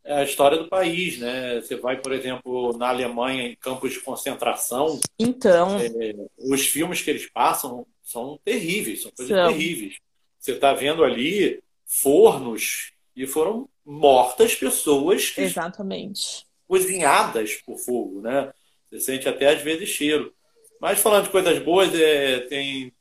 é 0.05 0.19
a 0.19 0.23
história 0.23 0.57
do 0.57 0.69
país, 0.69 1.17
né? 1.17 1.59
Você 1.59 1.75
vai, 1.75 1.99
por 1.99 2.13
exemplo, 2.13 2.77
na 2.77 2.89
Alemanha, 2.89 3.47
em 3.47 3.55
campos 3.55 3.91
de 3.91 3.99
concentração. 3.99 4.99
Então. 5.17 5.79
É, 5.79 6.13
os 6.37 6.65
filmes 6.67 7.01
que 7.01 7.09
eles 7.09 7.27
passam 7.27 7.85
são 8.03 8.39
terríveis, 8.45 9.01
são 9.01 9.11
coisas 9.11 9.35
são. 9.35 9.51
terríveis. 9.51 9.97
Você 10.39 10.51
está 10.51 10.73
vendo 10.73 11.03
ali 11.03 11.59
fornos 11.85 12.91
e 13.15 13.25
foram 13.25 13.67
mortas 13.83 14.53
pessoas. 14.53 15.33
Exatamente. 15.35 16.44
Cozinhadas 16.67 17.55
por 17.65 17.77
fogo, 17.77 18.21
né? 18.21 18.51
Você 18.89 18.99
sente 18.99 19.29
até 19.29 19.53
às 19.53 19.61
vezes 19.61 19.89
cheiro. 19.89 20.33
Mas 20.79 20.99
falando 20.99 21.25
de 21.25 21.31
coisas 21.31 21.57
boas, 21.59 21.93
é, 21.93 22.41
tem 22.41 22.93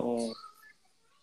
um 0.00 0.32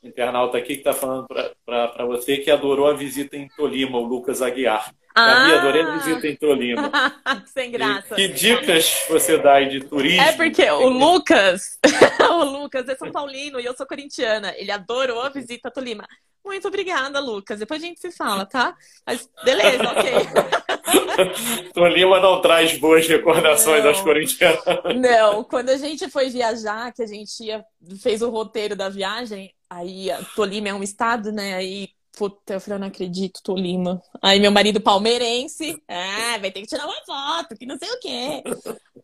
internauta 0.03 0.57
aqui 0.57 0.73
que 0.75 0.79
está 0.81 0.93
falando 0.93 1.27
para 1.65 2.05
você 2.05 2.37
que 2.37 2.51
adorou 2.51 2.87
a 2.87 2.93
visita 2.93 3.35
em 3.35 3.47
Tolima, 3.49 3.97
o 3.97 4.03
Lucas 4.03 4.41
Aguiar. 4.41 4.93
Ah. 5.15 5.57
adorei 5.57 5.81
a 5.81 5.97
visita 5.97 6.27
em 6.27 6.35
Tolima. 6.35 6.91
Sem 7.47 7.71
graça. 7.71 8.13
E 8.13 8.27
que 8.27 8.33
dicas 8.33 9.05
você 9.09 9.37
dá 9.37 9.55
aí 9.55 9.69
de 9.69 9.83
turismo? 9.83 10.21
É 10.21 10.33
porque 10.33 10.69
o 10.69 10.89
Lucas, 10.89 11.79
o 12.29 12.43
Lucas 12.43 12.87
é 12.87 12.95
São 12.95 13.11
Paulino 13.11 13.59
e 13.59 13.65
eu 13.65 13.75
sou 13.75 13.87
corintiana. 13.87 14.53
Ele 14.55 14.71
adorou 14.71 15.21
a 15.21 15.29
visita 15.29 15.69
a 15.69 15.71
Tolima. 15.71 16.07
Muito 16.45 16.67
obrigada, 16.67 17.19
Lucas. 17.19 17.59
Depois 17.59 17.81
a 17.81 17.85
gente 17.85 17.99
se 17.99 18.11
fala, 18.11 18.45
tá? 18.45 18.75
Mas 19.05 19.29
beleza, 19.43 19.83
ok. 19.83 20.11
Tolima 21.73 22.19
não 22.19 22.41
traz 22.41 22.77
boas 22.77 23.07
recordações 23.07 23.83
não. 23.83 23.91
das 23.91 24.01
corintianas. 24.01 24.63
Não, 24.95 25.43
quando 25.43 25.69
a 25.69 25.77
gente 25.77 26.09
foi 26.09 26.29
viajar, 26.29 26.93
que 26.93 27.03
a 27.03 27.07
gente 27.07 27.43
ia, 27.43 27.65
fez 28.01 28.21
o 28.21 28.29
roteiro 28.29 28.75
da 28.75 28.89
viagem, 28.89 29.53
aí 29.69 30.07
Tolima 30.35 30.69
é 30.69 30.73
um 30.73 30.83
estado, 30.83 31.31
né? 31.31 31.55
Aí 31.55 31.89
Puta, 32.17 32.55
eu 32.55 32.59
falei, 32.59 32.77
eu 32.77 32.79
não 32.79 32.87
acredito, 32.87 33.43
Tolima. 33.43 34.01
Aí 34.23 34.39
meu 34.39 34.51
marido 34.51 34.81
palmeirense, 34.81 35.79
ah, 35.87 36.39
vai 36.39 36.49
ter 36.49 36.61
que 36.61 36.67
tirar 36.67 36.87
uma 36.87 37.05
foto, 37.05 37.55
que 37.55 37.63
não 37.63 37.77
sei 37.77 37.87
o 37.91 37.99
quê. 37.99 38.43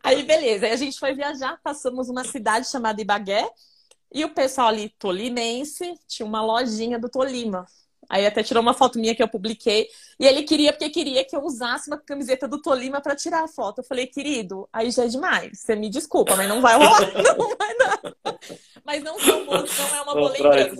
Aí 0.03 0.23
beleza, 0.23 0.65
aí 0.65 0.71
a 0.71 0.75
gente 0.75 0.97
foi 0.97 1.13
viajar, 1.13 1.59
passamos 1.63 2.09
uma 2.09 2.23
cidade 2.23 2.67
chamada 2.67 2.99
Ibagué, 2.99 3.47
e 4.13 4.23
o 4.23 4.29
pessoal 4.29 4.67
ali 4.67 4.89
tolimense 4.99 5.95
tinha 6.07 6.25
uma 6.25 6.41
lojinha 6.43 6.99
do 6.99 7.09
Tolima. 7.09 7.65
Aí 8.09 8.25
até 8.27 8.43
tirou 8.43 8.61
uma 8.61 8.73
foto 8.73 8.99
minha 8.99 9.15
que 9.15 9.23
eu 9.23 9.27
publiquei. 9.27 9.87
E 10.19 10.25
ele 10.27 10.43
queria, 10.43 10.71
porque 10.71 10.89
queria 10.89 11.23
que 11.23 11.35
eu 11.35 11.41
usasse 11.41 11.89
uma 11.89 11.97
camiseta 11.97 12.47
do 12.47 12.61
Tolima 12.61 13.01
para 13.01 13.15
tirar 13.15 13.43
a 13.43 13.47
foto. 13.47 13.79
Eu 13.79 13.83
falei, 13.83 14.05
querido, 14.05 14.69
aí 14.71 14.91
já 14.91 15.05
é 15.05 15.07
demais. 15.07 15.59
Você 15.59 15.75
me 15.75 15.89
desculpa, 15.89 16.35
mas 16.35 16.47
não 16.47 16.61
vai 16.61 16.75
rolar. 16.75 16.99
não 17.37 17.57
vai 17.57 17.77
dar. 17.77 18.01
Mas 18.85 19.03
não, 19.03 19.17
são, 19.19 19.45
não 19.45 19.55
é 19.55 20.01
uma 20.01 20.13
boa 20.13 20.31
lembrança. 20.31 20.75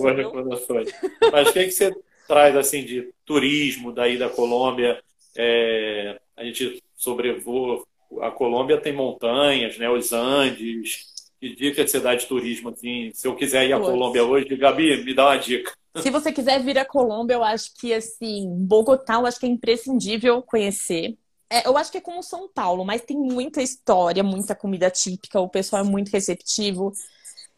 Mas 1.32 1.48
o 1.50 1.54
que, 1.54 1.64
que 1.66 1.72
você 1.72 1.96
traz 2.28 2.56
assim 2.56 2.86
de 2.86 3.12
turismo 3.26 3.92
daí 3.92 4.18
da 4.18 4.30
Colômbia? 4.30 5.02
É, 5.36 6.20
a 6.38 6.44
gente 6.44 6.84
sobrevoa. 6.96 7.84
A 8.22 8.30
Colômbia 8.30 8.80
tem 8.80 8.94
montanhas, 8.94 9.78
né? 9.80 9.90
Os 9.90 10.14
Andes 10.14 11.13
que 11.44 11.56
dica 11.56 11.84
que 11.84 11.90
você 11.90 12.00
dá 12.00 12.16
de 12.16 12.26
turismo, 12.26 12.70
assim? 12.70 13.12
Se 13.14 13.28
eu 13.28 13.36
quiser 13.36 13.68
ir 13.68 13.74
à 13.74 13.80
Colômbia 13.80 14.24
hoje, 14.24 14.56
Gabi, 14.56 15.04
me 15.04 15.14
dá 15.14 15.26
uma 15.26 15.38
dica. 15.38 15.74
Se 15.98 16.10
você 16.10 16.32
quiser 16.32 16.64
vir 16.64 16.80
à 16.80 16.86
Colômbia, 16.86 17.34
eu 17.34 17.44
acho 17.44 17.74
que, 17.76 17.94
assim, 17.94 18.48
Bogotá, 18.60 19.16
eu 19.16 19.26
acho 19.26 19.40
que 19.42 19.46
é 19.46 19.50
imprescindível 19.50 20.42
conhecer. 20.42 21.18
É, 21.50 21.68
eu 21.68 21.78
acho 21.78 21.92
que 21.92 21.98
é 21.98 22.02
como 22.02 22.24
São 22.24 22.48
Paulo, 22.48 22.86
mas 22.86 23.02
tem 23.02 23.18
muita 23.18 23.62
história, 23.62 24.24
muita 24.24 24.56
comida 24.56 24.90
típica, 24.90 25.40
o 25.42 25.50
pessoal 25.50 25.84
é 25.84 25.86
muito 25.86 26.10
receptivo. 26.10 26.94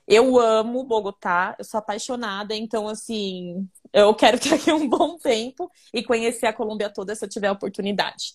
Eu 0.07 0.39
amo 0.39 0.83
Bogotá, 0.83 1.55
eu 1.59 1.63
sou 1.63 1.77
apaixonada, 1.77 2.55
então, 2.55 2.87
assim, 2.87 3.67
eu 3.93 4.15
quero 4.15 4.39
ter 4.41 4.55
aqui 4.55 4.71
um 4.71 4.89
bom 4.89 5.15
tempo 5.19 5.71
e 5.93 6.03
conhecer 6.03 6.47
a 6.47 6.53
Colômbia 6.53 6.89
toda 6.89 7.15
se 7.15 7.23
eu 7.23 7.29
tiver 7.29 7.47
a 7.47 7.53
oportunidade. 7.53 8.33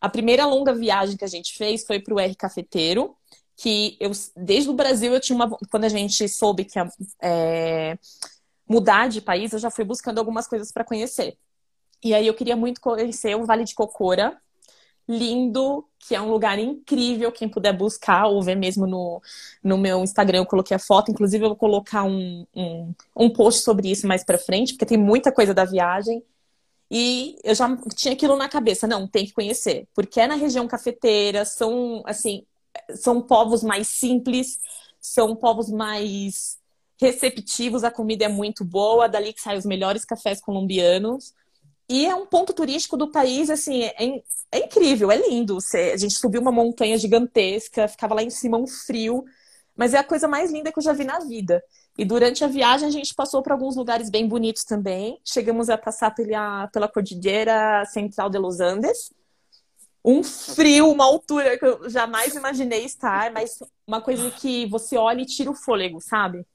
A 0.00 0.08
primeira 0.08 0.46
longa 0.46 0.74
viagem 0.74 1.18
que 1.18 1.24
a 1.24 1.28
gente 1.28 1.54
fez 1.54 1.84
foi 1.84 2.00
para 2.00 2.14
o 2.14 2.18
R 2.18 2.34
Cafeteiro, 2.34 3.14
que 3.56 3.96
eu, 3.98 4.10
desde 4.36 4.68
o 4.68 4.74
Brasil, 4.74 5.14
eu 5.14 5.20
tinha 5.20 5.34
uma. 5.34 5.48
Quando 5.70 5.84
a 5.84 5.88
gente 5.88 6.28
soube 6.28 6.64
que 6.64 6.78
ia 6.78 6.88
é, 7.22 7.98
mudar 8.68 9.08
de 9.08 9.20
país, 9.20 9.52
eu 9.52 9.58
já 9.58 9.70
fui 9.70 9.84
buscando 9.84 10.18
algumas 10.18 10.46
coisas 10.46 10.70
para 10.70 10.84
conhecer. 10.84 11.36
E 12.04 12.14
aí 12.14 12.26
eu 12.26 12.34
queria 12.34 12.54
muito 12.54 12.80
conhecer 12.80 13.34
o 13.34 13.46
Vale 13.46 13.64
de 13.64 13.74
Cocora, 13.74 14.36
lindo, 15.08 15.86
que 15.98 16.14
é 16.14 16.20
um 16.20 16.30
lugar 16.30 16.58
incrível. 16.58 17.32
Quem 17.32 17.48
puder 17.48 17.72
buscar 17.72 18.26
ou 18.26 18.42
ver 18.42 18.56
mesmo 18.56 18.86
no, 18.86 19.22
no 19.64 19.78
meu 19.78 20.02
Instagram, 20.02 20.40
eu 20.40 20.46
coloquei 20.46 20.76
a 20.76 20.78
foto. 20.78 21.10
Inclusive, 21.10 21.44
eu 21.44 21.48
vou 21.48 21.56
colocar 21.56 22.04
um, 22.04 22.46
um, 22.54 22.94
um 23.16 23.30
post 23.30 23.62
sobre 23.62 23.90
isso 23.90 24.06
mais 24.06 24.22
pra 24.22 24.38
frente, 24.38 24.74
porque 24.74 24.86
tem 24.86 24.98
muita 24.98 25.32
coisa 25.32 25.54
da 25.54 25.64
viagem. 25.64 26.22
E 26.90 27.36
eu 27.42 27.54
já 27.54 27.74
tinha 27.94 28.14
aquilo 28.14 28.36
na 28.36 28.48
cabeça, 28.48 28.86
não, 28.86 29.08
tem 29.08 29.26
que 29.26 29.32
conhecer, 29.32 29.88
porque 29.92 30.20
é 30.20 30.26
na 30.28 30.36
região 30.36 30.68
cafeteira, 30.68 31.44
são 31.44 32.00
assim, 32.06 32.44
são 32.94 33.20
povos 33.20 33.62
mais 33.62 33.88
simples, 33.88 34.58
são 35.00 35.34
povos 35.36 35.70
mais 35.70 36.58
receptivos, 36.98 37.84
a 37.84 37.90
comida 37.90 38.24
é 38.24 38.28
muito 38.28 38.64
boa, 38.64 39.08
dali 39.08 39.32
que 39.32 39.40
saem 39.40 39.58
os 39.58 39.66
melhores 39.66 40.04
cafés 40.04 40.40
colombianos. 40.40 41.34
E 41.88 42.06
é 42.06 42.14
um 42.14 42.26
ponto 42.26 42.52
turístico 42.52 42.96
do 42.96 43.12
país, 43.12 43.48
assim, 43.48 43.84
é, 43.84 44.22
é 44.50 44.58
incrível, 44.58 45.10
é 45.10 45.16
lindo. 45.16 45.54
Você, 45.54 45.92
a 45.94 45.96
gente 45.96 46.14
subiu 46.14 46.40
uma 46.40 46.50
montanha 46.50 46.98
gigantesca, 46.98 47.86
ficava 47.86 48.14
lá 48.14 48.22
em 48.22 48.30
cima 48.30 48.58
um 48.58 48.66
frio, 48.66 49.24
mas 49.76 49.94
é 49.94 49.98
a 49.98 50.04
coisa 50.04 50.26
mais 50.26 50.50
linda 50.50 50.72
que 50.72 50.78
eu 50.78 50.82
já 50.82 50.92
vi 50.92 51.04
na 51.04 51.20
vida. 51.20 51.62
E 51.98 52.04
durante 52.04 52.42
a 52.42 52.48
viagem 52.48 52.88
a 52.88 52.90
gente 52.90 53.14
passou 53.14 53.42
por 53.42 53.52
alguns 53.52 53.76
lugares 53.76 54.10
bem 54.10 54.26
bonitos 54.26 54.64
também. 54.64 55.20
Chegamos 55.24 55.70
a 55.70 55.78
passar 55.78 56.14
pela, 56.14 56.66
pela 56.68 56.88
Cordilheira 56.88 57.84
Central 57.86 58.30
de 58.30 58.38
Los 58.38 58.60
Andes. 58.60 59.10
Um 60.08 60.22
frio, 60.22 60.88
uma 60.88 61.04
altura 61.04 61.58
que 61.58 61.66
eu 61.66 61.90
jamais 61.90 62.36
imaginei 62.36 62.84
estar, 62.84 63.32
mas 63.32 63.58
uma 63.84 64.00
coisa 64.00 64.30
que 64.30 64.64
você 64.66 64.96
olha 64.96 65.22
e 65.22 65.26
tira 65.26 65.50
o 65.50 65.54
fôlego, 65.54 66.00
sabe? 66.00 66.46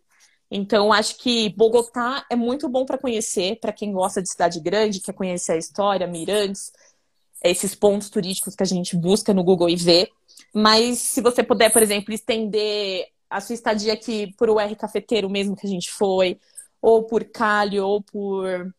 Então, 0.49 0.93
acho 0.93 1.17
que 1.17 1.49
Bogotá 1.49 2.25
é 2.29 2.35
muito 2.35 2.69
bom 2.69 2.85
para 2.85 2.97
conhecer, 2.97 3.59
para 3.59 3.73
quem 3.73 3.91
gosta 3.91 4.21
de 4.21 4.31
cidade 4.31 4.59
grande, 4.61 5.01
quer 5.01 5.13
conhecer 5.13 5.51
a 5.51 5.57
história, 5.57 6.07
Mirantes, 6.07 6.71
esses 7.43 7.75
pontos 7.75 8.09
turísticos 8.09 8.55
que 8.55 8.63
a 8.63 8.65
gente 8.65 8.95
busca 8.95 9.33
no 9.33 9.43
Google 9.43 9.69
e 9.69 9.75
vê. 9.75 10.09
Mas 10.53 10.99
se 10.99 11.21
você 11.21 11.43
puder, 11.43 11.73
por 11.73 11.81
exemplo, 11.81 12.13
estender 12.13 13.05
a 13.29 13.41
sua 13.41 13.55
estadia 13.55 13.91
aqui 13.93 14.33
por 14.37 14.49
o 14.49 14.59
R 14.59 14.75
Cafeteiro 14.77 15.29
mesmo 15.29 15.57
que 15.57 15.67
a 15.67 15.69
gente 15.69 15.91
foi, 15.91 16.39
ou 16.81 17.03
por 17.03 17.25
Cali, 17.25 17.79
ou 17.79 18.01
por 18.01 18.73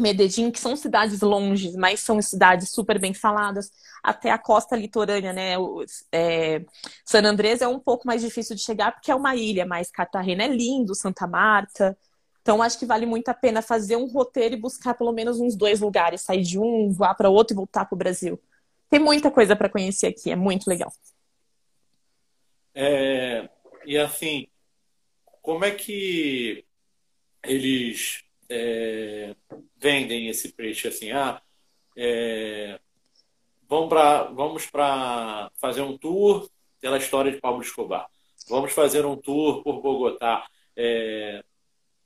Medellín, 0.00 0.50
que 0.50 0.58
são 0.58 0.76
cidades 0.76 1.20
longes, 1.20 1.74
mas 1.74 2.00
são 2.00 2.20
cidades 2.20 2.70
super 2.70 2.98
bem 2.98 3.14
faladas, 3.14 3.70
até 4.02 4.30
a 4.30 4.38
costa 4.38 4.76
litorânea, 4.76 5.32
né? 5.32 5.58
O, 5.58 5.84
é, 6.12 6.64
San 7.04 7.24
Andrés 7.24 7.60
é 7.60 7.68
um 7.68 7.78
pouco 7.78 8.06
mais 8.06 8.22
difícil 8.22 8.56
de 8.56 8.62
chegar 8.62 8.92
porque 8.92 9.10
é 9.10 9.14
uma 9.14 9.36
ilha, 9.36 9.66
mas 9.66 9.90
Cartagena 9.90 10.44
é 10.44 10.48
lindo, 10.48 10.94
Santa 10.94 11.26
Marta. 11.26 11.96
Então 12.42 12.62
acho 12.62 12.78
que 12.78 12.86
vale 12.86 13.06
muito 13.06 13.28
a 13.28 13.34
pena 13.34 13.60
fazer 13.62 13.96
um 13.96 14.06
roteiro 14.06 14.54
e 14.54 14.60
buscar 14.60 14.94
pelo 14.94 15.12
menos 15.12 15.38
uns 15.38 15.54
dois 15.54 15.80
lugares, 15.80 16.22
sair 16.22 16.42
de 16.42 16.58
um, 16.58 16.90
voar 16.90 17.14
para 17.14 17.28
outro 17.28 17.54
e 17.54 17.56
voltar 17.56 17.84
para 17.84 17.94
o 17.94 17.98
Brasil. 17.98 18.40
Tem 18.88 18.98
muita 18.98 19.30
coisa 19.30 19.54
para 19.54 19.68
conhecer 19.68 20.08
aqui, 20.08 20.30
é 20.30 20.36
muito 20.36 20.68
legal. 20.68 20.92
É, 22.74 23.48
e 23.84 23.98
assim, 23.98 24.48
como 25.42 25.64
é 25.64 25.70
que 25.70 26.64
eles 27.42 28.24
é, 28.50 29.34
vendem 29.76 30.28
esse 30.28 30.52
peixe 30.52 30.88
assim? 30.88 31.12
Ah, 31.12 31.40
é, 31.96 32.78
vamos 33.68 33.88
para 33.88 34.24
vamos 34.24 34.70
fazer 35.54 35.82
um 35.82 35.96
tour 35.96 36.50
pela 36.80 36.98
história 36.98 37.30
de 37.30 37.40
Pablo 37.40 37.62
Escobar. 37.62 38.08
Vamos 38.48 38.72
fazer 38.72 39.06
um 39.06 39.16
tour 39.16 39.62
por 39.62 39.80
Bogotá. 39.80 40.46
É, 40.76 41.44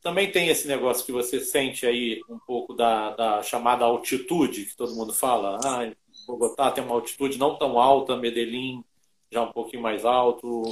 também 0.02 0.30
tem 0.30 0.48
esse 0.48 0.68
negócio 0.68 1.06
que 1.06 1.12
você 1.12 1.40
sente 1.40 1.86
aí 1.86 2.20
um 2.28 2.38
pouco 2.38 2.74
da, 2.74 3.14
da 3.14 3.42
chamada 3.42 3.84
altitude, 3.84 4.66
que 4.66 4.76
todo 4.76 4.94
mundo 4.94 5.14
fala. 5.14 5.58
Ah, 5.64 5.90
Bogotá 6.26 6.70
tem 6.70 6.84
uma 6.84 6.94
altitude 6.94 7.38
não 7.38 7.56
tão 7.56 7.78
alta, 7.78 8.16
Medellín 8.16 8.84
já 9.32 9.42
um 9.42 9.52
pouquinho 9.52 9.82
mais 9.82 10.04
alto. 10.04 10.62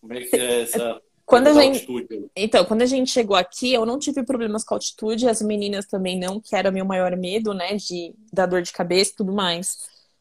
Como 0.00 0.12
é 0.12 0.20
que 0.20 0.36
é 0.36 0.62
essa 0.62 1.00
quando 1.24 1.48
a 1.48 1.52
gente... 1.52 1.86
Então, 2.36 2.64
quando 2.64 2.82
a 2.82 2.86
gente 2.86 3.10
chegou 3.10 3.36
aqui, 3.36 3.72
eu 3.72 3.86
não 3.86 3.98
tive 3.98 4.22
problemas 4.22 4.62
com 4.64 4.74
altitude, 4.74 5.28
as 5.28 5.40
meninas 5.40 5.86
também 5.86 6.18
não, 6.18 6.40
que 6.40 6.54
era 6.54 6.70
meu 6.70 6.84
maior 6.84 7.16
medo, 7.16 7.54
né, 7.54 7.76
de 7.76 8.14
da 8.32 8.46
dor 8.46 8.62
de 8.62 8.72
cabeça 8.72 9.12
e 9.12 9.16
tudo 9.16 9.32
mais. 9.32 9.78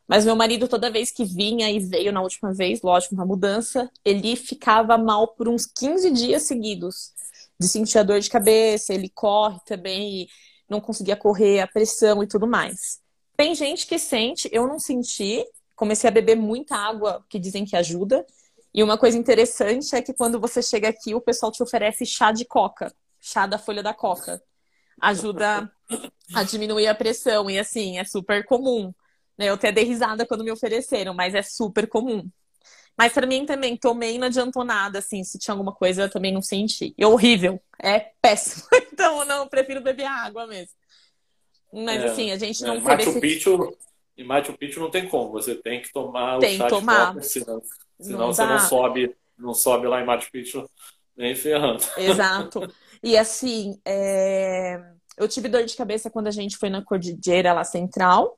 Mas 0.08 0.26
meu 0.26 0.36
marido, 0.36 0.68
toda 0.68 0.92
vez 0.92 1.12
que 1.12 1.26
vinha 1.26 1.70
e 1.72 1.80
veio 1.80 2.12
na 2.12 2.22
última 2.22 2.54
vez, 2.54 2.82
lógico, 2.82 3.16
na 3.16 3.26
mudança, 3.26 3.90
ele 4.04 4.36
ficava 4.36 4.98
mal 4.98 5.30
por 5.30 5.48
uns 5.48 5.66
15 5.66 6.12
dias 6.12 6.44
seguidos. 6.44 7.12
De 7.60 7.68
sentir 7.68 7.98
a 7.98 8.04
dor 8.04 8.20
de 8.20 8.30
cabeça, 8.30 8.94
ele 8.94 9.10
corre 9.10 9.60
também, 9.66 10.28
não 10.70 10.82
conseguia 10.82 11.16
correr, 11.16 11.62
a 11.62 11.68
pressão 11.68 12.24
e 12.24 12.28
tudo 12.28 12.48
mais. 12.48 13.00
Tem 13.38 13.56
gente 13.56 13.88
que 13.88 13.98
sente, 13.98 14.50
eu 14.52 14.68
não 14.68 14.80
senti. 14.80 15.46
Comecei 15.76 16.08
a 16.08 16.12
beber 16.12 16.36
muita 16.36 16.76
água, 16.76 17.26
que 17.30 17.40
dizem 17.40 17.66
que 17.66 17.76
ajuda. 17.76 18.26
E 18.74 18.82
uma 18.82 18.98
coisa 18.98 19.18
interessante 19.18 19.96
é 19.96 20.02
que 20.02 20.14
quando 20.14 20.40
você 20.40 20.62
chega 20.62 20.90
aqui, 20.90 21.14
o 21.14 21.22
pessoal 21.22 21.52
te 21.52 21.62
oferece 21.62 22.06
chá 22.06 22.32
de 22.32 22.44
coca, 22.44 22.94
chá 23.20 23.46
da 23.46 23.58
folha 23.58 23.84
da 23.84 23.94
coca. 23.94 24.42
Ajuda 25.00 25.72
a 26.34 26.44
diminuir 26.44 26.88
a 26.88 26.96
pressão. 26.96 27.50
E 27.50 27.60
assim, 27.60 28.00
é 28.00 28.04
super 28.04 28.46
comum. 28.46 28.94
Né? 29.38 29.50
Eu 29.50 29.56
até 29.56 29.72
dei 29.72 29.84
risada 29.84 30.26
quando 30.26 30.44
me 30.44 30.52
ofereceram, 30.52 31.14
mas 31.14 31.36
é 31.36 31.42
super 31.42 31.88
comum. 31.88 32.28
Mas 32.98 33.12
para 33.12 33.26
mim 33.26 33.46
também, 33.46 33.76
tomei 33.76 34.16
e 34.16 34.18
não 34.18 34.28
adiantou 34.28 34.64
nada, 34.64 35.00
assim, 35.00 35.24
se 35.24 35.40
tinha 35.40 35.54
alguma 35.54 35.74
coisa 35.74 36.04
eu 36.04 36.10
também 36.10 36.32
não 36.32 36.42
senti. 36.42 36.94
É 36.98 37.08
horrível, 37.08 37.60
é 37.82 38.12
péssimo. 38.22 38.66
Então, 38.94 39.26
não, 39.26 39.48
prefiro 39.48 39.82
beber 39.82 40.06
água 40.06 40.46
mesmo. 40.46 40.76
Mas 41.74 42.04
é, 42.04 42.06
assim, 42.06 42.32
a 42.32 42.38
gente 42.38 42.62
não 42.62 42.76
é, 42.76 42.80
Machu. 42.80 43.20
Picchu, 43.20 43.76
em 44.16 44.24
Machu 44.24 44.56
Picchu 44.56 44.80
não 44.80 44.92
tem 44.92 45.10
como, 45.10 45.32
você 45.32 45.56
tem 45.56 45.82
que 45.82 45.92
tomar 45.92 46.38
tem 46.38 46.56
o 46.56 46.58
chá 46.60 46.68
tomar. 46.68 47.08
de 47.08 47.14
coca, 47.14 47.22
senão, 47.24 47.62
senão 48.04 48.20
não 48.20 48.34
você 48.34 48.46
não 48.46 48.60
sobe, 48.60 49.16
não 49.38 49.54
sobe 49.54 49.88
lá 49.88 50.02
em 50.02 50.06
Machu 50.06 50.32
Picchu 50.32 50.70
nem 51.16 51.36
ferrando. 51.36 51.84
Exato. 51.98 52.72
E 53.02 53.18
assim, 53.18 53.80
é... 53.86 54.82
eu 55.18 55.28
tive 55.28 55.48
dor 55.48 55.64
de 55.64 55.76
cabeça 55.76 56.10
quando 56.10 56.28
a 56.28 56.32
gente 56.32 56.58
foi 56.58 56.70
na 56.70 56.82
Cordilheira 56.82 57.54
lá 57.54 57.64
central. 57.64 58.38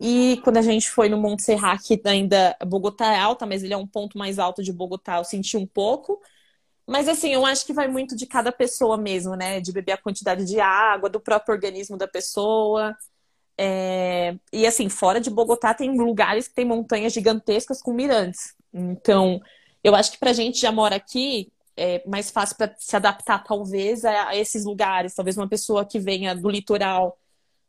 E 0.00 0.40
quando 0.42 0.56
a 0.56 0.62
gente 0.62 0.90
foi 0.90 1.10
no 1.10 1.18
Monte 1.18 1.42
Serrat, 1.42 1.82
que 1.86 2.00
ainda 2.06 2.56
Bogotá 2.66 3.12
é 3.12 3.18
alta, 3.18 3.44
mas 3.44 3.62
ele 3.62 3.74
é 3.74 3.76
um 3.76 3.86
ponto 3.86 4.16
mais 4.16 4.38
alto 4.38 4.62
de 4.62 4.72
Bogotá, 4.72 5.18
eu 5.18 5.24
senti 5.24 5.58
um 5.58 5.66
pouco. 5.66 6.20
Mas 6.86 7.06
assim, 7.06 7.32
eu 7.34 7.44
acho 7.44 7.66
que 7.66 7.72
vai 7.72 7.86
muito 7.86 8.16
de 8.16 8.26
cada 8.26 8.50
pessoa 8.50 8.96
mesmo, 8.96 9.36
né? 9.36 9.60
De 9.60 9.70
beber 9.72 9.92
a 9.92 9.98
quantidade 9.98 10.44
de 10.46 10.58
água, 10.58 11.10
do 11.10 11.20
próprio 11.20 11.54
organismo 11.54 11.98
da 11.98 12.08
pessoa. 12.08 12.96
É... 13.58 14.36
E 14.50 14.66
assim, 14.66 14.88
fora 14.88 15.20
de 15.20 15.28
Bogotá 15.28 15.74
tem 15.74 15.94
lugares 15.96 16.48
que 16.48 16.54
tem 16.54 16.64
montanhas 16.64 17.12
gigantescas 17.12 17.82
com 17.82 17.92
mirantes. 17.92 18.54
Então, 18.72 19.40
eu 19.82 19.94
acho 19.94 20.12
que 20.12 20.18
pra 20.18 20.32
gente 20.32 20.60
já 20.60 20.70
mora 20.70 20.96
aqui, 20.96 21.50
é 21.76 22.02
mais 22.06 22.30
fácil 22.30 22.56
para 22.56 22.74
se 22.76 22.94
adaptar, 22.94 23.42
talvez, 23.42 24.04
a 24.04 24.36
esses 24.36 24.64
lugares. 24.64 25.14
Talvez 25.14 25.36
uma 25.36 25.48
pessoa 25.48 25.84
que 25.84 25.98
venha 25.98 26.34
do 26.34 26.50
litoral 26.50 27.18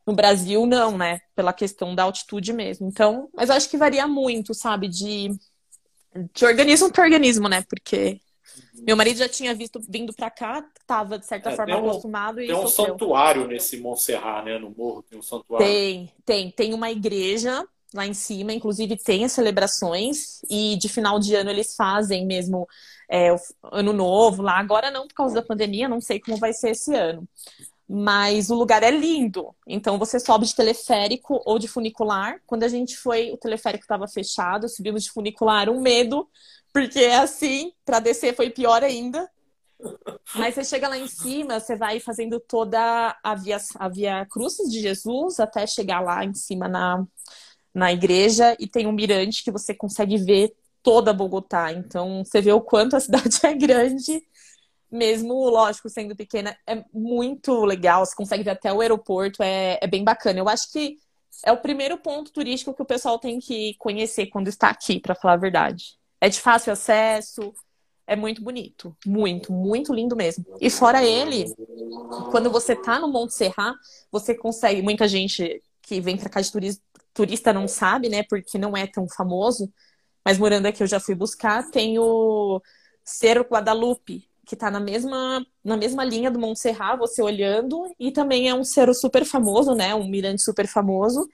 no 0.06 0.14
Brasil, 0.14 0.66
não, 0.66 0.98
né? 0.98 1.20
Pela 1.34 1.52
questão 1.52 1.94
da 1.94 2.02
altitude 2.02 2.52
mesmo. 2.52 2.86
Então, 2.86 3.28
mas 3.34 3.48
eu 3.48 3.54
acho 3.54 3.70
que 3.70 3.76
varia 3.76 4.06
muito, 4.06 4.52
sabe? 4.52 4.88
De, 4.88 5.30
de 6.34 6.44
organismo 6.44 6.92
para 6.92 7.04
organismo, 7.04 7.48
né? 7.48 7.64
Porque 7.68 8.20
meu 8.74 8.96
marido 8.96 9.18
já 9.18 9.28
tinha 9.28 9.54
visto 9.54 9.80
vindo 9.88 10.12
para 10.12 10.30
cá, 10.30 10.64
estava 10.80 11.18
de 11.18 11.26
certa 11.26 11.50
é, 11.50 11.56
forma 11.56 11.76
um, 11.76 11.88
acostumado 11.88 12.40
e 12.40 12.48
Tem 12.48 12.56
um 12.56 12.66
sofreu. 12.66 12.94
santuário 12.94 13.46
nesse 13.46 13.78
Montserrat, 13.78 14.44
né? 14.44 14.58
No 14.58 14.70
morro 14.70 15.02
tem 15.02 15.18
um 15.18 15.22
santuário. 15.22 15.66
Tem, 15.66 16.12
tem. 16.24 16.50
Tem 16.50 16.74
uma 16.74 16.90
igreja 16.90 17.64
lá 17.94 18.06
em 18.06 18.14
cima, 18.14 18.52
inclusive 18.52 18.96
tem 18.96 19.24
as 19.24 19.32
celebrações 19.32 20.42
e 20.48 20.76
de 20.76 20.88
final 20.88 21.18
de 21.18 21.34
ano 21.34 21.50
eles 21.50 21.74
fazem 21.74 22.26
mesmo 22.26 22.68
é, 23.10 23.34
ano 23.70 23.92
novo 23.92 24.42
lá. 24.42 24.58
Agora 24.58 24.90
não 24.90 25.06
por 25.06 25.14
causa 25.14 25.34
da 25.34 25.42
pandemia, 25.42 25.88
não 25.88 26.00
sei 26.00 26.20
como 26.20 26.36
vai 26.36 26.52
ser 26.52 26.70
esse 26.70 26.94
ano 26.94 27.28
mas 27.94 28.48
o 28.48 28.54
lugar 28.54 28.82
é 28.82 28.90
lindo. 28.90 29.54
Então 29.66 29.98
você 29.98 30.18
sobe 30.18 30.46
de 30.46 30.54
teleférico 30.54 31.42
ou 31.44 31.58
de 31.58 31.68
funicular. 31.68 32.40
Quando 32.46 32.62
a 32.62 32.68
gente 32.68 32.96
foi, 32.96 33.30
o 33.32 33.36
teleférico 33.36 33.84
estava 33.84 34.08
fechado, 34.08 34.66
subimos 34.66 35.02
de 35.04 35.10
funicular, 35.10 35.68
um 35.68 35.78
medo, 35.78 36.26
porque 36.72 37.00
é 37.00 37.16
assim, 37.16 37.70
para 37.84 38.00
descer 38.00 38.34
foi 38.34 38.48
pior 38.48 38.82
ainda. 38.82 39.30
Mas 40.34 40.54
você 40.54 40.64
chega 40.64 40.88
lá 40.88 40.96
em 40.96 41.06
cima, 41.06 41.60
você 41.60 41.76
vai 41.76 42.00
fazendo 42.00 42.40
toda 42.40 43.14
a 43.22 43.34
via, 43.34 43.58
a 43.78 43.88
via 43.90 44.26
Cruzes 44.30 44.70
de 44.70 44.80
Jesus 44.80 45.38
até 45.38 45.66
chegar 45.66 46.00
lá 46.00 46.24
em 46.24 46.32
cima 46.32 46.68
na, 46.68 47.04
na 47.74 47.92
igreja 47.92 48.56
e 48.58 48.66
tem 48.66 48.86
um 48.86 48.92
mirante 48.92 49.42
que 49.42 49.50
você 49.50 49.74
consegue 49.74 50.18
ver 50.18 50.52
toda 50.82 51.12
Bogotá. 51.12 51.72
Então, 51.72 52.24
você 52.24 52.40
vê 52.40 52.52
o 52.52 52.60
quanto 52.60 52.96
a 52.96 53.00
cidade 53.00 53.38
é 53.44 53.54
grande, 53.54 54.22
mesmo, 54.92 55.48
lógico, 55.48 55.88
sendo 55.88 56.14
pequena, 56.14 56.56
é 56.66 56.84
muito 56.92 57.64
legal. 57.64 58.04
Você 58.04 58.14
consegue 58.14 58.42
ver 58.42 58.50
até 58.50 58.72
o 58.72 58.80
aeroporto, 58.80 59.42
é, 59.42 59.78
é 59.80 59.86
bem 59.86 60.04
bacana. 60.04 60.38
Eu 60.38 60.48
acho 60.48 60.70
que 60.70 60.98
é 61.44 61.50
o 61.50 61.56
primeiro 61.56 61.96
ponto 61.96 62.30
turístico 62.30 62.74
que 62.74 62.82
o 62.82 62.86
pessoal 62.86 63.18
tem 63.18 63.40
que 63.40 63.74
conhecer 63.78 64.26
quando 64.26 64.48
está 64.48 64.68
aqui, 64.68 65.00
para 65.00 65.14
falar 65.14 65.34
a 65.34 65.38
verdade. 65.38 65.96
É 66.20 66.28
de 66.28 66.38
fácil 66.38 66.72
acesso, 66.72 67.54
é 68.06 68.14
muito 68.14 68.42
bonito. 68.42 68.94
Muito, 69.06 69.52
muito 69.52 69.94
lindo 69.94 70.14
mesmo. 70.14 70.44
E 70.60 70.68
fora 70.68 71.02
ele, 71.02 71.52
quando 72.30 72.50
você 72.50 72.76
tá 72.76 73.00
no 73.00 73.08
Monte 73.08 73.34
Serra, 73.34 73.74
você 74.10 74.34
consegue. 74.34 74.82
Muita 74.82 75.08
gente 75.08 75.62
que 75.80 76.00
vem 76.00 76.16
para 76.16 76.28
cá 76.28 76.40
de 76.40 76.52
turista, 76.52 76.82
turista 77.14 77.52
não 77.52 77.68
sabe, 77.68 78.08
né? 78.08 78.22
Porque 78.28 78.58
não 78.58 78.76
é 78.76 78.86
tão 78.86 79.08
famoso. 79.08 79.72
Mas 80.24 80.38
morando 80.38 80.66
aqui 80.66 80.82
eu 80.82 80.86
já 80.86 81.00
fui 81.00 81.14
buscar. 81.14 81.70
Tem 81.70 81.98
o 81.98 82.60
Cerro 83.04 83.44
Guadalupe, 83.44 84.28
que 84.46 84.56
tá 84.56 84.70
na 84.70 84.80
mesma, 84.80 85.44
na 85.64 85.76
mesma 85.76 86.04
linha 86.04 86.30
do 86.30 86.38
Monte 86.38 86.60
Serra, 86.60 86.96
você 86.96 87.22
olhando. 87.22 87.94
E 87.98 88.12
também 88.12 88.48
é 88.48 88.54
um 88.54 88.64
cerro 88.64 88.94
super 88.94 89.24
famoso, 89.24 89.74
né? 89.74 89.94
Um 89.94 90.08
mirante 90.08 90.42
super 90.42 90.66
famoso 90.66 91.28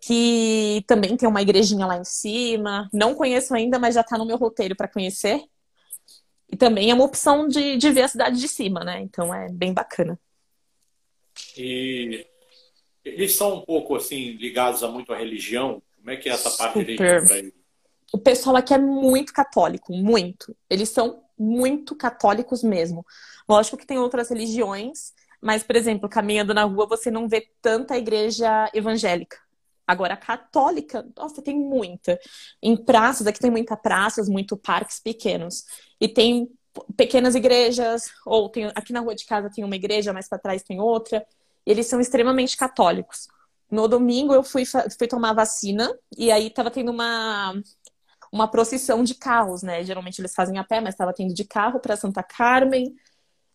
que 0.00 0.82
também 0.86 1.16
tem 1.16 1.28
uma 1.28 1.42
igrejinha 1.42 1.86
lá 1.86 1.98
em 1.98 2.04
cima. 2.04 2.88
Não 2.92 3.14
conheço 3.14 3.54
ainda, 3.54 3.78
mas 3.78 3.94
já 3.94 4.00
está 4.00 4.16
no 4.16 4.24
meu 4.24 4.38
roteiro 4.38 4.74
para 4.74 4.88
conhecer. 4.88 5.44
E 6.50 6.56
também 6.56 6.90
é 6.90 6.94
uma 6.94 7.04
opção 7.04 7.46
de, 7.46 7.76
de 7.76 7.90
ver 7.90 8.02
a 8.02 8.08
cidade 8.08 8.40
de 8.40 8.48
cima, 8.48 8.82
né? 8.82 9.00
Então 9.00 9.32
é 9.32 9.48
bem 9.50 9.72
bacana. 9.72 10.18
E 11.56 12.26
eles 13.04 13.34
são 13.34 13.56
um 13.56 13.60
pouco 13.60 13.96
assim 13.96 14.32
ligados 14.32 14.82
a 14.82 14.88
muito 14.88 15.12
à 15.12 15.16
religião. 15.16 15.82
Como 15.96 16.10
é 16.10 16.16
que 16.16 16.28
é 16.28 16.32
essa 16.32 16.50
parte 16.50 16.80
Super. 16.80 17.26
para 17.26 17.38
eles? 17.38 17.52
O 18.12 18.18
pessoal 18.18 18.56
aqui 18.56 18.74
é 18.74 18.78
muito 18.78 19.32
católico, 19.32 19.92
muito. 19.92 20.56
Eles 20.68 20.88
são 20.88 21.22
muito 21.38 21.94
católicos 21.94 22.62
mesmo. 22.62 23.04
Lógico 23.48 23.76
que 23.76 23.86
tem 23.86 23.98
outras 23.98 24.30
religiões, 24.30 25.12
mas, 25.40 25.62
por 25.62 25.76
exemplo, 25.76 26.08
caminhando 26.08 26.52
na 26.52 26.64
rua, 26.64 26.86
você 26.86 27.10
não 27.10 27.28
vê 27.28 27.48
tanta 27.62 27.96
igreja 27.96 28.68
evangélica. 28.74 29.38
Agora, 29.86 30.16
católica, 30.16 31.06
nossa, 31.16 31.42
tem 31.42 31.56
muita. 31.56 32.18
Em 32.62 32.76
praças, 32.76 33.26
aqui 33.26 33.40
tem 33.40 33.50
muita 33.50 33.76
praças, 33.76 34.28
muito 34.28 34.56
parques 34.56 35.00
pequenos. 35.00 35.64
E 36.00 36.08
tem 36.08 36.48
pequenas 36.96 37.34
igrejas, 37.34 38.10
ou 38.24 38.48
tem, 38.48 38.66
aqui 38.66 38.92
na 38.92 39.00
rua 39.00 39.14
de 39.14 39.24
casa 39.24 39.50
tem 39.50 39.64
uma 39.64 39.74
igreja, 39.74 40.12
mais 40.12 40.28
para 40.28 40.38
trás 40.38 40.62
tem 40.62 40.80
outra. 40.80 41.26
Eles 41.66 41.86
são 41.86 42.00
extremamente 42.00 42.56
católicos. 42.56 43.28
No 43.70 43.86
domingo 43.86 44.34
eu 44.34 44.42
fui, 44.42 44.64
fui 44.66 45.06
tomar 45.06 45.32
vacina 45.32 45.92
e 46.18 46.32
aí 46.32 46.50
tava 46.50 46.70
tendo 46.70 46.90
uma, 46.90 47.54
uma 48.32 48.48
procissão 48.48 49.04
de 49.04 49.14
carros, 49.14 49.62
né? 49.62 49.84
Geralmente 49.84 50.20
eles 50.20 50.34
fazem 50.34 50.58
a 50.58 50.64
pé, 50.64 50.80
mas 50.80 50.94
estava 50.94 51.12
tendo 51.12 51.32
de 51.32 51.44
carro 51.44 51.78
para 51.78 51.96
Santa 51.96 52.22
Carmen. 52.22 52.94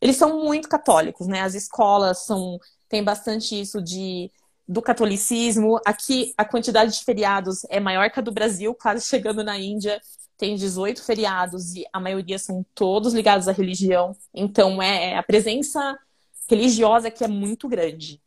Eles 0.01 0.15
são 0.15 0.43
muito 0.43 0.69
católicos, 0.69 1.27
né? 1.27 1.41
As 1.41 1.53
escolas 1.53 2.25
são 2.25 2.59
tem 2.87 3.03
bastante 3.03 3.59
isso 3.59 3.81
de 3.81 4.31
do 4.67 4.81
catolicismo. 4.81 5.79
Aqui 5.85 6.33
a 6.37 6.45
quantidade 6.45 6.97
de 6.97 7.03
feriados 7.03 7.65
é 7.69 7.79
maior 7.79 8.09
que 8.09 8.19
a 8.19 8.23
do 8.23 8.31
Brasil, 8.31 8.73
quase 8.73 9.05
chegando 9.07 9.43
na 9.43 9.57
Índia. 9.59 10.01
Tem 10.37 10.55
18 10.55 11.01
feriados 11.03 11.75
e 11.75 11.85
a 11.93 11.99
maioria 11.99 12.37
são 12.37 12.65
todos 12.73 13.13
ligados 13.13 13.47
à 13.47 13.51
religião. 13.51 14.15
Então 14.33 14.81
é, 14.81 15.11
é 15.11 15.17
a 15.17 15.23
presença 15.23 15.97
religiosa 16.47 17.11
que 17.11 17.23
é 17.23 17.27
muito 17.27 17.67
grande. 17.67 18.21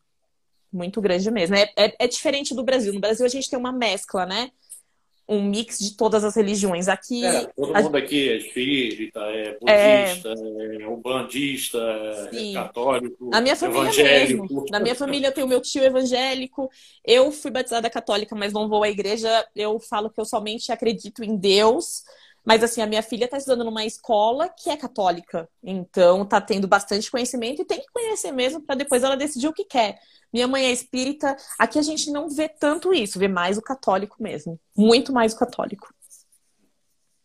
Muito 0.71 1.01
grande 1.01 1.29
mesmo. 1.31 1.55
É, 1.55 1.71
é, 1.75 1.95
é 1.99 2.07
diferente 2.07 2.53
do 2.53 2.63
Brasil. 2.63 2.93
No 2.93 2.99
Brasil 2.99 3.25
a 3.25 3.29
gente 3.29 3.49
tem 3.49 3.57
uma 3.57 3.71
mescla, 3.71 4.25
né? 4.25 4.51
um 5.29 5.43
mix 5.43 5.77
de 5.77 5.95
todas 5.95 6.23
as 6.23 6.35
religiões. 6.35 6.87
Aqui. 6.87 7.23
É, 7.23 7.45
todo 7.55 7.83
mundo 7.83 7.95
a... 7.95 7.99
aqui 7.99 8.29
é 8.29 8.37
espírita, 8.37 9.19
é, 9.19 9.49
é 9.67 10.07
budista, 10.11 10.29
é, 10.29 10.81
é 10.81 10.87
umbandista, 10.87 11.77
é 12.33 12.53
católico. 12.53 13.29
Na 13.29 13.39
minha 13.39 13.55
família 13.55 13.83
evangélico. 13.83 14.41
mesmo. 14.41 14.65
Na 14.71 14.79
minha 14.79 14.95
família 14.95 15.27
eu 15.27 15.31
tenho 15.31 15.47
meu 15.47 15.61
tio 15.61 15.83
evangélico. 15.83 16.67
Eu 17.05 17.31
fui 17.31 17.51
batizada 17.51 17.89
católica, 17.91 18.35
mas 18.35 18.51
não 18.51 18.67
vou 18.67 18.83
à 18.83 18.89
igreja. 18.89 19.29
Eu 19.55 19.79
falo 19.79 20.09
que 20.09 20.19
eu 20.19 20.25
somente 20.25 20.71
acredito 20.71 21.23
em 21.23 21.37
Deus. 21.37 22.03
Mas 22.45 22.63
assim, 22.63 22.81
a 22.81 22.87
minha 22.87 23.03
filha 23.03 23.25
está 23.25 23.37
estudando 23.37 23.63
numa 23.63 23.85
escola 23.85 24.49
que 24.49 24.69
é 24.69 24.77
católica. 24.77 25.49
Então 25.63 26.23
está 26.23 26.39
tendo 26.39 26.67
bastante 26.67 27.11
conhecimento 27.11 27.61
e 27.61 27.65
tem 27.65 27.79
que 27.79 27.91
conhecer 27.91 28.31
mesmo 28.31 28.61
para 28.61 28.75
depois 28.75 29.03
ela 29.03 29.17
decidir 29.17 29.47
o 29.47 29.53
que 29.53 29.65
quer. 29.65 29.99
Minha 30.31 30.47
mãe 30.47 30.65
é 30.65 30.71
espírita. 30.71 31.35
Aqui 31.57 31.79
a 31.79 31.81
gente 31.83 32.11
não 32.11 32.29
vê 32.29 32.47
tanto 32.47 32.93
isso, 32.93 33.19
vê 33.19 33.27
mais 33.27 33.57
o 33.57 33.61
católico 33.61 34.17
mesmo. 34.19 34.59
Muito 34.75 35.11
mais 35.11 35.33
o 35.33 35.37
católico. 35.39 35.87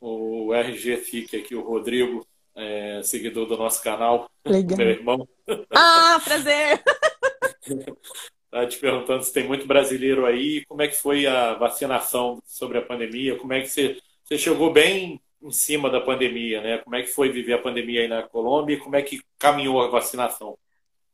O 0.00 0.52
RG 0.52 0.98
FIC 0.98 1.36
aqui, 1.36 1.54
o 1.54 1.62
Rodrigo, 1.62 2.26
é, 2.54 3.00
seguidor 3.02 3.46
do 3.46 3.56
nosso 3.56 3.82
canal. 3.82 4.30
Legal. 4.44 4.78
Meu 4.78 4.88
irmão. 4.90 5.28
Ah, 5.70 6.20
prazer! 6.22 6.82
tá 8.50 8.66
te 8.66 8.78
perguntando 8.78 9.24
se 9.24 9.32
tem 9.32 9.46
muito 9.46 9.66
brasileiro 9.66 10.26
aí. 10.26 10.64
Como 10.66 10.82
é 10.82 10.88
que 10.88 10.96
foi 10.96 11.26
a 11.26 11.54
vacinação 11.54 12.40
sobre 12.46 12.78
a 12.78 12.82
pandemia? 12.82 13.36
Como 13.36 13.52
é 13.52 13.60
que 13.60 13.68
você, 13.68 13.98
você 14.24 14.38
chegou 14.38 14.72
bem 14.72 15.20
em 15.42 15.50
cima 15.50 15.90
da 15.90 16.00
pandemia, 16.00 16.62
né? 16.62 16.78
Como 16.78 16.96
é 16.96 17.02
que 17.02 17.08
foi 17.08 17.30
viver 17.30 17.52
a 17.52 17.62
pandemia 17.62 18.00
aí 18.00 18.08
na 18.08 18.22
Colômbia 18.22 18.74
e 18.74 18.80
como 18.80 18.96
é 18.96 19.02
que 19.02 19.20
caminhou 19.38 19.82
a 19.82 19.88
vacinação? 19.88 20.56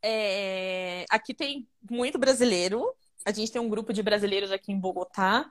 É... 0.01 1.05
Aqui 1.11 1.35
tem 1.35 1.66
muito 1.90 2.18
brasileiro. 2.18 2.94
A 3.27 3.33
gente 3.33 3.51
tem 3.51 3.61
um 3.61 3.68
grupo 3.68 3.92
de 3.92 4.03
brasileiros 4.03 4.53
aqui 4.53 4.70
em 4.70 4.79
Bogotá. 4.79 5.44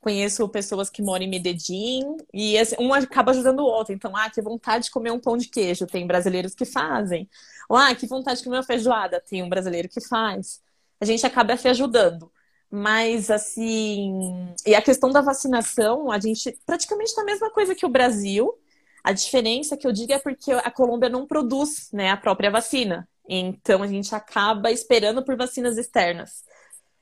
Conheço 0.00 0.48
pessoas 0.48 0.90
que 0.90 1.02
moram 1.02 1.24
em 1.24 1.28
Medellín 1.28 2.16
e 2.32 2.56
um 2.78 2.92
acaba 2.92 3.30
ajudando 3.30 3.60
o 3.60 3.66
outro. 3.66 3.94
Então, 3.94 4.16
ah, 4.16 4.28
que 4.28 4.40
vontade 4.40 4.86
de 4.86 4.90
comer 4.90 5.12
um 5.12 5.20
pão 5.20 5.36
de 5.36 5.48
queijo. 5.48 5.86
Tem 5.86 6.06
brasileiros 6.06 6.54
que 6.54 6.64
fazem. 6.64 7.28
Ou, 7.68 7.76
ah, 7.76 7.94
que 7.94 8.06
vontade 8.06 8.38
de 8.38 8.44
comer 8.44 8.56
uma 8.56 8.62
feijoada. 8.64 9.20
Tem 9.20 9.42
um 9.42 9.48
brasileiro 9.48 9.88
que 9.88 10.00
faz. 10.00 10.60
A 11.00 11.04
gente 11.04 11.24
acaba 11.26 11.56
se 11.56 11.68
ajudando. 11.68 12.32
Mas, 12.74 13.30
assim. 13.30 14.54
E 14.66 14.74
a 14.74 14.80
questão 14.80 15.10
da 15.10 15.20
vacinação, 15.20 16.10
a 16.10 16.18
gente 16.18 16.58
praticamente 16.64 17.10
está 17.10 17.20
a 17.20 17.26
mesma 17.26 17.50
coisa 17.50 17.74
que 17.74 17.84
o 17.84 17.90
Brasil. 17.90 18.58
A 19.04 19.12
diferença 19.12 19.76
que 19.76 19.86
eu 19.86 19.92
digo 19.92 20.12
é 20.12 20.18
porque 20.18 20.50
a 20.52 20.70
Colômbia 20.70 21.10
não 21.10 21.26
produz 21.26 21.90
né, 21.92 22.10
a 22.10 22.16
própria 22.16 22.50
vacina. 22.50 23.06
Então 23.28 23.82
a 23.82 23.86
gente 23.86 24.14
acaba 24.14 24.70
esperando 24.70 25.22
por 25.22 25.36
vacinas 25.36 25.76
externas. 25.76 26.44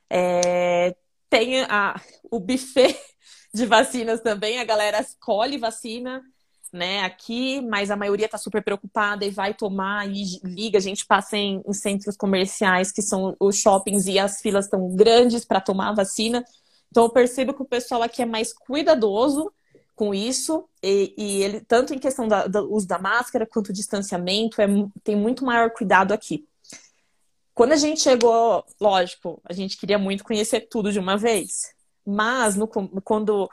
É, 0.09 0.93
tem 1.29 1.61
a, 1.61 2.01
o 2.29 2.39
buffet 2.39 2.99
de 3.53 3.65
vacinas 3.65 4.19
também, 4.19 4.59
a 4.59 4.65
galera 4.65 4.99
escolhe 4.99 5.57
vacina, 5.57 6.21
né, 6.71 7.01
aqui, 7.03 7.61
mas 7.61 7.91
a 7.91 7.97
maioria 7.97 8.25
está 8.25 8.37
super 8.37 8.63
preocupada 8.63 9.25
e 9.25 9.29
vai 9.29 9.53
tomar 9.53 10.07
e 10.09 10.39
liga, 10.43 10.77
a 10.77 10.81
gente 10.81 11.05
passa 11.05 11.35
em, 11.35 11.61
em 11.67 11.73
centros 11.73 12.15
comerciais 12.15 12.91
que 12.91 13.01
são 13.01 13.35
os 13.39 13.57
shoppings 13.57 14.07
e 14.07 14.17
as 14.17 14.41
filas 14.41 14.65
estão 14.65 14.95
grandes 14.95 15.43
para 15.43 15.59
tomar 15.59 15.89
a 15.89 15.95
vacina. 15.95 16.43
Então 16.89 17.03
eu 17.03 17.09
percebo 17.09 17.53
que 17.53 17.61
o 17.61 17.65
pessoal 17.65 18.01
aqui 18.01 18.21
é 18.21 18.25
mais 18.25 18.53
cuidadoso 18.53 19.51
com 19.95 20.15
isso, 20.15 20.67
e, 20.81 21.13
e, 21.15 21.43
ele, 21.43 21.61
tanto 21.61 21.93
em 21.93 21.99
questão 21.99 22.27
da, 22.27 22.47
do 22.47 22.73
uso 22.73 22.87
da 22.87 22.97
máscara 22.97 23.45
quanto 23.45 23.71
distanciamento, 23.71 24.59
é, 24.59 24.65
tem 25.03 25.15
muito 25.15 25.45
maior 25.45 25.69
cuidado 25.69 26.11
aqui. 26.11 26.47
Quando 27.53 27.73
a 27.73 27.75
gente 27.75 28.01
chegou, 28.01 28.65
lógico, 28.79 29.39
a 29.47 29.53
gente 29.53 29.77
queria 29.77 29.99
muito 29.99 30.23
conhecer 30.23 30.61
tudo 30.61 30.91
de 30.91 30.97
uma 30.97 31.17
vez, 31.17 31.75
mas 32.03 32.55
no, 32.55 32.67
quando, 32.67 33.47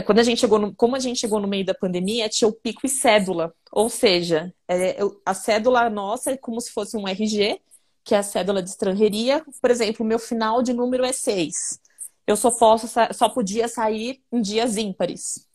quando 0.00 0.20
a 0.20 0.22
gente 0.22 0.40
chegou, 0.40 0.58
no, 0.58 0.74
como 0.74 0.96
a 0.96 0.98
gente 0.98 1.20
chegou 1.20 1.40
no 1.40 1.48
meio 1.48 1.66
da 1.66 1.74
pandemia, 1.74 2.28
tinha 2.28 2.48
o 2.48 2.52
pico 2.52 2.86
e 2.86 2.88
cédula, 2.88 3.54
ou 3.70 3.90
seja, 3.90 4.54
é, 4.66 4.96
a 5.26 5.34
cédula 5.34 5.90
nossa 5.90 6.30
é 6.30 6.36
como 6.36 6.60
se 6.60 6.72
fosse 6.72 6.96
um 6.96 7.06
RG, 7.06 7.60
que 8.04 8.14
é 8.14 8.18
a 8.18 8.22
cédula 8.22 8.62
de 8.62 8.70
estrangeria. 8.70 9.44
Por 9.60 9.70
exemplo, 9.70 10.04
o 10.04 10.08
meu 10.08 10.18
final 10.18 10.62
de 10.62 10.72
número 10.72 11.04
é 11.04 11.12
6. 11.12 11.78
Eu 12.26 12.36
só 12.36 12.50
posso, 12.50 12.88
só 13.12 13.28
podia 13.28 13.68
sair 13.68 14.22
em 14.32 14.40
dias 14.40 14.76
ímpares 14.76 15.46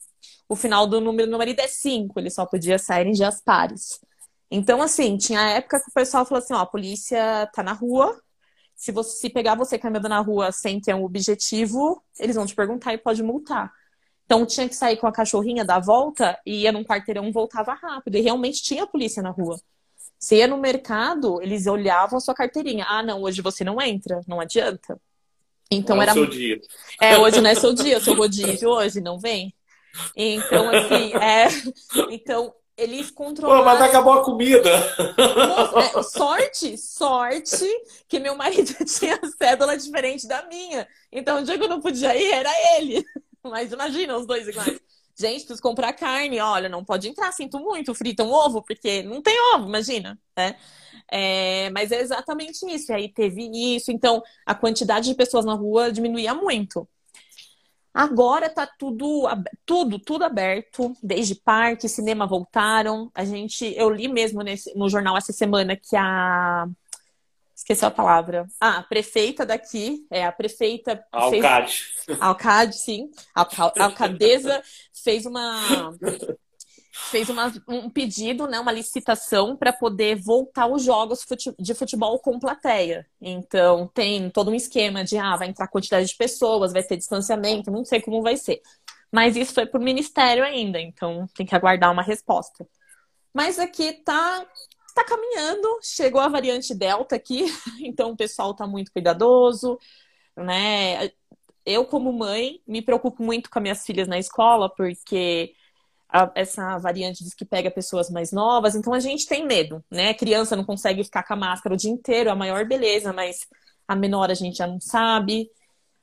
o 0.50 0.56
final 0.56 0.88
do 0.88 1.02
número 1.02 1.30
do 1.30 1.38
marido 1.38 1.60
é 1.60 1.67
5, 1.67 2.19
ele 2.19 2.30
só 2.30 2.45
podia 2.45 2.80
sair 2.80 3.08
em 3.08 3.12
dias 3.12 3.41
pares. 3.41 4.00
Então, 4.50 4.82
assim, 4.82 5.17
tinha 5.17 5.41
época 5.41 5.80
que 5.80 5.89
o 5.89 5.93
pessoal 5.93 6.26
falou 6.26 6.41
assim, 6.41 6.54
ó, 6.54 6.60
a 6.60 6.65
polícia 6.65 7.47
tá 7.54 7.62
na 7.62 7.73
rua, 7.73 8.17
se 8.76 8.91
você 8.91 9.17
se 9.17 9.30
pegar 9.30 9.56
você 9.56 9.78
caminhando 9.78 10.08
na 10.08 10.19
rua 10.19 10.52
sem 10.52 10.80
ter 10.80 10.93
um 10.95 11.04
objetivo, 11.04 12.02
eles 12.17 12.36
vão 12.36 12.45
te 12.45 12.56
perguntar 12.56 12.93
e 12.93 12.97
pode 12.97 13.21
multar. 13.23 13.73
Então 14.28 14.46
tinha 14.46 14.68
que 14.68 14.76
sair 14.76 14.98
com 14.98 15.08
a 15.08 15.12
cachorrinha 15.12 15.63
da 15.63 15.80
volta 15.80 16.38
e 16.46 16.63
ia 16.63 16.72
num 16.72 16.84
quarteirão 16.84 17.32
voltava 17.32 17.74
rápido. 17.74 18.18
E 18.18 18.22
realmente 18.22 18.62
tinha 18.62 18.86
polícia 18.86 19.24
na 19.24 19.30
rua. 19.30 19.58
Você 20.20 20.38
ia 20.38 20.48
no 20.48 20.58
mercado, 20.58 21.42
eles 21.42 21.66
olhavam 21.66 22.18
a 22.18 22.20
sua 22.20 22.34
carteirinha. 22.34 22.86
Ah, 22.90 23.02
não, 23.02 23.22
hoje 23.22 23.42
você 23.42 23.63
não 23.63 23.82
entra, 23.82 24.22
não 24.28 24.42
adianta. 24.42 25.00
Então 25.72 25.96
não 25.96 26.04
era. 26.04 26.12
É 26.12 26.13
seu 26.13 26.26
dia. 26.26 26.62
É, 27.02 27.18
hoje 27.18 27.40
não 27.40 27.50
é 27.50 27.56
seu 27.56 27.74
dia, 27.74 28.02
seu 28.02 28.16
rodízio 28.16 28.70
hoje, 28.70 29.00
não 29.00 29.18
vem. 29.18 29.54
Então, 30.13 30.70
assim, 30.70 31.13
é... 31.16 31.48
então 32.12 32.54
eles 32.78 33.10
controlaram. 33.10 33.63
Pô, 33.63 33.66
mas 33.66 33.82
acabou 33.82 34.13
a 34.13 34.24
comida. 34.24 34.70
É, 35.98 36.04
sorte, 36.04 36.78
sorte 36.78 37.66
que 38.08 38.20
meu 38.20 38.36
marido 38.36 38.74
tinha 38.86 39.20
cédula 39.38 39.78
diferente 39.78 40.28
da 40.28 40.46
minha. 40.48 40.86
Então, 41.12 41.40
o 41.40 41.44
dia 41.44 41.58
que 41.58 41.63
eu 41.63 41.70
não 41.70 41.82
podia 41.82 42.16
ir, 42.16 42.32
era 42.32 42.52
ele. 42.78 43.06
Mas 43.51 43.71
imagina 43.71 44.17
os 44.17 44.25
dois 44.25 44.47
iguais. 44.47 44.79
Gente, 45.19 45.45
preciso 45.45 45.62
comprar 45.62 45.93
carne. 45.93 46.39
Olha, 46.39 46.69
não 46.69 46.86
pode 46.86 47.07
entrar, 47.07 47.31
sinto 47.31 47.60
muito. 47.60 47.93
Frita 47.95 48.23
um 48.23 48.31
ovo, 48.31 48.62
porque 48.62 49.01
não 49.03 49.21
tem 49.21 49.36
ovo, 49.55 49.67
imagina, 49.67 50.19
né? 50.38 50.55
É, 51.12 51.69
mas 51.71 51.91
é 51.91 51.99
exatamente 52.01 52.65
isso. 52.67 52.91
E 52.91 52.95
aí 52.95 53.10
teve 53.10 53.49
isso. 53.75 53.91
Então, 53.91 54.21
a 54.45 54.53
quantidade 54.53 55.10
de 55.10 55.15
pessoas 55.15 55.45
na 55.45 55.53
rua 55.53 55.91
diminuía 55.91 56.36
muito. 56.36 56.88
Agora 57.93 58.47
tá 58.47 58.67
tudo, 58.67 59.23
tudo, 59.65 59.97
tudo 59.97 60.23
aberto, 60.23 60.93
desde 61.01 61.33
parque, 61.33 61.89
cinema 61.89 62.27
voltaram. 62.27 63.10
A 63.15 63.25
gente, 63.25 63.73
eu 63.75 63.89
li 63.89 64.07
mesmo 64.07 64.43
nesse, 64.43 64.71
no 64.77 64.88
jornal 64.88 65.17
essa 65.17 65.33
semana 65.33 65.75
que 65.75 65.95
a 65.95 66.67
esqueci 67.67 67.84
a 67.84 67.91
palavra. 67.91 68.47
Ah, 68.62 68.77
a 68.77 68.84
prefeita 68.84 69.45
daqui, 69.45 70.06
é 70.10 70.25
a 70.25 70.32
prefeita. 70.32 71.03
Alcade. 71.12 71.84
Fez, 72.06 72.21
Alcade, 72.21 72.77
sim. 72.77 73.12
A 73.36 73.45
alcadesa 73.84 74.63
fez 75.03 75.25
uma 75.25 75.93
fez 77.12 77.30
uma, 77.30 77.53
um 77.67 77.89
pedido, 77.91 78.47
né, 78.47 78.60
uma 78.60 78.71
licitação 78.71 79.56
para 79.56 79.71
poder 79.71 80.15
voltar 80.15 80.65
os 80.65 80.84
jogos 80.84 81.23
de 81.60 81.73
futebol 81.75 82.17
com 82.19 82.39
plateia. 82.39 83.06
Então, 83.21 83.88
tem 83.93 84.32
todo 84.32 84.49
um 84.49 84.56
esquema 84.56 85.03
de, 85.03 85.15
ah, 85.15 85.36
vai 85.36 85.47
entrar 85.47 85.67
quantidade 85.67 86.08
de 86.08 86.15
pessoas, 86.15 86.73
vai 86.73 86.82
ter 86.82 86.97
distanciamento, 86.97 87.69
não 87.69 87.86
sei 87.86 88.01
como 88.01 88.23
vai 88.23 88.36
ser. 88.36 88.62
Mas 89.12 89.36
isso 89.36 89.53
foi 89.53 89.67
para 89.67 89.80
o 89.80 89.84
Ministério 89.84 90.43
ainda, 90.43 90.82
então 90.82 91.27
tem 91.36 91.45
que 91.45 91.56
aguardar 91.56 91.91
uma 91.91 92.01
resposta. 92.01 92.67
Mas 93.32 93.60
aqui 93.60 93.93
tá, 94.03 94.45
tá 94.97 95.03
caminhando, 95.03 95.79
chegou 95.83 96.19
a 96.19 96.27
variante 96.27 96.73
Delta 96.73 97.15
aqui, 97.15 97.45
então 97.81 98.12
o 98.12 98.17
pessoal 98.17 98.53
tá 98.53 98.65
muito 98.67 98.91
cuidadoso, 98.91 99.77
né? 100.36 101.12
Eu, 101.65 101.86
como 101.86 102.12
mãe, 102.13 102.62
me 102.67 102.81
preocupo 102.81 103.23
muito 103.23 103.49
com 103.49 103.60
as 103.60 103.63
minhas 103.63 103.86
filhas 103.86 104.07
na 104.07 104.17
escola, 104.17 104.73
porque 104.73 105.53
a, 106.10 106.31
essa 106.36 106.77
variante 106.79 107.23
diz 107.23 107.33
que 107.33 107.45
pega 107.45 107.69
pessoas 107.69 108.10
mais 108.10 108.31
novas, 108.31 108.75
então 108.75 108.93
a 108.93 108.99
gente 108.99 109.27
tem 109.27 109.45
medo, 109.45 109.83
né? 109.91 110.13
Criança 110.13 110.55
não 110.55 110.63
consegue 110.63 111.03
ficar 111.03 111.23
com 111.23 111.33
a 111.33 111.38
máscara 111.38 111.75
o 111.75 111.77
dia 111.77 111.91
inteiro, 111.91 112.31
a 112.31 112.36
maior 112.36 112.65
beleza, 112.65 113.13
mas 113.13 113.47
a 113.88 113.95
menor 113.95 114.31
a 114.31 114.33
gente 114.33 114.57
já 114.57 114.67
não 114.67 114.79
sabe. 114.79 115.49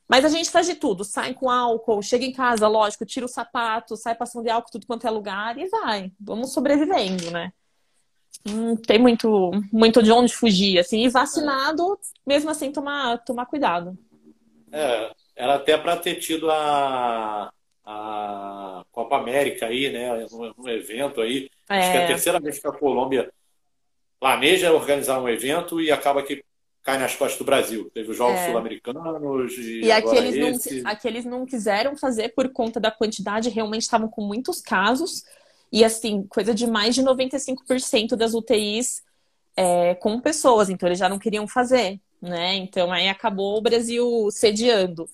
Mas 0.07 0.23
a 0.23 0.29
gente 0.29 0.51
faz 0.51 0.67
de 0.67 0.75
tudo, 0.75 1.03
sai 1.03 1.33
com 1.33 1.49
álcool, 1.49 2.01
chega 2.01 2.25
em 2.25 2.31
casa, 2.31 2.67
lógico, 2.67 3.05
tira 3.05 3.25
o 3.25 3.29
sapato, 3.29 3.97
sai 3.97 4.15
passando 4.15 4.43
de 4.43 4.51
álcool 4.51 4.71
tudo 4.71 4.85
quanto 4.85 5.07
é 5.07 5.09
lugar 5.09 5.57
e 5.57 5.67
vai. 5.67 6.11
Vamos 6.19 6.53
sobrevivendo, 6.53 7.31
né? 7.31 7.51
Não 8.45 8.75
tem 8.75 8.99
muito, 8.99 9.51
muito 9.71 10.03
de 10.03 10.11
onde 10.11 10.35
fugir, 10.35 10.77
assim. 10.77 11.03
E 11.03 11.09
vacinado, 11.09 11.97
mesmo 12.25 12.49
assim, 12.49 12.71
tomar, 12.71 13.17
tomar 13.23 13.47
cuidado. 13.47 13.97
É, 14.71 15.11
era 15.35 15.55
até 15.55 15.77
para 15.77 15.97
ter 15.97 16.15
tido 16.15 16.51
a, 16.51 17.51
a 17.83 18.85
Copa 18.91 19.17
América 19.17 19.65
aí, 19.65 19.91
né? 19.91 20.27
Um, 20.31 20.63
um 20.63 20.69
evento 20.69 21.21
aí. 21.21 21.49
É. 21.69 21.79
Acho 21.79 21.91
que 21.91 21.97
é 21.97 22.01
a 22.01 22.03
é. 22.03 22.07
terceira 22.07 22.39
vez 22.39 22.59
que 22.59 22.67
a 22.67 22.71
Colômbia 22.71 23.31
planeja 24.19 24.71
organizar 24.71 25.19
um 25.19 25.29
evento 25.29 25.81
e 25.81 25.91
acaba 25.91 26.23
que 26.23 26.43
cai 26.83 26.99
nas 26.99 27.15
costas 27.15 27.39
do 27.39 27.45
Brasil. 27.45 27.89
Teve 27.93 28.11
os 28.11 28.17
Jogos 28.17 28.39
é. 28.39 28.45
Sul-Americanos 28.45 29.57
e, 29.57 29.81
e 29.81 29.91
aqueles, 29.91 30.35
não, 30.35 30.91
aqueles 30.91 31.25
não 31.25 31.45
quiseram 31.45 31.97
fazer 31.97 32.29
por 32.29 32.47
conta 32.49 32.79
da 32.79 32.91
quantidade, 32.91 33.49
realmente 33.49 33.81
estavam 33.81 34.07
com 34.07 34.21
muitos 34.21 34.61
casos. 34.61 35.23
E 35.71 35.83
assim, 35.83 36.23
coisa 36.27 36.53
de 36.53 36.67
mais 36.67 36.95
de 36.95 37.03
95% 37.03 38.15
das 38.15 38.33
UTIs 38.33 39.03
é, 39.55 39.95
com 39.95 40.19
pessoas, 40.19 40.69
então 40.69 40.87
eles 40.87 40.99
já 40.99 41.09
não 41.09 41.19
queriam 41.19 41.47
fazer, 41.47 41.99
né? 42.21 42.55
Então 42.55 42.91
aí 42.91 43.09
acabou 43.09 43.57
o 43.57 43.61
Brasil 43.61 44.29
sediando. 44.31 45.09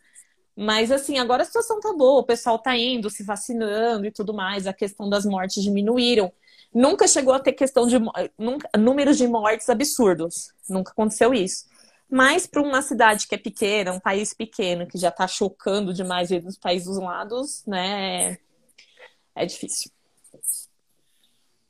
Mas 0.55 0.91
assim, 0.91 1.17
agora 1.17 1.43
a 1.43 1.45
situação 1.45 1.79
tá 1.79 1.93
boa, 1.93 2.21
o 2.21 2.25
pessoal 2.25 2.59
tá 2.59 2.75
indo, 2.75 3.09
se 3.09 3.23
vacinando 3.23 4.05
e 4.05 4.11
tudo 4.11 4.33
mais, 4.33 4.67
a 4.67 4.73
questão 4.73 5.09
das 5.09 5.25
mortes 5.25 5.63
diminuíram. 5.63 6.31
Nunca 6.73 7.07
chegou 7.07 7.33
a 7.33 7.39
ter 7.39 7.53
questão 7.53 7.87
de 7.87 7.97
nunca, 8.37 8.69
números 8.77 9.17
de 9.17 9.27
mortes 9.27 9.69
absurdos. 9.69 10.53
Nunca 10.69 10.91
aconteceu 10.91 11.33
isso. 11.33 11.65
Mas 12.09 12.45
para 12.45 12.61
uma 12.61 12.81
cidade 12.81 13.27
que 13.27 13.35
é 13.35 13.37
pequena, 13.37 13.93
um 13.93 13.99
país 13.99 14.33
pequeno, 14.33 14.87
que 14.87 14.97
já 14.97 15.09
está 15.09 15.27
chocando 15.27 15.93
demais 15.93 16.29
dos 16.29 16.57
países 16.57 16.87
dos 16.87 16.97
lados, 16.97 17.63
né? 17.65 18.37
É 19.35 19.45
difícil. 19.45 19.91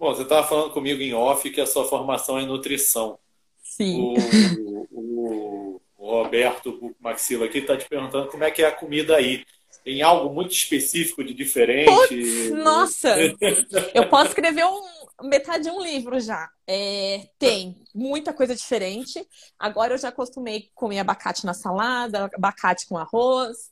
Bom, 0.02 0.16
você 0.16 0.24
estava 0.24 0.48
falando 0.48 0.72
comigo 0.72 1.00
em 1.00 1.14
off 1.14 1.48
que 1.52 1.62
a 1.62 1.66
sua 1.68 1.86
formação 1.86 2.36
é 2.36 2.44
nutrição. 2.44 3.20
Sim. 3.62 4.02
O, 4.02 4.88
o, 4.92 5.82
o 5.96 6.10
Roberto 6.10 6.96
Maxila 7.00 7.46
aqui 7.46 7.60
está 7.60 7.78
te 7.78 7.88
perguntando 7.88 8.28
como 8.28 8.44
é 8.44 8.50
que 8.50 8.64
é 8.64 8.68
a 8.68 8.72
comida 8.72 9.16
aí. 9.16 9.46
Tem 9.84 10.02
algo 10.02 10.34
muito 10.34 10.54
específico 10.54 11.24
de 11.24 11.36
diferente? 11.36 11.86
Puts, 11.86 12.50
nossa! 12.50 13.16
eu 13.94 14.10
posso 14.10 14.30
escrever 14.30 14.66
um, 14.66 15.28
metade 15.28 15.66
de 15.66 15.70
um 15.70 15.80
livro 15.80 16.20
já. 16.20 16.50
É, 16.66 17.30
tem 17.38 17.80
muita 17.94 18.34
coisa 18.34 18.56
diferente. 18.56 19.24
Agora 19.60 19.94
eu 19.94 20.00
já 20.00 20.08
acostumei 20.08 20.72
comer 20.74 20.98
abacate 20.98 21.46
na 21.46 21.54
salada, 21.54 22.28
abacate 22.36 22.88
com 22.88 22.98
arroz. 22.98 23.70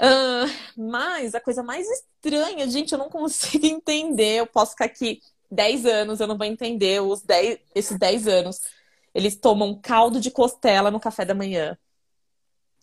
Uh, 0.00 0.82
mas 0.90 1.36
a 1.36 1.40
coisa 1.40 1.62
mais 1.62 1.86
estranha, 1.88 2.68
gente, 2.68 2.90
eu 2.90 2.98
não 2.98 3.08
consigo 3.08 3.64
entender. 3.64 4.40
Eu 4.40 4.46
posso 4.48 4.72
ficar 4.72 4.86
aqui 4.86 5.20
10 5.50 5.86
anos, 5.86 6.20
eu 6.20 6.26
não 6.26 6.36
vou 6.36 6.46
entender 6.46 7.00
os 7.02 7.22
10, 7.22 7.58
esses 7.74 7.98
10 7.98 8.28
anos. 8.28 8.60
Eles 9.14 9.36
tomam 9.36 9.78
caldo 9.80 10.20
de 10.20 10.30
costela 10.30 10.90
no 10.90 11.00
café 11.00 11.24
da 11.24 11.34
manhã. 11.34 11.76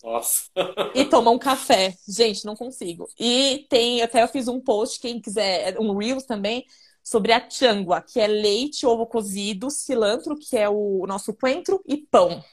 Nossa. 0.04 0.50
e 0.94 1.06
tomam 1.06 1.40
café. 1.40 1.96
Gente, 2.08 2.46
não 2.46 2.56
consigo. 2.56 3.08
E 3.18 3.66
tem, 3.70 4.02
até 4.02 4.22
eu 4.22 4.28
fiz 4.28 4.48
um 4.48 4.60
post, 4.60 5.00
quem 5.00 5.22
quiser, 5.22 5.80
um 5.80 5.96
Reels 5.96 6.26
também, 6.26 6.66
sobre 7.02 7.32
a 7.32 7.50
changua, 7.50 8.02
que 8.02 8.20
é 8.20 8.28
leite, 8.28 8.86
ovo 8.86 9.06
cozido, 9.06 9.70
cilantro, 9.70 10.38
que 10.38 10.58
é 10.58 10.70
o 10.70 11.06
nosso 11.08 11.34
coentro, 11.34 11.82
e 11.88 11.98
pão. 11.98 12.44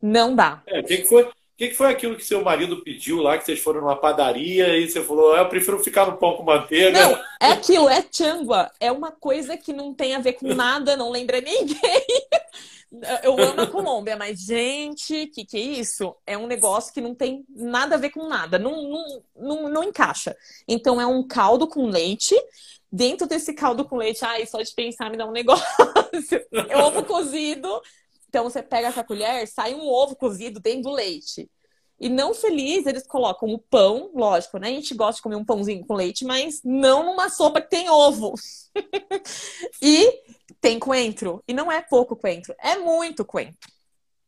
Não 0.00 0.34
dá. 0.34 0.62
É, 0.66 0.80
o 0.80 0.84
que, 0.84 1.04
foi, 1.04 1.30
que, 1.56 1.68
que 1.68 1.74
foi 1.74 1.90
aquilo 1.90 2.16
que 2.16 2.24
seu 2.24 2.44
marido 2.44 2.82
pediu 2.82 3.22
lá, 3.22 3.38
que 3.38 3.44
vocês 3.44 3.60
foram 3.60 3.80
numa 3.80 3.96
padaria 3.96 4.76
e 4.76 4.88
você 4.88 5.02
falou, 5.02 5.32
ah, 5.34 5.38
eu 5.38 5.48
prefiro 5.48 5.82
ficar 5.82 6.06
no 6.06 6.18
pão 6.18 6.36
com 6.36 6.42
manteiga? 6.42 7.00
Não, 7.00 7.18
é 7.40 7.52
aquilo, 7.52 7.88
é 7.88 8.04
changua. 8.10 8.70
É 8.78 8.92
uma 8.92 9.10
coisa 9.10 9.56
que 9.56 9.72
não 9.72 9.94
tem 9.94 10.14
a 10.14 10.20
ver 10.20 10.34
com 10.34 10.52
nada, 10.52 10.96
não 10.96 11.10
lembra 11.10 11.40
ninguém. 11.40 11.76
Eu 13.22 13.38
amo 13.38 13.60
a 13.60 13.66
Colômbia, 13.66 14.16
mas, 14.16 14.38
gente, 14.40 15.26
que 15.26 15.44
que 15.44 15.56
é 15.56 15.60
isso? 15.60 16.14
É 16.24 16.38
um 16.38 16.46
negócio 16.46 16.94
que 16.94 17.00
não 17.00 17.14
tem 17.14 17.44
nada 17.50 17.96
a 17.96 17.98
ver 17.98 18.10
com 18.10 18.28
nada, 18.28 18.58
não, 18.58 18.88
não, 18.88 19.22
não, 19.36 19.68
não 19.68 19.84
encaixa. 19.84 20.36
Então, 20.68 21.00
é 21.00 21.06
um 21.06 21.26
caldo 21.26 21.66
com 21.66 21.86
leite. 21.86 22.34
Dentro 22.90 23.26
desse 23.26 23.52
caldo 23.52 23.84
com 23.84 23.96
leite, 23.96 24.24
ai, 24.24 24.46
só 24.46 24.62
de 24.62 24.72
pensar 24.72 25.10
me 25.10 25.16
dá 25.16 25.26
um 25.26 25.32
negócio. 25.32 25.66
É 26.70 26.76
ovo 26.78 27.04
cozido. 27.04 27.68
Então, 28.36 28.50
você 28.50 28.62
pega 28.62 28.88
essa 28.88 29.02
colher, 29.02 29.48
sai 29.48 29.74
um 29.74 29.88
ovo 29.88 30.14
cozido 30.14 30.60
dentro 30.60 30.82
do 30.82 30.90
leite. 30.90 31.50
E 31.98 32.06
não 32.06 32.34
feliz, 32.34 32.84
eles 32.84 33.06
colocam 33.06 33.48
o 33.48 33.58
pão, 33.58 34.10
lógico, 34.14 34.58
né? 34.58 34.68
A 34.68 34.72
gente 34.72 34.92
gosta 34.94 35.16
de 35.16 35.22
comer 35.22 35.36
um 35.36 35.44
pãozinho 35.44 35.86
com 35.86 35.94
leite, 35.94 36.22
mas 36.22 36.60
não 36.62 37.02
numa 37.02 37.30
sopa 37.30 37.62
que 37.62 37.70
tem 37.70 37.88
ovo. 37.88 38.34
e 39.80 40.22
tem 40.60 40.78
coentro. 40.78 41.42
E 41.48 41.54
não 41.54 41.72
é 41.72 41.80
pouco 41.80 42.14
coentro, 42.14 42.54
é 42.58 42.76
muito 42.76 43.24
coentro. 43.24 43.72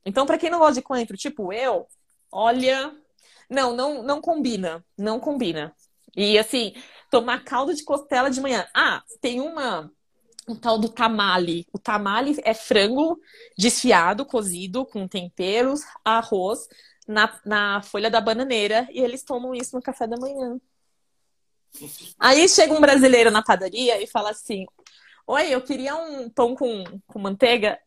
Então, 0.06 0.24
para 0.24 0.38
quem 0.38 0.48
não 0.48 0.58
gosta 0.58 0.76
de 0.76 0.82
coentro, 0.82 1.14
tipo 1.14 1.52
eu, 1.52 1.86
olha. 2.32 2.90
Não, 3.50 3.76
não, 3.76 4.02
não 4.02 4.22
combina. 4.22 4.82
Não 4.96 5.20
combina. 5.20 5.76
E 6.16 6.38
assim, 6.38 6.72
tomar 7.10 7.44
caldo 7.44 7.74
de 7.74 7.84
costela 7.84 8.30
de 8.30 8.40
manhã. 8.40 8.66
Ah, 8.74 9.02
tem 9.20 9.38
uma. 9.38 9.92
Um 10.48 10.56
tal 10.56 10.78
do 10.78 10.88
tamale. 10.88 11.66
O 11.72 11.78
tamale 11.78 12.40
é 12.42 12.54
frango 12.54 13.20
desfiado, 13.56 14.24
cozido, 14.24 14.86
com 14.86 15.06
temperos, 15.06 15.82
arroz 16.04 16.68
na, 17.06 17.38
na 17.44 17.82
folha 17.82 18.10
da 18.10 18.20
bananeira 18.20 18.88
e 18.90 19.00
eles 19.00 19.22
tomam 19.22 19.54
isso 19.54 19.76
no 19.76 19.82
café 19.82 20.06
da 20.06 20.16
manhã. 20.16 20.58
Aí 22.18 22.48
chega 22.48 22.72
um 22.72 22.80
brasileiro 22.80 23.30
na 23.30 23.42
padaria 23.42 24.02
e 24.02 24.06
fala 24.06 24.30
assim: 24.30 24.66
Oi, 25.26 25.54
eu 25.54 25.60
queria 25.60 25.94
um 25.96 26.30
pão 26.30 26.54
com, 26.54 26.84
com 27.06 27.18
manteiga. 27.18 27.78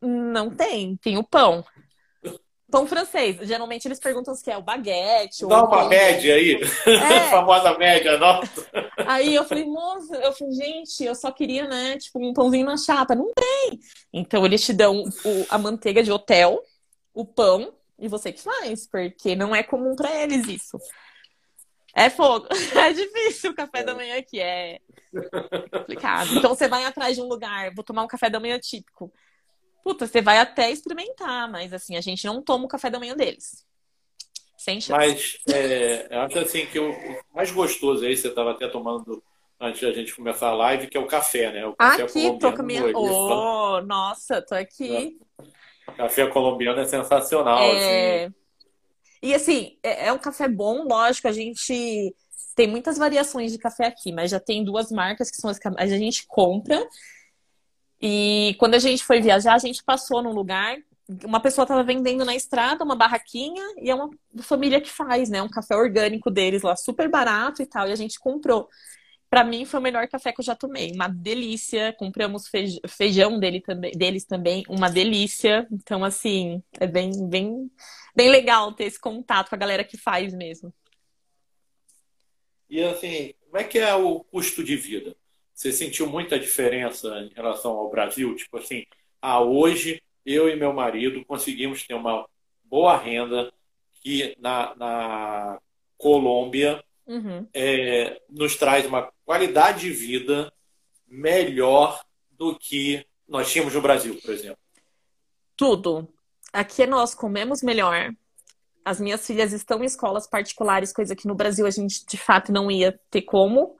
Não 0.00 0.50
tem, 0.50 0.96
tem 0.96 1.18
o 1.18 1.24
pão. 1.24 1.64
Pão 2.70 2.86
francês. 2.86 3.36
Geralmente 3.46 3.86
eles 3.86 4.00
perguntam 4.00 4.34
se 4.34 4.50
é 4.50 4.56
o 4.56 4.62
baguete. 4.62 5.46
Dá 5.46 5.64
uma 5.64 5.88
média 5.88 6.34
aí. 6.34 6.60
É. 6.86 7.18
a 7.18 7.30
famosa 7.30 7.78
média, 7.78 8.18
nossa. 8.18 8.66
Aí 9.06 9.34
eu 9.34 9.44
falei, 9.44 9.64
moça, 9.64 10.16
eu 10.16 10.32
falei, 10.32 10.54
gente, 10.54 11.04
eu 11.04 11.14
só 11.14 11.30
queria, 11.30 11.68
né, 11.68 11.96
tipo, 11.96 12.18
um 12.18 12.32
pãozinho 12.32 12.66
na 12.66 12.76
chapa. 12.76 13.14
Não 13.14 13.32
tem. 13.32 13.78
Então 14.12 14.44
eles 14.44 14.64
te 14.64 14.72
dão 14.72 15.02
o, 15.02 15.46
a 15.48 15.58
manteiga 15.58 16.02
de 16.02 16.10
hotel, 16.10 16.60
o 17.14 17.24
pão 17.24 17.72
e 17.98 18.08
você 18.08 18.32
que 18.32 18.42
faz, 18.42 18.86
porque 18.86 19.34
não 19.34 19.54
é 19.54 19.62
comum 19.62 19.94
para 19.94 20.22
eles 20.22 20.46
isso. 20.48 20.78
É 21.94 22.10
fogo. 22.10 22.46
É 22.76 22.92
difícil 22.92 23.52
o 23.52 23.54
café 23.54 23.80
é. 23.80 23.84
da 23.84 23.94
manhã 23.94 24.18
aqui, 24.18 24.38
é 24.38 24.78
complicado. 25.72 26.36
Então 26.36 26.54
você 26.54 26.68
vai 26.68 26.84
atrás 26.84 27.16
de 27.16 27.22
um 27.22 27.26
lugar, 27.26 27.72
vou 27.74 27.84
tomar 27.84 28.02
um 28.02 28.08
café 28.08 28.28
da 28.28 28.38
manhã 28.38 28.58
típico. 28.58 29.10
Puta, 29.86 30.04
você 30.04 30.20
vai 30.20 30.38
até 30.38 30.68
experimentar, 30.68 31.48
mas 31.48 31.72
assim, 31.72 31.94
a 31.96 32.00
gente 32.00 32.26
não 32.26 32.42
toma 32.42 32.64
o 32.64 32.68
café 32.68 32.90
da 32.90 32.98
manhã 32.98 33.14
deles. 33.14 33.64
Sem 34.58 34.80
chance. 34.80 34.90
Mas 34.90 35.38
é, 35.48 36.08
eu 36.10 36.22
acho 36.22 36.38
assim 36.40 36.66
que 36.66 36.76
o 36.80 36.92
mais 37.32 37.52
gostoso 37.52 38.04
aí, 38.04 38.16
você 38.16 38.26
estava 38.26 38.50
até 38.50 38.66
tomando 38.66 39.22
antes 39.60 39.80
da 39.80 39.92
gente 39.92 40.12
começar 40.12 40.48
a 40.48 40.56
live, 40.56 40.88
que 40.88 40.96
é 40.96 41.00
o 41.00 41.06
café, 41.06 41.52
né? 41.52 41.64
O 41.64 41.76
café 41.76 42.02
aqui, 42.02 42.36
tô 42.36 42.52
com 42.52 42.64
minha. 42.64 42.82
Oh, 42.96 43.80
nossa, 43.82 44.42
tô 44.42 44.56
aqui. 44.56 45.20
Café 45.96 46.26
colombiano 46.26 46.80
é 46.80 46.84
sensacional. 46.84 47.60
É... 47.60 48.24
Assim. 48.24 48.34
E 49.22 49.34
assim, 49.36 49.78
é, 49.84 50.08
é 50.08 50.12
um 50.12 50.18
café 50.18 50.48
bom, 50.48 50.82
lógico, 50.82 51.28
a 51.28 51.32
gente 51.32 52.12
tem 52.56 52.66
muitas 52.66 52.98
variações 52.98 53.52
de 53.52 53.58
café 53.58 53.86
aqui, 53.86 54.10
mas 54.10 54.32
já 54.32 54.40
tem 54.40 54.64
duas 54.64 54.90
marcas 54.90 55.30
que 55.30 55.36
são 55.36 55.48
as 55.48 55.60
que 55.60 55.68
a 55.68 55.86
gente 55.86 56.26
compra. 56.26 56.84
E 58.00 58.54
quando 58.58 58.74
a 58.74 58.78
gente 58.78 59.04
foi 59.04 59.20
viajar, 59.20 59.54
a 59.54 59.58
gente 59.58 59.82
passou 59.82 60.22
num 60.22 60.32
lugar, 60.32 60.76
uma 61.24 61.40
pessoa 61.40 61.64
estava 61.64 61.84
vendendo 61.84 62.24
na 62.24 62.34
estrada 62.34 62.84
uma 62.84 62.96
barraquinha 62.96 63.62
e 63.80 63.90
é 63.90 63.94
uma 63.94 64.10
família 64.40 64.80
que 64.80 64.90
faz, 64.90 65.30
né? 65.30 65.40
Um 65.40 65.48
café 65.48 65.76
orgânico 65.76 66.30
deles 66.30 66.62
lá, 66.62 66.74
super 66.76 67.08
barato 67.08 67.62
e 67.62 67.66
tal, 67.66 67.88
e 67.88 67.92
a 67.92 67.96
gente 67.96 68.18
comprou. 68.18 68.68
Para 69.30 69.44
mim 69.44 69.64
foi 69.64 69.80
o 69.80 69.82
melhor 69.82 70.06
café 70.08 70.32
que 70.32 70.40
eu 70.40 70.44
já 70.44 70.54
tomei, 70.54 70.92
uma 70.92 71.08
delícia. 71.08 71.92
Compramos 71.98 72.48
feijão 72.88 73.38
dele 73.38 73.60
também, 73.60 73.92
deles 73.92 74.24
também, 74.24 74.64
uma 74.68 74.88
delícia. 74.90 75.66
Então 75.70 76.04
assim, 76.04 76.62
é 76.78 76.86
bem 76.86 77.10
bem 77.28 77.70
bem 78.14 78.28
legal 78.30 78.72
ter 78.72 78.84
esse 78.84 79.00
contato 79.00 79.48
com 79.48 79.54
a 79.54 79.58
galera 79.58 79.84
que 79.84 79.96
faz 79.96 80.34
mesmo. 80.34 80.72
E 82.68 82.82
assim, 82.82 83.32
como 83.44 83.58
é 83.58 83.64
que 83.64 83.78
é 83.78 83.94
o 83.94 84.24
custo 84.24 84.62
de 84.64 84.76
vida? 84.76 85.16
Você 85.56 85.72
sentiu 85.72 86.06
muita 86.06 86.38
diferença 86.38 87.08
em 87.20 87.32
relação 87.34 87.72
ao 87.72 87.88
Brasil? 87.88 88.36
Tipo 88.36 88.58
assim, 88.58 88.84
ah, 89.22 89.40
hoje 89.40 90.02
eu 90.24 90.50
e 90.50 90.54
meu 90.54 90.70
marido 90.70 91.24
conseguimos 91.24 91.86
ter 91.86 91.94
uma 91.94 92.28
boa 92.62 92.94
renda 92.94 93.50
que 94.02 94.36
na, 94.38 94.74
na 94.76 95.58
Colômbia 95.96 96.84
uhum. 97.06 97.48
é, 97.54 98.20
nos 98.28 98.54
traz 98.56 98.84
uma 98.84 99.10
qualidade 99.24 99.80
de 99.80 99.90
vida 99.92 100.52
melhor 101.08 102.04
do 102.30 102.54
que 102.54 103.06
nós 103.26 103.50
tínhamos 103.50 103.72
no 103.72 103.80
Brasil, 103.80 104.20
por 104.20 104.34
exemplo. 104.34 104.58
Tudo. 105.56 106.06
Aqui 106.52 106.86
nós 106.86 107.14
comemos 107.14 107.62
melhor. 107.62 108.12
As 108.84 109.00
minhas 109.00 109.26
filhas 109.26 109.54
estão 109.54 109.82
em 109.82 109.86
escolas 109.86 110.26
particulares, 110.26 110.92
coisa 110.92 111.16
que 111.16 111.26
no 111.26 111.34
Brasil 111.34 111.64
a 111.64 111.70
gente 111.70 112.04
de 112.04 112.18
fato 112.18 112.52
não 112.52 112.70
ia 112.70 113.00
ter 113.10 113.22
como. 113.22 113.74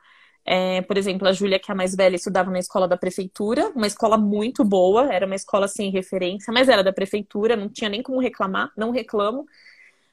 É, 0.49 0.81
por 0.83 0.97
exemplo, 0.97 1.27
a 1.27 1.33
Júlia, 1.33 1.59
que 1.59 1.71
é 1.71 1.75
a 1.75 1.77
mais 1.77 1.97
velha, 1.97 2.15
estudava 2.15 2.51
na 2.53 2.61
escola 2.61 2.87
da 2.87 2.97
prefeitura, 2.97 3.73
uma 3.75 3.89
escola 3.89 4.17
muito 4.17 4.65
boa, 4.65 5.13
era 5.13 5.27
uma 5.27 5.35
escola 5.35 5.67
sem 5.67 5.91
referência, 5.91 6.53
mas 6.53 6.69
era 6.69 6.85
da 6.85 6.93
prefeitura, 6.93 7.57
não 7.57 7.69
tinha 7.69 7.91
nem 7.91 8.01
como 8.01 8.21
reclamar, 8.21 8.71
não 8.77 8.93
reclamo. 8.93 9.45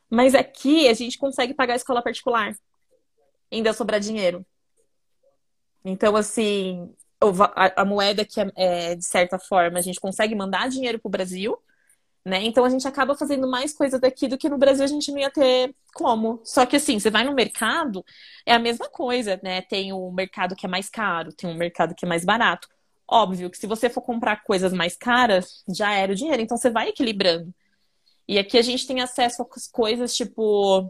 Mas 0.10 0.34
aqui 0.34 0.88
a 0.88 0.94
gente 0.94 1.20
consegue 1.20 1.54
pagar 1.54 1.74
a 1.74 1.76
escola 1.76 2.02
particular, 2.02 2.56
ainda 3.52 3.74
sobrar 3.74 4.00
dinheiro. 4.00 4.44
Então, 5.86 6.16
assim, 6.16 6.92
a, 7.76 7.86
moeda 7.86 8.26
que 8.26 8.42
é, 8.42 8.52
é, 8.56 8.96
de 8.96 9.06
certa 9.06 9.38
forma, 9.38 9.78
a 9.78 9.82
gente 9.82 10.00
consegue 10.00 10.34
mandar 10.34 10.68
dinheiro 10.68 10.98
para 10.98 11.08
o 11.08 11.12
Brasil, 11.12 11.60
né? 12.26 12.42
Então 12.44 12.64
a 12.64 12.70
gente 12.70 12.88
acaba 12.88 13.16
fazendo 13.16 13.50
mais 13.50 13.74
coisa 13.74 14.00
daqui 14.00 14.28
do 14.28 14.38
que 14.38 14.50
no 14.50 14.58
Brasil 14.58 14.84
a 14.84 14.88
gente 14.88 15.12
não 15.12 15.20
ia 15.20 15.30
ter 15.30 15.76
como. 15.94 16.40
Só 16.44 16.66
que 16.66 16.78
assim, 16.78 17.00
você 17.00 17.10
vai 17.10 17.24
no 17.24 17.34
mercado, 17.34 18.04
é 18.46 18.54
a 18.54 18.60
mesma 18.60 18.90
coisa, 18.90 19.40
né? 19.44 19.62
Tem 19.62 19.92
o 19.92 20.12
mercado 20.12 20.56
que 20.56 20.66
é 20.66 20.70
mais 20.70 20.90
caro, 20.90 21.34
tem 21.34 21.50
um 21.50 21.58
mercado 21.58 21.94
que 21.96 22.06
é 22.06 22.08
mais 22.08 22.24
barato. 22.24 22.68
Óbvio 23.08 23.50
que 23.50 23.58
se 23.58 23.68
você 23.68 23.90
for 23.90 24.02
comprar 24.02 24.44
coisas 24.44 24.72
mais 24.74 24.96
caras, 24.96 25.64
já 25.68 25.94
era 25.94 26.14
o 26.14 26.16
dinheiro, 26.16 26.42
então 26.42 26.58
você 26.58 26.70
vai 26.70 26.90
equilibrando. 26.90 27.54
E 28.28 28.40
aqui 28.40 28.58
a 28.58 28.62
gente 28.62 28.88
tem 28.88 29.02
acesso 29.02 29.42
a 29.42 29.46
coisas 29.72 30.16
tipo 30.16 30.90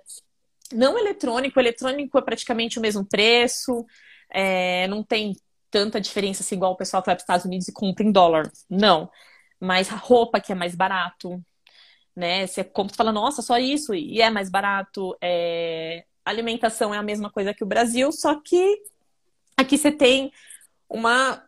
não 0.71 0.97
eletrônico, 0.97 1.59
eletrônico 1.59 2.17
é 2.17 2.21
praticamente 2.21 2.79
o 2.79 2.81
mesmo 2.81 3.05
preço, 3.05 3.85
é, 4.31 4.87
não 4.87 5.03
tem 5.03 5.35
tanta 5.71 5.99
diferença 5.99 6.43
se 6.43 6.53
igual 6.55 6.73
o 6.73 6.77
pessoal 6.77 7.03
vai 7.03 7.15
para 7.15 7.21
os 7.21 7.23
Estados 7.23 7.45
Unidos 7.45 7.67
e 7.67 7.73
compra 7.73 8.05
em 8.05 8.11
dólar. 8.11 8.51
Não 8.69 9.09
mais 9.63 9.89
roupa 9.89 10.39
que 10.39 10.51
é 10.51 10.55
mais 10.55 10.75
barato, 10.75 11.41
né? 12.15 12.45
Você 12.45 12.63
compra 12.63 12.93
e 12.93 12.97
fala, 12.97 13.11
nossa, 13.11 13.41
só 13.41 13.57
isso, 13.57 13.93
e 13.93 14.21
é 14.21 14.29
mais 14.29 14.49
barato. 14.49 15.15
É... 15.21 16.05
Alimentação 16.25 16.93
é 16.93 16.97
a 16.97 17.03
mesma 17.03 17.29
coisa 17.29 17.53
que 17.53 17.63
o 17.63 17.67
Brasil, 17.67 18.11
só 18.11 18.39
que 18.39 18.81
aqui 19.57 19.77
você 19.77 19.91
tem 19.91 20.31
uma 20.89 21.43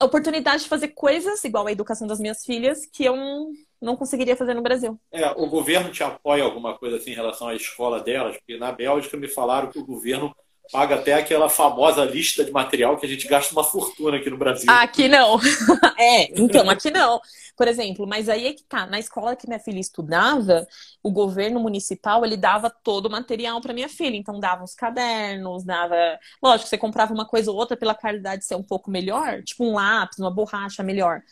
oportunidade 0.00 0.62
de 0.62 0.68
fazer 0.68 0.88
coisas, 0.88 1.42
igual 1.44 1.66
a 1.66 1.72
educação 1.72 2.06
das 2.06 2.20
minhas 2.20 2.44
filhas, 2.44 2.86
que 2.86 3.04
eu 3.04 3.16
não, 3.16 3.50
não 3.80 3.96
conseguiria 3.96 4.36
fazer 4.36 4.54
no 4.54 4.62
Brasil. 4.62 4.98
É, 5.10 5.30
o 5.32 5.46
governo 5.46 5.90
te 5.90 6.02
apoia 6.02 6.44
alguma 6.44 6.78
coisa 6.78 6.96
assim 6.96 7.10
em 7.10 7.14
relação 7.14 7.48
à 7.48 7.54
escola 7.54 8.00
delas? 8.00 8.36
Porque 8.36 8.56
na 8.56 8.72
Bélgica 8.72 9.16
me 9.16 9.28
falaram 9.28 9.70
que 9.70 9.78
o 9.78 9.84
governo 9.84 10.34
paga 10.70 10.96
até 10.96 11.14
aquela 11.14 11.48
famosa 11.48 12.04
lista 12.04 12.44
de 12.44 12.50
material 12.50 12.96
que 12.96 13.06
a 13.06 13.08
gente 13.08 13.26
gasta 13.26 13.52
uma 13.52 13.64
fortuna 13.64 14.18
aqui 14.18 14.28
no 14.28 14.36
Brasil. 14.36 14.70
Aqui 14.70 15.08
não. 15.08 15.38
é, 15.98 16.40
então, 16.40 16.68
aqui 16.68 16.90
não. 16.90 17.20
Por 17.56 17.66
exemplo, 17.66 18.06
mas 18.06 18.28
aí 18.28 18.46
é 18.46 18.52
que 18.52 18.62
tá, 18.62 18.86
na 18.86 18.98
escola 18.98 19.34
que 19.34 19.48
minha 19.48 19.58
filha 19.58 19.80
estudava, 19.80 20.66
o 21.02 21.10
governo 21.10 21.58
municipal, 21.58 22.24
ele 22.24 22.36
dava 22.36 22.70
todo 22.70 23.06
o 23.06 23.10
material 23.10 23.60
para 23.60 23.74
minha 23.74 23.88
filha, 23.88 24.16
então 24.16 24.38
dava 24.38 24.62
os 24.62 24.74
cadernos, 24.74 25.64
dava, 25.64 25.96
lógico, 26.42 26.68
você 26.68 26.78
comprava 26.78 27.12
uma 27.12 27.26
coisa 27.26 27.50
ou 27.50 27.56
outra 27.56 27.76
pela 27.76 27.94
qualidade 27.94 28.44
ser 28.44 28.54
um 28.54 28.62
pouco 28.62 28.90
melhor, 28.90 29.42
tipo 29.42 29.64
um 29.64 29.74
lápis, 29.74 30.18
uma 30.18 30.30
borracha 30.30 30.82
melhor. 30.82 31.22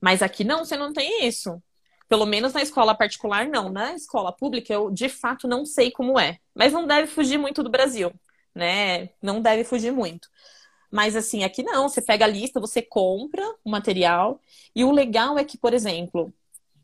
Mas 0.00 0.22
aqui 0.22 0.44
não, 0.44 0.64
você 0.64 0.76
não 0.76 0.92
tem 0.92 1.26
isso. 1.26 1.62
Pelo 2.08 2.24
menos 2.24 2.54
na 2.54 2.62
escola 2.62 2.94
particular, 2.94 3.46
não. 3.46 3.68
Na 3.68 3.92
escola 3.92 4.32
pública, 4.32 4.72
eu 4.72 4.90
de 4.90 5.08
fato 5.08 5.46
não 5.46 5.66
sei 5.66 5.90
como 5.90 6.18
é. 6.18 6.38
Mas 6.54 6.72
não 6.72 6.86
deve 6.86 7.06
fugir 7.06 7.38
muito 7.38 7.62
do 7.62 7.68
Brasil 7.68 8.12
né? 8.58 9.10
Não 9.22 9.40
deve 9.40 9.64
fugir 9.64 9.92
muito. 9.92 10.28
Mas 10.90 11.14
assim, 11.14 11.44
aqui 11.44 11.62
não, 11.62 11.88
você 11.88 12.02
pega 12.02 12.24
a 12.24 12.28
lista, 12.28 12.60
você 12.60 12.82
compra 12.82 13.44
o 13.64 13.70
material. 13.70 14.40
E 14.74 14.84
o 14.84 14.90
legal 14.90 15.38
é 15.38 15.44
que, 15.44 15.56
por 15.56 15.72
exemplo, 15.72 16.32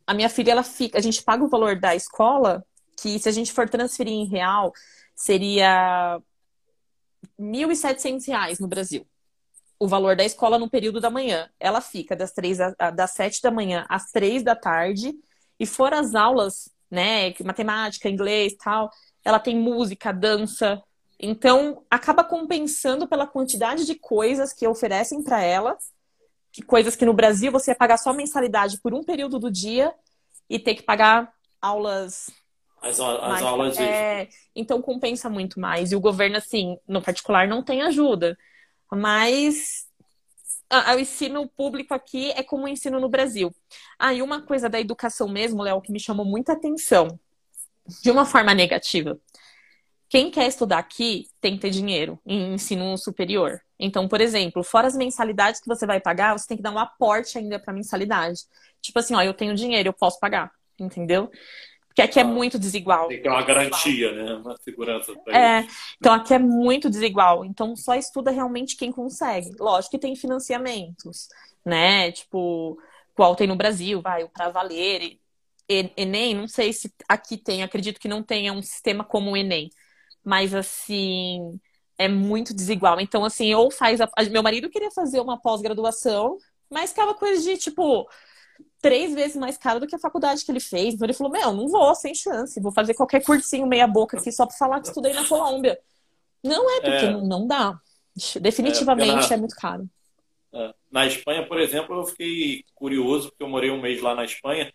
a 0.06 0.14
minha 0.14 0.28
filha, 0.28 0.52
ela 0.52 0.62
fica, 0.62 0.98
a 0.98 1.00
gente 1.00 1.22
paga 1.22 1.44
o 1.44 1.48
valor 1.48 1.78
da 1.78 1.94
escola, 1.94 2.64
que 3.00 3.18
se 3.18 3.28
a 3.28 3.32
gente 3.32 3.52
for 3.52 3.68
transferir 3.68 4.12
em 4.12 4.26
real, 4.26 4.72
seria 5.16 6.20
R$ 7.38 7.44
1.700 7.44 8.60
no 8.60 8.68
Brasil. 8.68 9.06
O 9.78 9.88
valor 9.88 10.14
da 10.14 10.24
escola 10.24 10.58
no 10.58 10.70
período 10.70 11.00
da 11.00 11.10
manhã. 11.10 11.50
Ela 11.58 11.80
fica 11.80 12.14
das, 12.14 12.32
três 12.32 12.58
das 12.94 13.10
7 13.12 13.42
da 13.42 13.50
manhã 13.50 13.84
às 13.88 14.10
3 14.12 14.44
da 14.44 14.54
tarde. 14.54 15.12
E 15.58 15.66
fora 15.66 15.98
as 15.98 16.14
aulas, 16.14 16.70
né, 16.90 17.34
matemática, 17.44 18.08
inglês 18.08 18.54
tal, 18.62 18.90
ela 19.24 19.38
tem 19.40 19.56
música, 19.56 20.12
dança, 20.12 20.82
então, 21.18 21.82
acaba 21.90 22.24
compensando 22.24 23.06
pela 23.06 23.26
quantidade 23.26 23.86
de 23.86 23.94
coisas 23.94 24.52
que 24.52 24.66
oferecem 24.66 25.22
para 25.22 25.42
ela, 25.42 25.76
que 26.52 26.62
coisas 26.62 26.96
que 26.96 27.04
no 27.04 27.14
Brasil 27.14 27.50
você 27.50 27.70
ia 27.70 27.76
pagar 27.76 27.98
só 27.98 28.12
mensalidade 28.12 28.80
por 28.80 28.92
um 28.92 29.02
período 29.02 29.38
do 29.38 29.50
dia 29.50 29.92
e 30.48 30.58
ter 30.58 30.74
que 30.74 30.82
pagar 30.82 31.32
aulas. 31.60 32.30
As, 32.82 33.00
aulas. 33.00 33.78
É, 33.78 34.28
então 34.54 34.82
compensa 34.82 35.30
muito 35.30 35.58
mais. 35.58 35.90
E 35.90 35.96
o 35.96 36.00
governo, 36.00 36.36
assim, 36.36 36.78
no 36.86 37.00
particular, 37.00 37.48
não 37.48 37.62
tem 37.62 37.82
ajuda. 37.82 38.36
Mas 38.92 39.86
o 40.94 40.98
ensino 40.98 41.48
público 41.48 41.94
aqui 41.94 42.30
é 42.32 42.42
como 42.42 42.64
o 42.64 42.68
ensino 42.68 43.00
no 43.00 43.08
Brasil. 43.08 43.54
Ah, 43.98 44.12
e 44.12 44.20
uma 44.20 44.42
coisa 44.42 44.68
da 44.68 44.80
educação 44.80 45.28
mesmo, 45.28 45.62
Léo, 45.62 45.80
que 45.80 45.92
me 45.92 46.00
chamou 46.00 46.26
muita 46.26 46.52
atenção, 46.52 47.18
de 48.02 48.10
uma 48.10 48.26
forma 48.26 48.54
negativa. 48.54 49.18
Quem 50.14 50.30
quer 50.30 50.46
estudar 50.46 50.78
aqui 50.78 51.26
tem 51.40 51.56
que 51.56 51.62
ter 51.62 51.70
dinheiro 51.70 52.20
em 52.24 52.54
ensino 52.54 52.96
superior. 52.96 53.60
Então, 53.76 54.06
por 54.06 54.20
exemplo, 54.20 54.62
fora 54.62 54.86
as 54.86 54.96
mensalidades 54.96 55.60
que 55.60 55.66
você 55.66 55.84
vai 55.84 56.00
pagar, 56.00 56.38
você 56.38 56.46
tem 56.46 56.56
que 56.56 56.62
dar 56.62 56.70
um 56.70 56.78
aporte 56.78 57.36
ainda 57.36 57.58
para 57.58 57.74
mensalidade. 57.74 58.42
Tipo 58.80 59.00
assim, 59.00 59.16
ó, 59.16 59.22
eu 59.22 59.34
tenho 59.34 59.56
dinheiro, 59.56 59.88
eu 59.88 59.92
posso 59.92 60.20
pagar, 60.20 60.52
entendeu? 60.78 61.28
Porque 61.88 62.00
aqui 62.00 62.20
é 62.20 62.22
ah, 62.22 62.26
muito 62.26 62.60
desigual. 62.60 63.08
Tem 63.08 63.16
que 63.16 63.24
ter 63.24 63.28
uma 63.28 63.42
garantia, 63.42 64.12
né? 64.12 64.34
Uma 64.34 64.56
segurança 64.58 65.12
pra 65.24 65.36
É, 65.36 65.66
então 65.98 66.12
aqui 66.12 66.32
é 66.32 66.38
muito 66.38 66.88
desigual. 66.88 67.44
Então 67.44 67.74
só 67.74 67.96
estuda 67.96 68.30
realmente 68.30 68.76
quem 68.76 68.92
consegue. 68.92 69.50
Lógico 69.58 69.90
que 69.90 69.98
tem 69.98 70.14
financiamentos, 70.14 71.26
né? 71.66 72.12
Tipo, 72.12 72.78
qual 73.16 73.34
tem 73.34 73.48
no 73.48 73.56
Brasil, 73.56 74.00
vai, 74.00 74.22
o 74.22 74.28
Pra 74.28 74.48
Valer, 74.48 75.18
Enem, 75.68 76.36
não 76.36 76.46
sei 76.46 76.72
se 76.72 76.94
aqui 77.08 77.36
tem, 77.36 77.64
acredito 77.64 77.98
que 77.98 78.06
não 78.06 78.22
tenha 78.22 78.52
um 78.52 78.62
sistema 78.62 79.02
como 79.02 79.32
o 79.32 79.36
Enem 79.36 79.70
mas 80.24 80.54
assim 80.54 81.60
é 81.98 82.08
muito 82.08 82.54
desigual. 82.54 83.00
Então, 83.00 83.24
assim, 83.24 83.54
ou 83.54 83.70
faz. 83.70 84.00
A... 84.00 84.08
Meu 84.30 84.42
marido 84.42 84.70
queria 84.70 84.90
fazer 84.90 85.20
uma 85.20 85.40
pós-graduação, 85.40 86.38
mas 86.70 86.90
ficava 86.90 87.14
coisa 87.14 87.42
de 87.42 87.56
tipo 87.56 88.08
três 88.80 89.14
vezes 89.14 89.36
mais 89.36 89.56
caro 89.56 89.80
do 89.80 89.86
que 89.86 89.96
a 89.96 89.98
faculdade 89.98 90.44
que 90.44 90.50
ele 90.50 90.60
fez. 90.60 90.94
Então 90.94 91.06
ele 91.06 91.14
falou: 91.14 91.32
Meu, 91.32 91.52
não 91.52 91.68
vou, 91.68 91.94
sem 91.94 92.14
chance, 92.14 92.60
vou 92.60 92.72
fazer 92.72 92.94
qualquer 92.94 93.22
cursinho 93.22 93.66
meia-boca 93.66 94.18
aqui 94.18 94.30
só 94.32 94.46
pra 94.46 94.56
falar 94.56 94.80
que 94.80 94.88
estudei 94.88 95.12
na 95.12 95.26
Colômbia. 95.26 95.78
Não 96.42 96.70
é, 96.70 96.80
porque 96.80 97.06
é. 97.06 97.10
não 97.10 97.46
dá. 97.46 97.78
Definitivamente 98.40 99.26
é, 99.26 99.28
na, 99.28 99.34
é 99.34 99.36
muito 99.38 99.56
caro. 99.56 99.88
É, 100.52 100.74
na 100.90 101.06
Espanha, 101.06 101.46
por 101.46 101.58
exemplo, 101.58 101.96
eu 101.96 102.04
fiquei 102.04 102.64
curioso, 102.74 103.30
porque 103.30 103.42
eu 103.42 103.48
morei 103.48 103.70
um 103.70 103.80
mês 103.80 104.00
lá 104.02 104.14
na 104.14 104.24
Espanha. 104.24 104.72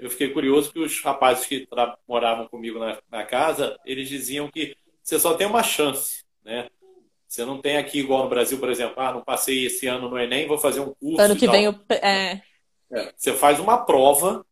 Eu 0.00 0.08
fiquei 0.08 0.30
curioso 0.30 0.72
que 0.72 0.78
os 0.78 0.98
rapazes 1.02 1.44
que 1.46 1.68
moravam 2.08 2.48
comigo 2.48 2.78
na, 2.78 2.98
na 3.10 3.22
casa, 3.22 3.78
eles 3.84 4.08
diziam 4.08 4.50
que 4.50 4.74
você 5.02 5.20
só 5.20 5.34
tem 5.34 5.46
uma 5.46 5.62
chance, 5.62 6.24
né? 6.42 6.70
Você 7.28 7.44
não 7.44 7.60
tem 7.60 7.76
aqui 7.76 8.00
igual 8.00 8.24
no 8.24 8.30
Brasil, 8.30 8.58
por 8.58 8.70
exemplo, 8.70 8.94
ah, 8.96 9.12
não 9.12 9.22
passei 9.22 9.66
esse 9.66 9.86
ano 9.86 10.08
no 10.08 10.18
Enem, 10.18 10.48
vou 10.48 10.56
fazer 10.56 10.80
um 10.80 10.94
curso. 10.94 11.20
Ano 11.20 11.36
que 11.36 11.46
vem 11.46 11.66
eu. 11.66 11.74
É... 11.90 12.40
É, 12.90 13.12
você 13.14 13.34
faz 13.34 13.60
uma 13.60 13.84
prova, 13.84 14.44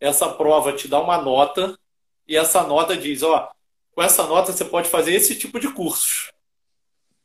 essa 0.00 0.28
prova 0.28 0.72
te 0.72 0.88
dá 0.88 1.00
uma 1.00 1.22
nota, 1.22 1.78
e 2.26 2.36
essa 2.36 2.64
nota 2.64 2.96
diz, 2.96 3.22
ó, 3.22 3.50
com 3.92 4.02
essa 4.02 4.26
nota 4.26 4.52
você 4.52 4.64
pode 4.64 4.88
fazer 4.88 5.14
esse 5.14 5.38
tipo 5.38 5.60
de 5.60 5.72
cursos. 5.72 6.32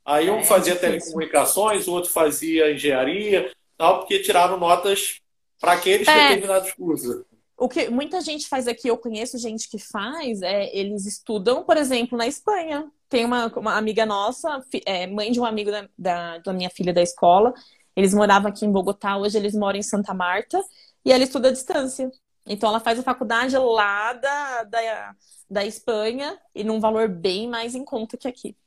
Aí 0.05 0.29
um 0.29 0.39
é, 0.39 0.43
fazia 0.43 0.73
é 0.73 0.77
telecomunicações, 0.77 1.87
o 1.87 1.93
outro 1.93 2.11
fazia 2.11 2.71
engenharia, 2.71 3.51
tal, 3.75 3.99
porque 3.99 4.19
tiraram 4.19 4.57
notas 4.57 5.19
para 5.59 5.73
aqueles 5.73 6.07
é. 6.07 6.29
determinados 6.29 6.71
cursos. 6.73 7.25
O 7.63 7.69
que 7.69 7.89
muita 7.89 8.19
gente 8.19 8.49
faz 8.49 8.67
aqui, 8.67 8.89
eu 8.89 8.97
conheço 8.97 9.37
gente 9.37 9.69
que 9.69 9.79
faz, 9.79 10.41
é 10.41 10.69
eles 10.75 11.05
estudam, 11.05 11.63
por 11.63 11.77
exemplo, 11.77 12.17
na 12.17 12.27
Espanha. 12.27 12.91
Tem 13.07 13.23
uma, 13.23 13.47
uma 13.57 13.77
amiga 13.77 14.05
nossa, 14.05 14.61
é, 14.85 15.07
mãe 15.07 15.31
de 15.31 15.39
um 15.39 15.45
amigo 15.45 15.71
da, 15.71 15.87
da, 15.97 16.37
da 16.39 16.51
minha 16.51 16.69
filha 16.69 16.93
da 16.93 17.01
escola. 17.01 17.53
Eles 17.95 18.13
moravam 18.13 18.49
aqui 18.49 18.65
em 18.65 18.71
Bogotá, 18.71 19.15
hoje 19.15 19.37
eles 19.37 19.55
moram 19.55 19.79
em 19.79 19.81
Santa 19.81 20.13
Marta, 20.13 20.61
e 21.05 21.11
ela 21.13 21.23
estuda 21.23 21.47
à 21.47 21.51
distância. 21.53 22.11
Então 22.45 22.67
ela 22.67 22.81
faz 22.81 22.99
a 22.99 23.03
faculdade 23.03 23.57
lá 23.57 24.11
da, 24.11 24.63
da, 24.63 25.15
da 25.49 25.65
Espanha 25.65 26.37
e 26.53 26.65
num 26.65 26.81
valor 26.81 27.07
bem 27.07 27.47
mais 27.47 27.75
em 27.75 27.85
conta 27.85 28.17
que 28.17 28.27
aqui. 28.27 28.57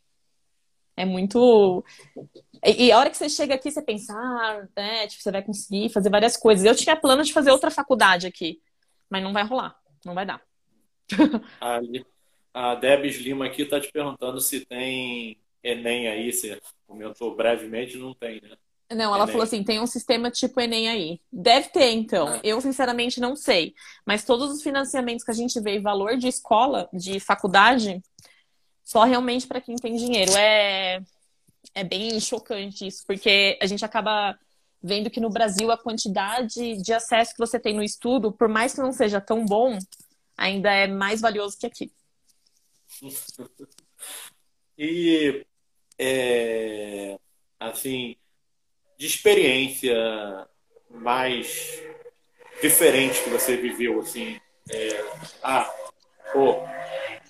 É 0.96 1.04
muito. 1.04 1.84
E, 2.64 2.90
a 2.90 2.98
hora 2.98 3.10
que 3.10 3.18
você 3.18 3.28
chega 3.28 3.54
aqui, 3.56 3.70
você 3.70 3.82
pensa, 3.82 4.14
ah, 4.14 4.66
né, 4.74 5.06
tipo, 5.06 5.22
você 5.22 5.30
vai 5.30 5.42
conseguir 5.42 5.90
fazer 5.90 6.08
várias 6.08 6.38
coisas. 6.38 6.64
Eu 6.64 6.74
tinha 6.74 6.96
plano 6.96 7.22
de 7.22 7.34
fazer 7.34 7.50
outra 7.50 7.70
faculdade 7.70 8.26
aqui, 8.26 8.58
mas 9.10 9.22
não 9.22 9.32
vai 9.32 9.44
rolar, 9.44 9.76
não 10.04 10.14
vai 10.14 10.26
dar. 10.26 10.42
a, 11.60 11.80
a 12.52 12.74
Debs 12.74 13.16
Lima 13.18 13.46
aqui 13.46 13.62
está 13.62 13.80
te 13.80 13.90
perguntando 13.90 14.40
se 14.40 14.64
tem 14.64 15.38
Enem 15.62 16.08
aí, 16.08 16.32
você 16.32 16.60
comentou 16.86 17.34
brevemente, 17.34 17.96
não 17.96 18.14
tem, 18.14 18.40
né? 18.40 18.56
Não, 18.90 19.12
ela 19.12 19.24
Enem. 19.24 19.32
falou 19.32 19.42
assim: 19.42 19.64
tem 19.64 19.80
um 19.80 19.86
sistema 19.86 20.30
tipo 20.30 20.60
Enem 20.60 20.88
aí. 20.88 21.20
Deve 21.32 21.68
ter, 21.70 21.90
então. 21.90 22.28
Ah. 22.28 22.40
Eu, 22.44 22.60
sinceramente, 22.60 23.20
não 23.20 23.34
sei. 23.34 23.74
Mas 24.06 24.24
todos 24.24 24.50
os 24.50 24.62
financiamentos 24.62 25.24
que 25.24 25.30
a 25.30 25.34
gente 25.34 25.60
vê, 25.60 25.80
valor 25.80 26.16
de 26.16 26.28
escola, 26.28 26.88
de 26.92 27.18
faculdade, 27.18 28.00
só 28.84 29.02
realmente 29.02 29.46
para 29.46 29.60
quem 29.60 29.74
tem 29.74 29.96
dinheiro. 29.96 30.30
É, 30.36 31.02
é 31.74 31.84
bem 31.84 32.18
chocante 32.20 32.86
isso, 32.86 33.04
porque 33.06 33.58
a 33.60 33.66
gente 33.66 33.84
acaba 33.84 34.38
vendo 34.86 35.10
que 35.10 35.20
no 35.20 35.28
Brasil 35.28 35.72
a 35.72 35.76
quantidade 35.76 36.80
de 36.80 36.92
acesso 36.92 37.32
que 37.32 37.40
você 37.40 37.58
tem 37.58 37.74
no 37.74 37.82
estudo, 37.82 38.30
por 38.30 38.48
mais 38.48 38.72
que 38.72 38.80
não 38.80 38.92
seja 38.92 39.20
tão 39.20 39.44
bom, 39.44 39.76
ainda 40.36 40.70
é 40.70 40.86
mais 40.86 41.20
valioso 41.20 41.58
que 41.58 41.66
aqui. 41.66 41.92
E, 44.78 45.46
é, 45.98 47.18
assim, 47.58 48.14
de 48.98 49.06
experiência 49.06 50.46
mais 50.90 51.82
diferente 52.60 53.24
que 53.24 53.30
você 53.30 53.56
viveu, 53.56 54.00
assim, 54.00 54.38
é, 54.70 55.04
ah, 55.42 55.64
pô, 56.30 56.56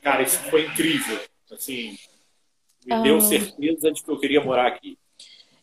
cara, 0.02 0.24
isso 0.24 0.40
foi 0.50 0.66
incrível, 0.66 1.20
assim, 1.52 1.96
me 2.84 2.94
ah. 2.94 3.02
deu 3.02 3.20
certeza 3.20 3.92
de 3.92 4.02
que 4.02 4.10
eu 4.10 4.18
queria 4.18 4.42
morar 4.42 4.66
aqui. 4.66 4.98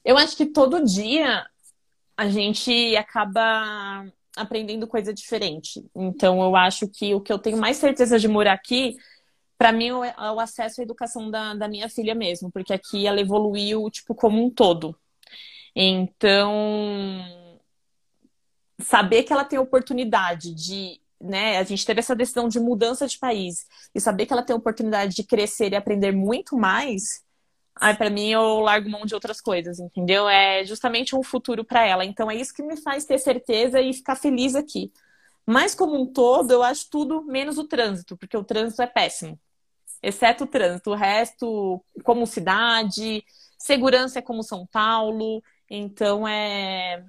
Eu 0.05 0.17
acho 0.17 0.37
que 0.37 0.45
todo 0.45 0.85
dia 0.85 1.45
a 2.17 2.29
gente 2.29 2.95
acaba 2.95 4.05
aprendendo 4.35 4.87
coisa 4.87 5.13
diferente. 5.13 5.85
Então, 5.95 6.41
eu 6.41 6.55
acho 6.55 6.87
que 6.87 7.13
o 7.13 7.21
que 7.21 7.31
eu 7.31 7.39
tenho 7.39 7.57
mais 7.57 7.77
certeza 7.77 8.19
de 8.19 8.27
morar 8.27 8.53
aqui, 8.53 8.95
para 9.57 9.71
mim, 9.71 9.89
é 9.89 10.31
o 10.31 10.39
acesso 10.39 10.81
à 10.81 10.83
educação 10.83 11.29
da, 11.29 11.53
da 11.53 11.67
minha 11.67 11.89
filha 11.89 12.15
mesmo, 12.15 12.51
porque 12.51 12.73
aqui 12.73 13.05
ela 13.07 13.21
evoluiu, 13.21 13.89
tipo, 13.89 14.15
como 14.15 14.43
um 14.43 14.49
todo. 14.49 14.95
Então, 15.75 16.51
saber 18.79 19.23
que 19.23 19.33
ela 19.33 19.45
tem 19.45 19.57
oportunidade 19.57 20.53
de, 20.53 20.99
né, 21.19 21.57
a 21.57 21.63
gente 21.63 21.85
teve 21.85 21.99
essa 21.99 22.15
decisão 22.15 22.47
de 22.47 22.59
mudança 22.59 23.07
de 23.07 23.17
país 23.17 23.65
e 23.93 23.99
saber 23.99 24.25
que 24.25 24.33
ela 24.33 24.43
tem 24.43 24.55
oportunidade 24.55 25.15
de 25.15 25.23
crescer 25.23 25.71
e 25.71 25.75
aprender 25.75 26.11
muito 26.11 26.55
mais, 26.55 27.22
aí 27.75 27.95
para 27.95 28.09
mim 28.09 28.29
eu 28.29 28.59
largo 28.59 28.89
mão 28.89 29.05
de 29.05 29.13
outras 29.13 29.41
coisas, 29.41 29.79
entendeu? 29.79 30.27
É 30.27 30.63
justamente 30.65 31.15
um 31.15 31.23
futuro 31.23 31.63
para 31.63 31.85
ela. 31.85 32.05
Então 32.05 32.29
é 32.29 32.35
isso 32.35 32.53
que 32.53 32.63
me 32.63 32.77
faz 32.77 33.05
ter 33.05 33.17
certeza 33.19 33.81
e 33.81 33.93
ficar 33.93 34.15
feliz 34.15 34.55
aqui. 34.55 34.91
Mas 35.45 35.75
como 35.75 35.99
um 35.99 36.05
todo, 36.05 36.51
eu 36.51 36.63
acho 36.63 36.89
tudo 36.89 37.23
menos 37.23 37.57
o 37.57 37.65
trânsito, 37.67 38.17
porque 38.17 38.37
o 38.37 38.43
trânsito 38.43 38.81
é 38.81 38.87
péssimo. 38.87 39.39
Exceto 40.01 40.45
o 40.45 40.47
trânsito, 40.47 40.91
o 40.91 40.95
resto, 40.95 41.83
como 42.03 42.27
cidade, 42.27 43.23
segurança 43.57 44.19
é 44.19 44.21
como 44.21 44.43
São 44.43 44.65
Paulo, 44.67 45.41
então 45.69 46.27
é 46.27 47.03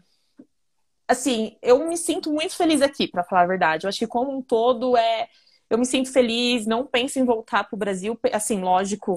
assim, 1.07 1.57
eu 1.61 1.87
me 1.87 1.97
sinto 1.97 2.33
muito 2.33 2.57
feliz 2.57 2.81
aqui, 2.81 3.09
para 3.09 3.25
falar 3.25 3.43
a 3.43 3.47
verdade. 3.47 3.85
Eu 3.85 3.89
acho 3.89 3.99
que 3.99 4.07
como 4.07 4.37
um 4.37 4.43
todo 4.43 4.97
é 4.97 5.29
eu 5.69 5.79
me 5.79 5.87
sinto 5.87 6.13
feliz, 6.13 6.67
não 6.67 6.87
penso 6.87 7.19
em 7.19 7.25
voltar 7.25 7.65
para 7.65 7.75
o 7.75 7.79
Brasil, 7.79 8.19
assim, 8.33 8.61
lógico, 8.61 9.17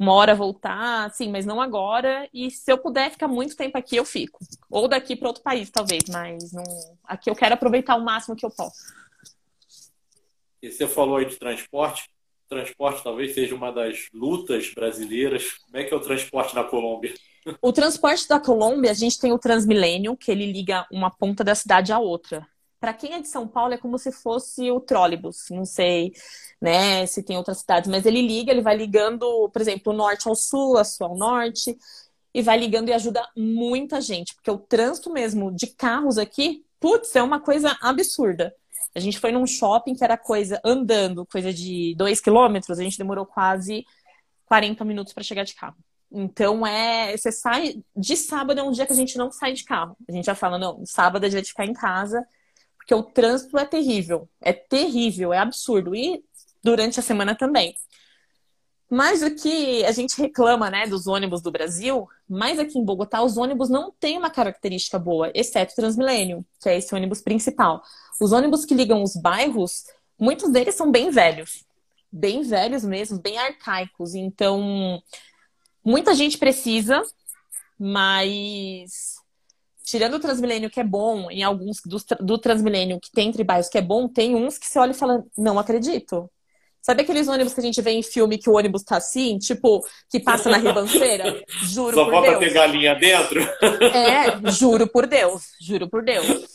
uma 0.00 0.14
hora 0.14 0.34
voltar, 0.34 1.04
assim, 1.04 1.30
mas 1.30 1.44
não 1.44 1.60
agora. 1.60 2.26
E 2.32 2.50
se 2.50 2.72
eu 2.72 2.78
puder 2.78 3.10
ficar 3.10 3.28
muito 3.28 3.54
tempo 3.54 3.76
aqui, 3.76 3.96
eu 3.96 4.04
fico. 4.06 4.38
Ou 4.70 4.88
daqui 4.88 5.14
para 5.14 5.28
outro 5.28 5.42
país, 5.42 5.68
talvez, 5.68 6.04
mas 6.08 6.52
não... 6.52 6.64
aqui 7.04 7.28
eu 7.28 7.34
quero 7.34 7.52
aproveitar 7.52 7.96
o 7.96 8.02
máximo 8.02 8.34
que 8.34 8.46
eu 8.46 8.50
posso. 8.50 8.94
E 10.62 10.72
você 10.72 10.88
falou 10.88 11.18
aí 11.18 11.26
de 11.26 11.36
transporte. 11.36 12.08
Transporte 12.48 13.04
talvez 13.04 13.34
seja 13.34 13.54
uma 13.54 13.70
das 13.70 14.08
lutas 14.14 14.72
brasileiras. 14.72 15.52
Como 15.66 15.76
é 15.76 15.84
que 15.84 15.92
é 15.92 15.96
o 15.96 16.00
transporte 16.00 16.54
na 16.54 16.64
Colômbia? 16.64 17.12
O 17.60 17.70
transporte 17.70 18.26
da 18.26 18.40
Colômbia, 18.40 18.90
a 18.90 18.94
gente 18.94 19.20
tem 19.20 19.32
o 19.32 19.38
Transmilênio, 19.38 20.16
que 20.16 20.30
ele 20.30 20.50
liga 20.50 20.86
uma 20.90 21.10
ponta 21.10 21.44
da 21.44 21.54
cidade 21.54 21.92
à 21.92 21.98
outra. 21.98 22.48
Para 22.80 22.94
quem 22.94 23.12
é 23.12 23.20
de 23.20 23.28
São 23.28 23.46
Paulo, 23.46 23.74
é 23.74 23.78
como 23.78 23.98
se 23.98 24.10
fosse 24.10 24.70
o 24.70 24.80
trólebus. 24.80 25.48
Não 25.50 25.66
sei, 25.66 26.12
né, 26.60 27.04
se 27.06 27.22
tem 27.22 27.36
outras 27.36 27.58
cidades, 27.58 27.90
mas 27.90 28.06
ele 28.06 28.22
liga, 28.22 28.50
ele 28.50 28.62
vai 28.62 28.76
ligando, 28.76 29.48
por 29.50 29.60
exemplo, 29.60 29.92
o 29.92 29.96
norte 29.96 30.26
ao 30.28 30.34
sul, 30.34 30.78
a 30.78 30.84
sul 30.84 31.06
ao 31.08 31.16
norte, 31.16 31.76
e 32.32 32.42
vai 32.42 32.58
ligando 32.58 32.88
e 32.88 32.92
ajuda 32.92 33.26
muita 33.36 34.00
gente, 34.00 34.34
porque 34.34 34.50
o 34.50 34.58
trânsito 34.58 35.12
mesmo 35.12 35.52
de 35.52 35.66
carros 35.66 36.16
aqui, 36.16 36.64
putz, 36.78 37.14
é 37.16 37.22
uma 37.22 37.40
coisa 37.40 37.76
absurda. 37.82 38.54
A 38.94 39.00
gente 39.00 39.18
foi 39.18 39.32
num 39.32 39.46
shopping 39.46 39.94
que 39.94 40.04
era 40.04 40.16
coisa 40.16 40.60
andando, 40.64 41.26
coisa 41.26 41.52
de 41.52 41.94
dois 41.96 42.20
quilômetros, 42.20 42.78
a 42.78 42.82
gente 42.82 42.98
demorou 42.98 43.26
quase 43.26 43.84
40 44.46 44.84
minutos 44.84 45.12
para 45.12 45.22
chegar 45.22 45.44
de 45.44 45.54
carro. 45.54 45.76
Então 46.10 46.66
é, 46.66 47.16
você 47.16 47.30
sai 47.30 47.82
de 47.96 48.16
sábado 48.16 48.58
é 48.58 48.62
um 48.62 48.72
dia 48.72 48.84
que 48.84 48.92
a 48.92 48.96
gente 48.96 49.16
não 49.16 49.30
sai 49.30 49.52
de 49.52 49.64
carro. 49.64 49.96
A 50.08 50.12
gente 50.12 50.24
já 50.24 50.34
fala, 50.34 50.58
não, 50.58 50.84
sábado 50.84 51.24
é 51.24 51.28
dia 51.28 51.42
de 51.42 51.48
ficar 51.48 51.64
em 51.64 51.72
casa, 51.72 52.26
porque 52.90 52.94
o 52.94 53.02
trânsito 53.02 53.56
é 53.56 53.64
terrível. 53.64 54.28
É 54.40 54.52
terrível, 54.52 55.32
é 55.32 55.38
absurdo. 55.38 55.94
E 55.94 56.24
durante 56.62 56.98
a 56.98 57.02
semana 57.02 57.36
também. 57.36 57.74
Mas 58.90 59.22
o 59.22 59.32
que 59.34 59.84
a 59.84 59.92
gente 59.92 60.20
reclama, 60.20 60.68
né, 60.68 60.86
dos 60.88 61.06
ônibus 61.06 61.40
do 61.40 61.52
Brasil, 61.52 62.08
mas 62.28 62.58
aqui 62.58 62.76
em 62.76 62.84
Bogotá 62.84 63.22
os 63.22 63.36
ônibus 63.36 63.68
não 63.70 63.92
têm 63.92 64.18
uma 64.18 64.28
característica 64.28 64.98
boa, 64.98 65.30
exceto 65.32 65.72
o 65.72 65.76
Transmilênio, 65.76 66.44
que 66.60 66.68
é 66.68 66.76
esse 66.76 66.92
ônibus 66.92 67.20
principal. 67.22 67.80
Os 68.20 68.32
ônibus 68.32 68.64
que 68.64 68.74
ligam 68.74 69.00
os 69.00 69.14
bairros, 69.14 69.84
muitos 70.18 70.50
deles 70.50 70.74
são 70.74 70.90
bem 70.90 71.10
velhos. 71.10 71.64
Bem 72.10 72.42
velhos 72.42 72.84
mesmo, 72.84 73.20
bem 73.20 73.38
arcaicos. 73.38 74.16
Então, 74.16 75.00
Muita 75.84 76.14
gente 76.14 76.36
precisa, 76.36 77.02
mas 77.78 79.16
tirando 79.84 80.14
o 80.14 80.20
Transmilênio 80.20 80.70
que 80.70 80.80
é 80.80 80.84
bom, 80.84 81.30
em 81.30 81.42
alguns 81.42 81.80
do, 81.84 82.38
Transmilênio 82.38 83.00
que 83.00 83.10
tem 83.12 83.32
tribais 83.32 83.68
que 83.68 83.78
é 83.78 83.82
bom, 83.82 84.08
tem 84.08 84.34
uns 84.34 84.58
que 84.58 84.66
você 84.66 84.78
olha 84.78 84.92
e 84.92 84.94
fala, 84.94 85.24
não 85.36 85.58
acredito. 85.58 86.30
Sabe 86.82 87.02
aqueles 87.02 87.28
ônibus 87.28 87.52
que 87.52 87.60
a 87.60 87.62
gente 87.62 87.80
vê 87.82 87.90
em 87.90 88.02
filme 88.02 88.38
que 88.38 88.48
o 88.48 88.56
ônibus 88.56 88.82
tá 88.82 88.96
assim, 88.96 89.38
tipo, 89.38 89.86
que 90.08 90.18
passa 90.18 90.48
na 90.48 90.56
ribanceira? 90.56 91.44
Juro 91.64 91.94
Só 91.94 92.04
por 92.06 92.22
Deus. 92.22 92.34
Só 92.34 92.38
ter 92.40 92.52
galinha 92.52 92.94
dentro? 92.94 93.40
É, 93.42 94.50
juro 94.52 94.86
por 94.86 95.06
Deus. 95.06 95.52
Juro 95.60 95.88
por 95.88 96.02
Deus. 96.02 96.52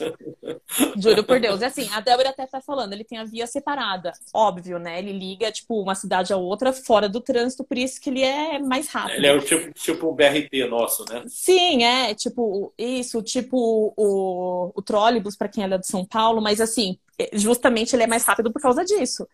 Juro 0.98 1.24
por 1.24 1.40
Deus. 1.40 1.62
E 1.62 1.66
assim, 1.66 1.88
a 1.94 2.00
Débora 2.00 2.30
até 2.30 2.48
tá 2.48 2.60
falando, 2.60 2.94
ele 2.94 3.04
tem 3.04 3.20
a 3.20 3.24
via 3.24 3.46
separada. 3.46 4.14
Óbvio, 4.34 4.80
né? 4.80 4.98
Ele 4.98 5.12
liga, 5.12 5.52
tipo, 5.52 5.80
uma 5.82 5.96
cidade 5.96 6.34
a 6.34 6.38
outra 6.38 6.74
fora 6.74 7.08
do 7.08 7.22
trânsito, 7.22 7.64
por 7.64 7.78
isso 7.78 8.02
que 8.02 8.10
ele 8.10 8.24
é 8.24 8.60
mais 8.60 8.88
rápido. 8.90 9.18
Ele 9.18 9.28
é 9.28 9.34
o 9.34 9.42
tipo, 9.42 9.74
tipo 9.74 10.10
um 10.10 10.16
BRT 10.16 10.68
nosso, 10.70 11.06
né? 11.10 11.24
Sim, 11.28 11.84
é. 11.84 12.14
Tipo, 12.16 12.74
isso, 12.78 13.22
tipo 13.22 13.94
o, 13.96 14.72
o 14.76 14.82
trólebus, 14.82 15.36
para 15.36 15.48
quem 15.48 15.64
é 15.64 15.78
de 15.78 15.88
São 15.88 16.06
Paulo, 16.06 16.42
mas 16.42 16.60
assim, 16.60 16.98
justamente 17.34 17.96
ele 17.96 18.04
é 18.04 18.08
mais 18.08 18.24
rápido 18.24 18.52
por 18.52 18.62
causa 18.62 18.84
disso. 18.84 19.28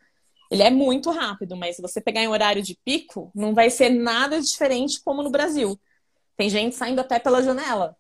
Ele 0.52 0.64
é 0.64 0.70
muito 0.70 1.10
rápido, 1.10 1.56
mas 1.56 1.78
se 1.78 1.82
você 1.82 2.02
pegar 2.02 2.22
em 2.22 2.28
horário 2.28 2.62
de 2.62 2.78
pico, 2.84 3.32
não 3.34 3.54
vai 3.54 3.70
ser 3.70 3.90
nada 3.90 4.42
diferente 4.42 5.02
como 5.02 5.24
no 5.24 5.32
Brasil. 5.32 5.80
Tem 6.36 6.50
gente 6.50 6.76
saindo 6.76 7.00
até 7.00 7.18
pela 7.20 7.42
janela. 7.42 7.96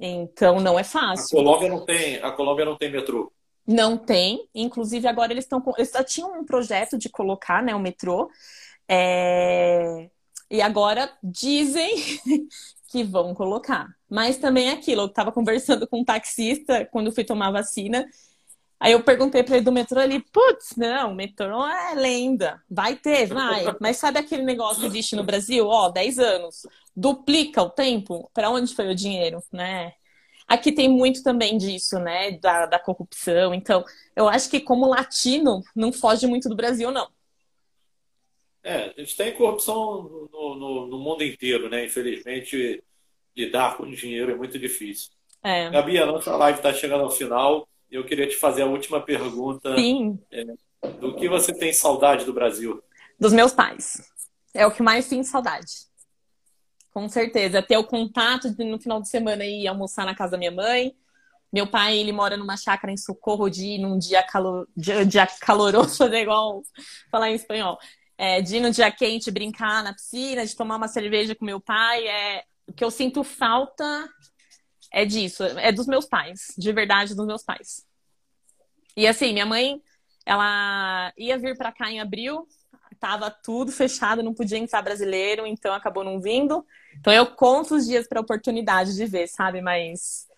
Então 0.00 0.58
não 0.58 0.78
é 0.78 0.84
fácil. 0.84 1.38
A 1.38 1.42
Colômbia 1.42 1.68
não 1.68 1.84
tem, 1.84 2.16
a 2.16 2.32
Colômbia 2.32 2.64
não 2.64 2.78
tem 2.78 2.90
metrô. 2.90 3.30
Não 3.66 3.98
tem. 3.98 4.48
Inclusive, 4.54 5.06
agora 5.06 5.32
eles 5.32 5.44
estão. 5.44 5.62
Eles 5.76 5.90
já 5.92 6.02
tinham 6.02 6.40
um 6.40 6.46
projeto 6.46 6.96
de 6.96 7.10
colocar 7.10 7.62
né, 7.62 7.74
o 7.74 7.78
metrô. 7.78 8.30
É... 8.88 10.08
E 10.50 10.62
agora 10.62 11.12
dizem 11.22 11.94
que 12.90 13.04
vão 13.04 13.34
colocar. 13.34 13.86
Mas 14.08 14.38
também 14.38 14.68
é 14.68 14.72
aquilo, 14.72 15.02
eu 15.02 15.06
estava 15.06 15.30
conversando 15.30 15.86
com 15.86 16.00
um 16.00 16.04
taxista 16.04 16.86
quando 16.86 17.12
fui 17.12 17.24
tomar 17.24 17.50
vacina. 17.50 18.06
Aí 18.82 18.90
eu 18.90 19.00
perguntei 19.04 19.44
para 19.44 19.54
ele 19.54 19.64
do 19.64 19.70
metrô, 19.70 20.00
ele, 20.00 20.18
putz, 20.18 20.74
não, 20.76 21.14
metrô 21.14 21.64
é 21.64 21.94
lenda. 21.94 22.60
Vai 22.68 22.96
ter, 22.96 23.26
vai. 23.26 23.64
Mas 23.80 23.98
sabe 23.98 24.18
aquele 24.18 24.42
negócio 24.42 24.80
que 24.80 24.86
existe 24.86 25.14
no 25.14 25.22
Brasil? 25.22 25.68
Ó, 25.68 25.88
10 25.88 26.18
anos. 26.18 26.66
Duplica 26.94 27.62
o 27.62 27.70
tempo? 27.70 28.28
Para 28.34 28.50
onde 28.50 28.74
foi 28.74 28.88
o 28.88 28.94
dinheiro, 28.94 29.40
né? 29.52 29.92
Aqui 30.48 30.72
tem 30.72 30.88
muito 30.88 31.22
também 31.22 31.56
disso, 31.56 32.00
né? 32.00 32.32
Da, 32.32 32.66
da 32.66 32.78
corrupção. 32.80 33.54
Então, 33.54 33.84
eu 34.16 34.28
acho 34.28 34.50
que 34.50 34.58
como 34.58 34.88
latino, 34.88 35.62
não 35.76 35.92
foge 35.92 36.26
muito 36.26 36.48
do 36.48 36.56
Brasil, 36.56 36.90
não. 36.90 37.08
É, 38.64 38.92
a 38.96 39.00
gente 39.00 39.16
tem 39.16 39.32
corrupção 39.32 40.28
no, 40.32 40.56
no, 40.56 40.86
no 40.88 40.98
mundo 40.98 41.22
inteiro, 41.22 41.68
né? 41.68 41.84
Infelizmente, 41.84 42.82
lidar 43.36 43.76
com 43.76 43.88
dinheiro 43.88 44.32
é 44.32 44.34
muito 44.34 44.58
difícil. 44.58 45.12
É. 45.40 45.70
Gabi, 45.70 45.98
a 45.98 46.06
nossa 46.06 46.34
live 46.36 46.58
está 46.58 46.74
chegando 46.74 47.04
ao 47.04 47.10
final 47.12 47.68
eu 47.92 48.04
queria 48.04 48.26
te 48.26 48.36
fazer 48.36 48.62
a 48.62 48.66
última 48.66 49.00
pergunta. 49.00 49.76
Sim. 49.76 50.18
É, 50.30 50.44
do 50.98 51.14
que 51.14 51.28
você 51.28 51.52
tem 51.52 51.72
saudade 51.72 52.24
do 52.24 52.32
Brasil? 52.32 52.82
Dos 53.20 53.32
meus 53.32 53.52
pais. 53.52 54.02
É 54.54 54.66
o 54.66 54.70
que 54.70 54.82
mais 54.82 55.08
tenho 55.08 55.22
saudade. 55.22 55.86
Com 56.92 57.08
certeza. 57.08 57.62
Ter 57.62 57.76
o 57.76 57.84
contato 57.84 58.50
de, 58.50 58.64
no 58.64 58.80
final 58.80 59.00
de 59.00 59.08
semana 59.08 59.44
ir 59.44 59.68
almoçar 59.68 60.06
na 60.06 60.14
casa 60.14 60.32
da 60.32 60.38
minha 60.38 60.50
mãe. 60.50 60.96
Meu 61.52 61.66
pai, 61.66 61.98
ele 61.98 62.12
mora 62.12 62.34
numa 62.34 62.56
chácara 62.56 62.90
em 62.90 62.96
Socorro 62.96 63.50
de 63.50 63.66
ir 63.66 63.78
num 63.78 63.98
dia, 63.98 64.22
calo... 64.22 64.66
dia, 64.74 65.04
dia 65.04 65.26
caloroso, 65.26 65.96
fazer 65.98 66.22
igual 66.22 66.62
falar 67.10 67.30
em 67.30 67.34
espanhol. 67.34 67.78
É, 68.16 68.40
de 68.40 68.56
ir 68.56 68.60
no 68.60 68.70
dia 68.70 68.90
quente, 68.90 69.30
brincar 69.30 69.84
na 69.84 69.92
piscina, 69.92 70.46
de 70.46 70.56
tomar 70.56 70.76
uma 70.76 70.88
cerveja 70.88 71.34
com 71.34 71.44
meu 71.44 71.60
pai. 71.60 72.06
É... 72.06 72.44
O 72.66 72.72
que 72.72 72.82
eu 72.82 72.90
sinto 72.90 73.22
falta 73.22 74.08
é 74.92 75.04
disso, 75.04 75.42
é 75.44 75.72
dos 75.72 75.86
meus 75.86 76.06
pais, 76.06 76.52
de 76.56 76.72
verdade 76.72 77.14
dos 77.14 77.26
meus 77.26 77.42
pais. 77.42 77.86
E 78.96 79.06
assim, 79.06 79.32
minha 79.32 79.46
mãe, 79.46 79.80
ela 80.26 81.12
ia 81.16 81.38
vir 81.38 81.56
para 81.56 81.72
cá 81.72 81.90
em 81.90 82.00
abril, 82.00 82.46
tava 83.00 83.30
tudo 83.30 83.72
fechado, 83.72 84.22
não 84.22 84.34
podia 84.34 84.58
entrar 84.58 84.82
brasileiro, 84.82 85.46
então 85.46 85.72
acabou 85.74 86.04
não 86.04 86.20
vindo. 86.20 86.64
Então 87.00 87.12
eu 87.12 87.26
conto 87.34 87.74
os 87.74 87.86
dias 87.86 88.06
para 88.06 88.20
oportunidade 88.20 88.94
de 88.94 89.06
ver, 89.06 89.26
sabe? 89.26 89.60
Mas 89.60 90.28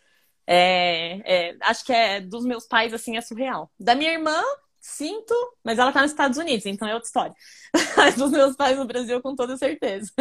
é, 0.47 1.21
é, 1.25 1.57
acho 1.61 1.85
que 1.85 1.93
é 1.93 2.21
dos 2.21 2.45
meus 2.45 2.67
pais 2.67 2.95
assim 2.95 3.17
é 3.17 3.21
surreal. 3.21 3.71
Da 3.79 3.95
minha 3.95 4.13
irmã 4.13 4.41
sinto, 4.81 5.35
mas 5.65 5.79
ela 5.79 5.93
tá 5.93 6.03
nos 6.03 6.11
Estados 6.11 6.39
Unidos, 6.39 6.65
então 6.67 6.87
é 6.87 6.95
outra 6.95 7.07
história. 7.07 7.35
Mas 7.97 8.17
dos 8.17 8.31
meus 8.31 8.55
pais 8.55 8.77
no 8.77 8.85
Brasil 8.85 9.21
com 9.23 9.35
toda 9.35 9.57
certeza. 9.57 10.13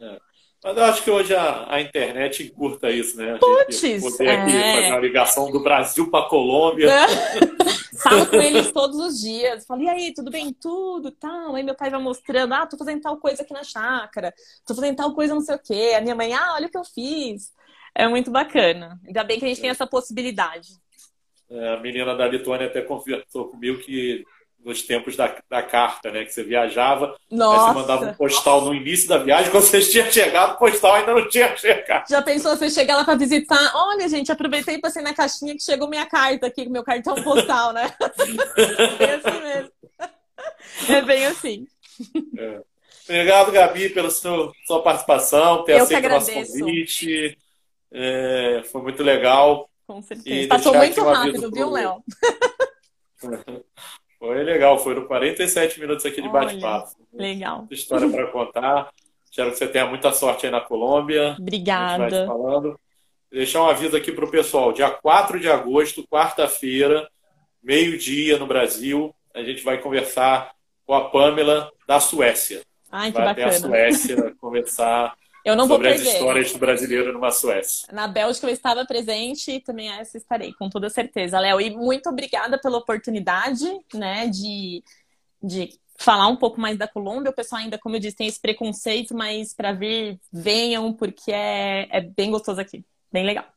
É. 0.00 0.33
Mas 0.64 0.78
eu 0.78 0.84
acho 0.84 1.04
que 1.04 1.10
hoje 1.10 1.34
a, 1.34 1.74
a 1.74 1.78
internet 1.82 2.42
encurta 2.42 2.90
isso, 2.90 3.18
né? 3.18 3.36
Puts, 3.38 3.82
poder 4.00 4.26
é. 4.26 4.72
fazer 4.72 4.92
uma 4.92 4.98
ligação 4.98 5.52
do 5.52 5.62
Brasil 5.62 6.10
para 6.10 6.26
Colômbia. 6.26 6.88
É. 6.90 7.06
Falo 8.02 8.26
com 8.26 8.36
eles 8.36 8.72
todos 8.72 8.98
os 8.98 9.20
dias. 9.20 9.66
Falo, 9.66 9.82
e 9.82 9.88
aí, 9.90 10.14
tudo 10.14 10.30
bem? 10.30 10.54
Tudo, 10.54 11.10
tal. 11.10 11.54
Aí 11.54 11.62
meu 11.62 11.74
pai 11.74 11.90
vai 11.90 12.00
mostrando, 12.00 12.54
ah, 12.54 12.66
tô 12.66 12.78
fazendo 12.78 13.02
tal 13.02 13.18
coisa 13.18 13.42
aqui 13.42 13.52
na 13.52 13.62
chácara. 13.62 14.32
Tô 14.66 14.74
fazendo 14.74 14.96
tal 14.96 15.14
coisa 15.14 15.34
não 15.34 15.42
sei 15.42 15.54
o 15.54 15.58
quê. 15.58 15.92
A 15.98 16.00
minha 16.00 16.14
mãe, 16.14 16.32
ah, 16.32 16.54
olha 16.54 16.66
o 16.66 16.70
que 16.70 16.78
eu 16.78 16.84
fiz. 16.84 17.52
É 17.94 18.08
muito 18.08 18.30
bacana. 18.30 18.98
Ainda 19.06 19.22
bem 19.22 19.38
que 19.38 19.44
a 19.44 19.48
gente 19.48 19.60
tem 19.60 19.68
essa 19.68 19.86
possibilidade. 19.86 20.68
É, 21.50 21.74
a 21.74 21.80
menina 21.80 22.16
da 22.16 22.26
Lituânia 22.26 22.68
até 22.68 22.80
conversou 22.80 23.48
comigo 23.48 23.80
que 23.80 24.24
nos 24.64 24.82
tempos 24.82 25.14
da, 25.14 25.36
da 25.48 25.62
carta, 25.62 26.10
né? 26.10 26.24
Que 26.24 26.32
você 26.32 26.42
viajava, 26.42 27.16
Nossa. 27.30 27.60
aí 27.60 27.74
você 27.74 27.80
mandava 27.80 28.04
um 28.06 28.14
postal 28.14 28.64
no 28.64 28.74
início 28.74 29.08
da 29.08 29.18
viagem, 29.18 29.50
quando 29.50 29.64
você 29.64 29.80
tinha 29.84 30.10
chegado, 30.10 30.54
o 30.54 30.58
postal 30.58 30.94
ainda 30.94 31.14
não 31.14 31.28
tinha 31.28 31.54
chegado. 31.56 32.08
Já 32.08 32.22
pensou 32.22 32.56
você 32.56 32.70
chegar 32.70 32.96
lá 32.96 33.04
para 33.04 33.16
visitar? 33.16 33.72
Olha, 33.74 34.08
gente, 34.08 34.32
aproveitei 34.32 34.76
e 34.76 34.80
passei 34.80 35.02
na 35.02 35.12
caixinha 35.12 35.54
que 35.54 35.62
chegou 35.62 35.88
minha 35.88 36.06
carta 36.06 36.46
aqui, 36.46 36.68
meu 36.68 36.82
cartão 36.82 37.14
postal, 37.22 37.72
né? 37.72 37.92
é 39.00 39.14
assim 39.14 39.40
mesmo. 39.40 39.72
É 40.88 41.02
bem 41.02 41.26
assim. 41.26 41.66
É. 42.38 42.60
Obrigado, 43.04 43.52
Gabi, 43.52 43.90
pela 43.90 44.10
sua, 44.10 44.50
sua 44.66 44.82
participação, 44.82 45.62
ter 45.64 45.72
Eu 45.72 45.84
aceito 45.84 46.06
o 46.06 46.08
nosso 46.08 46.32
convite. 46.32 47.38
É, 47.92 48.62
foi 48.72 48.80
muito 48.82 49.02
legal. 49.02 49.68
Com 49.86 50.00
certeza. 50.00 50.48
Passou 50.48 50.74
muito 50.74 51.02
rápido, 51.04 51.50
viu, 51.50 51.70
Léo? 51.70 52.02
Foi 54.24 54.42
legal, 54.42 54.78
foram 54.78 55.04
47 55.06 55.78
minutos 55.78 56.06
aqui 56.06 56.22
de 56.22 56.28
bate-papo. 56.30 56.96
Legal. 57.12 57.68
História 57.70 58.08
para 58.08 58.26
contar. 58.28 58.90
Espero 59.30 59.50
que 59.50 59.58
você 59.58 59.68
tenha 59.68 59.86
muita 59.86 60.12
sorte 60.12 60.46
aí 60.46 60.52
na 60.52 60.62
Colômbia. 60.62 61.36
Obrigada. 61.38 62.26
falando. 62.26 62.80
Deixar 63.30 63.62
um 63.62 63.68
aviso 63.68 63.94
aqui 63.94 64.10
para 64.12 64.24
o 64.24 64.30
pessoal: 64.30 64.72
dia 64.72 64.88
4 64.88 65.38
de 65.38 65.50
agosto, 65.50 66.06
quarta-feira, 66.08 67.06
meio-dia 67.62 68.38
no 68.38 68.46
Brasil, 68.46 69.14
a 69.34 69.42
gente 69.42 69.62
vai 69.62 69.76
conversar 69.76 70.52
com 70.86 70.94
a 70.94 71.10
Pamela 71.10 71.70
da 71.86 72.00
Suécia. 72.00 72.62
Ai, 72.90 73.12
que 73.12 73.18
vai 73.18 73.26
bacana. 73.26 73.48
até 73.48 73.56
a 73.56 73.60
Suécia 73.60 74.34
conversar 74.40 75.14
eu 75.44 75.54
não 75.54 75.68
sobre 75.68 75.88
vou 75.88 75.96
perder. 75.96 76.08
as 76.08 76.14
histórias 76.14 76.52
do 76.52 76.58
brasileiro 76.58 77.12
numa 77.12 77.30
Suécia. 77.30 77.86
Na 77.92 78.08
Bélgica 78.08 78.46
eu 78.46 78.52
estava 78.52 78.84
presente 78.86 79.50
e 79.52 79.60
também 79.60 79.90
essa 79.90 80.16
estarei, 80.16 80.52
com 80.54 80.70
toda 80.70 80.88
certeza, 80.88 81.38
Léo. 81.38 81.60
E 81.60 81.70
muito 81.70 82.08
obrigada 82.08 82.58
pela 82.58 82.78
oportunidade, 82.78 83.66
né, 83.92 84.26
de, 84.28 84.82
de 85.42 85.78
falar 85.96 86.28
um 86.28 86.36
pouco 86.36 86.60
mais 86.60 86.78
da 86.78 86.88
Colômbia. 86.88 87.30
O 87.30 87.34
pessoal 87.34 87.60
ainda, 87.60 87.78
como 87.78 87.96
eu 87.96 88.00
disse, 88.00 88.16
tem 88.16 88.26
esse 88.26 88.40
preconceito, 88.40 89.14
mas 89.14 89.52
para 89.52 89.72
vir, 89.72 90.18
venham, 90.32 90.92
porque 90.92 91.30
é, 91.30 91.88
é 91.90 92.00
bem 92.00 92.30
gostoso 92.30 92.60
aqui. 92.60 92.84
Bem 93.12 93.24
legal. 93.24 93.53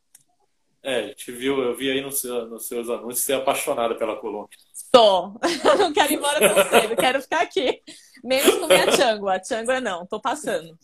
É, 0.87 1.07
gente 1.07 1.33
viu, 1.33 1.61
eu 1.61 1.75
vi 1.75 1.91
aí 1.91 1.99
nos 1.99 2.21
seus 2.21 2.89
anúncios, 2.89 3.21
você 3.21 3.33
é 3.33 3.35
apaixonada 3.35 3.93
pela 3.95 4.15
Colômbia. 4.15 4.57
Tô. 4.89 5.33
não 5.77 5.91
quero 5.91 6.13
ir 6.13 6.15
embora 6.15 6.39
tão 6.39 6.69
cedo, 6.69 6.95
quero 6.95 7.21
ficar 7.21 7.41
aqui. 7.41 7.81
Menos 8.23 8.55
comer 8.55 8.87
a 8.87 8.91
changua. 8.93 9.33
A 9.33 9.43
changua 9.43 9.81
não, 9.81 10.05
tô 10.05 10.17
passando. 10.21 10.77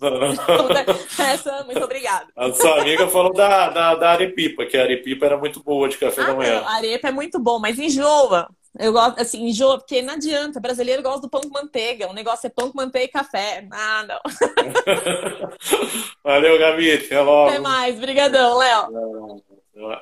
Essa, 1.18 1.64
muito 1.64 1.82
obrigada. 1.82 2.28
A 2.36 2.51
sua 2.51 2.82
amiga 2.82 3.08
falou 3.08 3.32
da, 3.32 3.70
da, 3.70 3.95
da 3.95 4.10
arepipa, 4.10 4.66
que 4.66 4.76
a 4.76 4.82
arepipa 4.82 5.26
era 5.26 5.38
muito 5.38 5.64
boa 5.64 5.88
de 5.88 5.97
café 5.97 6.22
ah, 6.22 6.26
da 6.26 6.34
manhã. 6.34 6.60
Não, 6.60 6.68
a 6.68 6.74
arepa 6.74 7.08
é 7.08 7.12
muito 7.12 7.39
bom, 7.39 7.58
mas 7.58 7.80
enjoa. 7.80 8.49
Eu 8.78 8.91
gosto, 8.91 9.22
assim, 9.22 9.47
enjoa, 9.47 9.78
porque 9.78 10.01
não 10.01 10.16
adianta. 10.16 10.60
brasileiro 10.60 11.01
gosta 11.01 11.22
do 11.22 11.30
pão 11.30 11.39
com 11.39 11.49
manteiga. 11.49 12.10
O 12.10 12.14
negócio 12.14 12.45
é 12.45 12.49
pão 12.49 12.70
com 12.70 12.78
manteiga 12.78 13.06
e 13.06 13.08
café. 13.08 13.66
Ah, 13.72 14.06
não. 14.06 14.20
Valeu, 16.22 16.60
Gabi. 16.60 16.91
Até 16.91 17.22
logo. 17.22 17.51
Até 17.51 17.60
mais. 17.60 17.95
Obrigadão, 17.95 18.58
Léo. 18.58 19.53
So 19.76 19.96